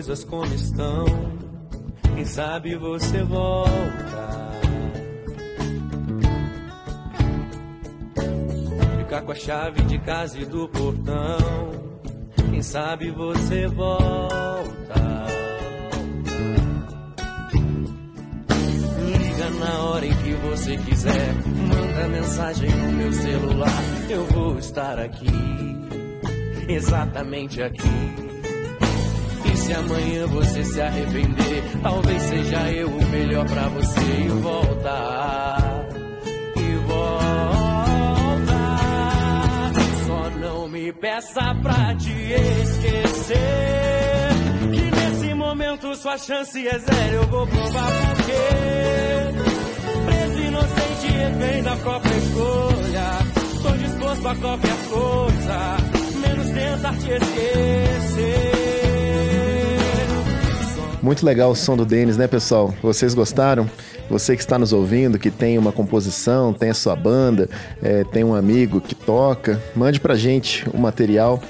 Coisas 0.00 0.24
como 0.24 0.54
estão. 0.54 1.04
Quem 2.14 2.24
sabe 2.24 2.74
você 2.74 3.22
volta. 3.22 4.50
Ficar 8.98 9.20
com 9.20 9.32
a 9.32 9.34
chave 9.34 9.82
de 9.82 9.98
casa 9.98 10.38
e 10.38 10.46
do 10.46 10.66
portão. 10.68 11.38
Quem 12.50 12.62
sabe 12.62 13.10
você 13.10 13.66
volta. 13.66 15.26
Liga 19.18 19.50
na 19.50 19.84
hora 19.84 20.06
em 20.06 20.16
que 20.16 20.32
você 20.32 20.78
quiser. 20.78 21.34
Manda 21.44 22.08
mensagem 22.08 22.70
no 22.70 22.92
meu 22.92 23.12
celular. 23.12 23.82
Eu 24.08 24.24
vou 24.28 24.58
estar 24.58 24.98
aqui. 24.98 25.26
Exatamente 26.68 27.60
aqui 27.62 28.29
se 29.70 29.74
amanhã 29.74 30.26
você 30.26 30.64
se 30.64 30.80
arrepender, 30.80 31.62
talvez 31.80 32.22
seja 32.22 32.72
eu 32.72 32.88
o 32.88 33.06
melhor 33.06 33.46
para 33.46 33.68
você 33.68 34.00
e 34.00 34.28
volta. 34.28 35.86
E 36.56 36.74
volta. 36.88 38.58
Só 40.06 40.30
não 40.40 40.68
me 40.68 40.92
peça 40.92 41.54
pra 41.62 41.94
te 41.94 42.10
esquecer. 42.10 43.38
Que 44.72 44.90
nesse 44.90 45.34
momento 45.34 45.94
sua 45.94 46.18
chance 46.18 46.66
é 46.66 46.78
zero, 46.78 47.14
eu 47.14 47.26
vou 47.28 47.46
provar 47.46 47.92
porque. 48.16 48.32
Preso 50.04 50.40
inocente, 50.48 51.06
refém 51.16 51.62
da 51.62 51.76
própria 51.76 52.16
escolha. 52.16 53.06
Tô 53.62 53.70
disposto 53.76 54.26
a 54.26 54.34
qualquer 54.34 54.76
coisa, 54.88 55.76
menos 56.26 56.50
tentar 56.50 56.94
te 56.94 57.12
esquecer. 57.12 57.69
Muito 61.10 61.26
legal 61.26 61.50
o 61.50 61.56
som 61.56 61.76
do 61.76 61.84
Denis, 61.84 62.16
né, 62.16 62.28
pessoal? 62.28 62.72
Vocês 62.80 63.14
gostaram? 63.14 63.68
Você 64.08 64.36
que 64.36 64.42
está 64.42 64.56
nos 64.56 64.72
ouvindo, 64.72 65.18
que 65.18 65.28
tem 65.28 65.58
uma 65.58 65.72
composição, 65.72 66.52
tem 66.52 66.70
a 66.70 66.74
sua 66.74 66.94
banda, 66.94 67.50
é, 67.82 68.04
tem 68.04 68.22
um 68.22 68.32
amigo 68.32 68.80
que 68.80 68.94
toca, 68.94 69.60
mande 69.74 69.98
pra 69.98 70.14
gente 70.14 70.64
o 70.72 70.78
material 70.78 71.42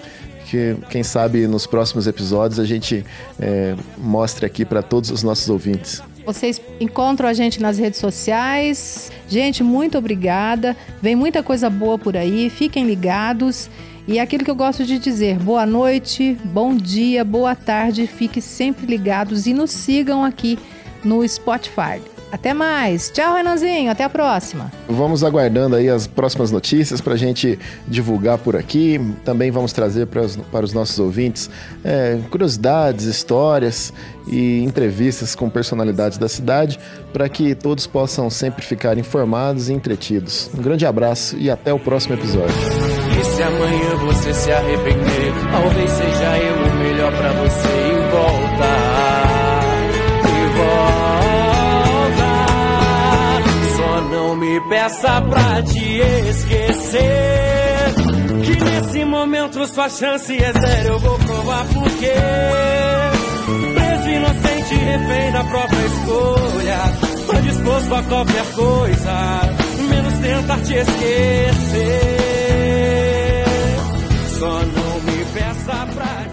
que 0.47 0.79
quem 0.89 1.03
sabe 1.03 1.47
nos 1.47 1.67
próximos 1.67 2.07
episódios 2.07 2.59
a 2.59 2.65
gente 2.65 3.05
é, 3.39 3.77
mostre 3.99 4.47
aqui 4.47 4.65
para 4.65 4.81
todos 4.81 5.11
os 5.11 5.23
nossos 5.23 5.51
ouvintes. 5.51 6.03
Vocês 6.25 6.59
encontram 6.81 7.29
a 7.29 7.35
gente 7.35 7.61
nas 7.61 7.77
redes 7.77 8.01
sociais. 8.01 9.13
Gente, 9.29 9.63
muito 9.63 9.99
obrigada. 9.99 10.75
Vem 11.03 11.15
muita 11.15 11.43
coisa 11.43 11.69
boa 11.69 11.99
por 11.99 12.17
aí. 12.17 12.49
Fiquem 12.49 12.87
ligados. 12.87 13.69
E 14.07 14.19
é 14.19 14.23
aquilo 14.23 14.45
que 14.45 14.51
eu 14.51 14.55
gosto 14.55 14.85
de 14.85 14.99
dizer: 14.99 15.39
boa 15.39 15.67
noite, 15.67 16.37
bom 16.45 16.77
dia, 16.77 17.25
boa 17.25 17.55
tarde, 17.55 18.07
fiquem 18.07 18.43
sempre 18.43 18.87
ligados 18.87 19.47
e 19.47 19.53
nos 19.53 19.71
sigam 19.71 20.25
aqui 20.25 20.59
no 21.05 21.27
Spotify. 21.27 22.01
Até 22.33 22.55
mais. 22.55 23.11
Tchau, 23.11 23.35
Renanzinho. 23.35 23.91
Até 23.91 24.05
a 24.05 24.09
próxima. 24.09 24.71
Vamos 24.89 25.25
aguardando 25.25 25.75
aí 25.75 25.89
as 25.89 26.07
próximas 26.07 26.51
notícias 26.51 27.01
para 27.01 27.15
a 27.15 27.17
gente 27.17 27.59
divulgar 27.89 28.39
por 28.39 28.55
aqui. 28.55 29.01
Também 29.25 29.51
vamos 29.51 29.73
trazer 29.73 30.07
para 30.07 30.23
os, 30.23 30.37
para 30.37 30.65
os 30.65 30.73
nossos 30.73 30.99
ouvintes 30.99 31.51
é, 31.83 32.19
curiosidades, 32.31 33.07
histórias 33.07 33.93
e 34.29 34.63
entrevistas 34.63 35.35
com 35.35 35.51
personalidades 35.51 36.19
da 36.19 36.29
cidade 36.29 36.79
para 37.13 37.29
que 37.29 37.55
todos 37.55 37.87
possam 37.87 38.31
sempre 38.31 38.65
ficar 38.65 38.97
informados 38.97 39.69
e 39.69 39.73
entretidos. 39.73 40.49
Um 40.57 40.63
grande 40.63 40.87
abraço 40.87 41.37
e 41.37 41.51
até 41.51 41.73
o 41.73 41.81
próximo 41.81 42.15
episódio. 42.15 43.00
E 43.41 43.43
se 43.43 43.47
amanhã 43.47 43.97
você 43.97 44.35
se 44.35 44.53
arrepender, 44.53 45.33
talvez 45.51 45.91
seja 45.91 46.39
eu 46.41 46.57
o 46.57 46.75
melhor 46.77 47.11
para 47.11 47.33
você 47.33 47.69
e 47.69 47.95
voltar. 48.11 49.21
me 54.37 54.61
peça 54.69 55.23
pra 55.23 55.63
te 55.63 56.01
esquecer. 56.29 57.01
Que 58.45 58.63
nesse 58.63 59.05
momento 59.07 59.67
sua 59.69 59.89
chance 59.89 60.37
é 60.37 60.53
zero, 60.53 60.89
eu 60.89 60.99
vou 60.99 61.19
provar 61.19 61.65
porquê. 61.67 62.13
Preso 63.75 64.09
inocente, 64.09 64.75
refém 64.75 65.33
da 65.33 65.45
própria 65.45 65.87
escolha. 65.87 66.79
Tô 67.27 67.41
disposto 67.41 67.95
a 67.95 68.03
qualquer 68.03 68.53
coisa 68.55 69.41
menos 69.91 70.19
tentar 70.19 70.61
te 70.61 70.75
esquecer. 70.75 72.20
Só 74.41 74.49
não 74.49 75.01
me 75.03 75.23
peça 75.35 75.87
pra 75.95 76.30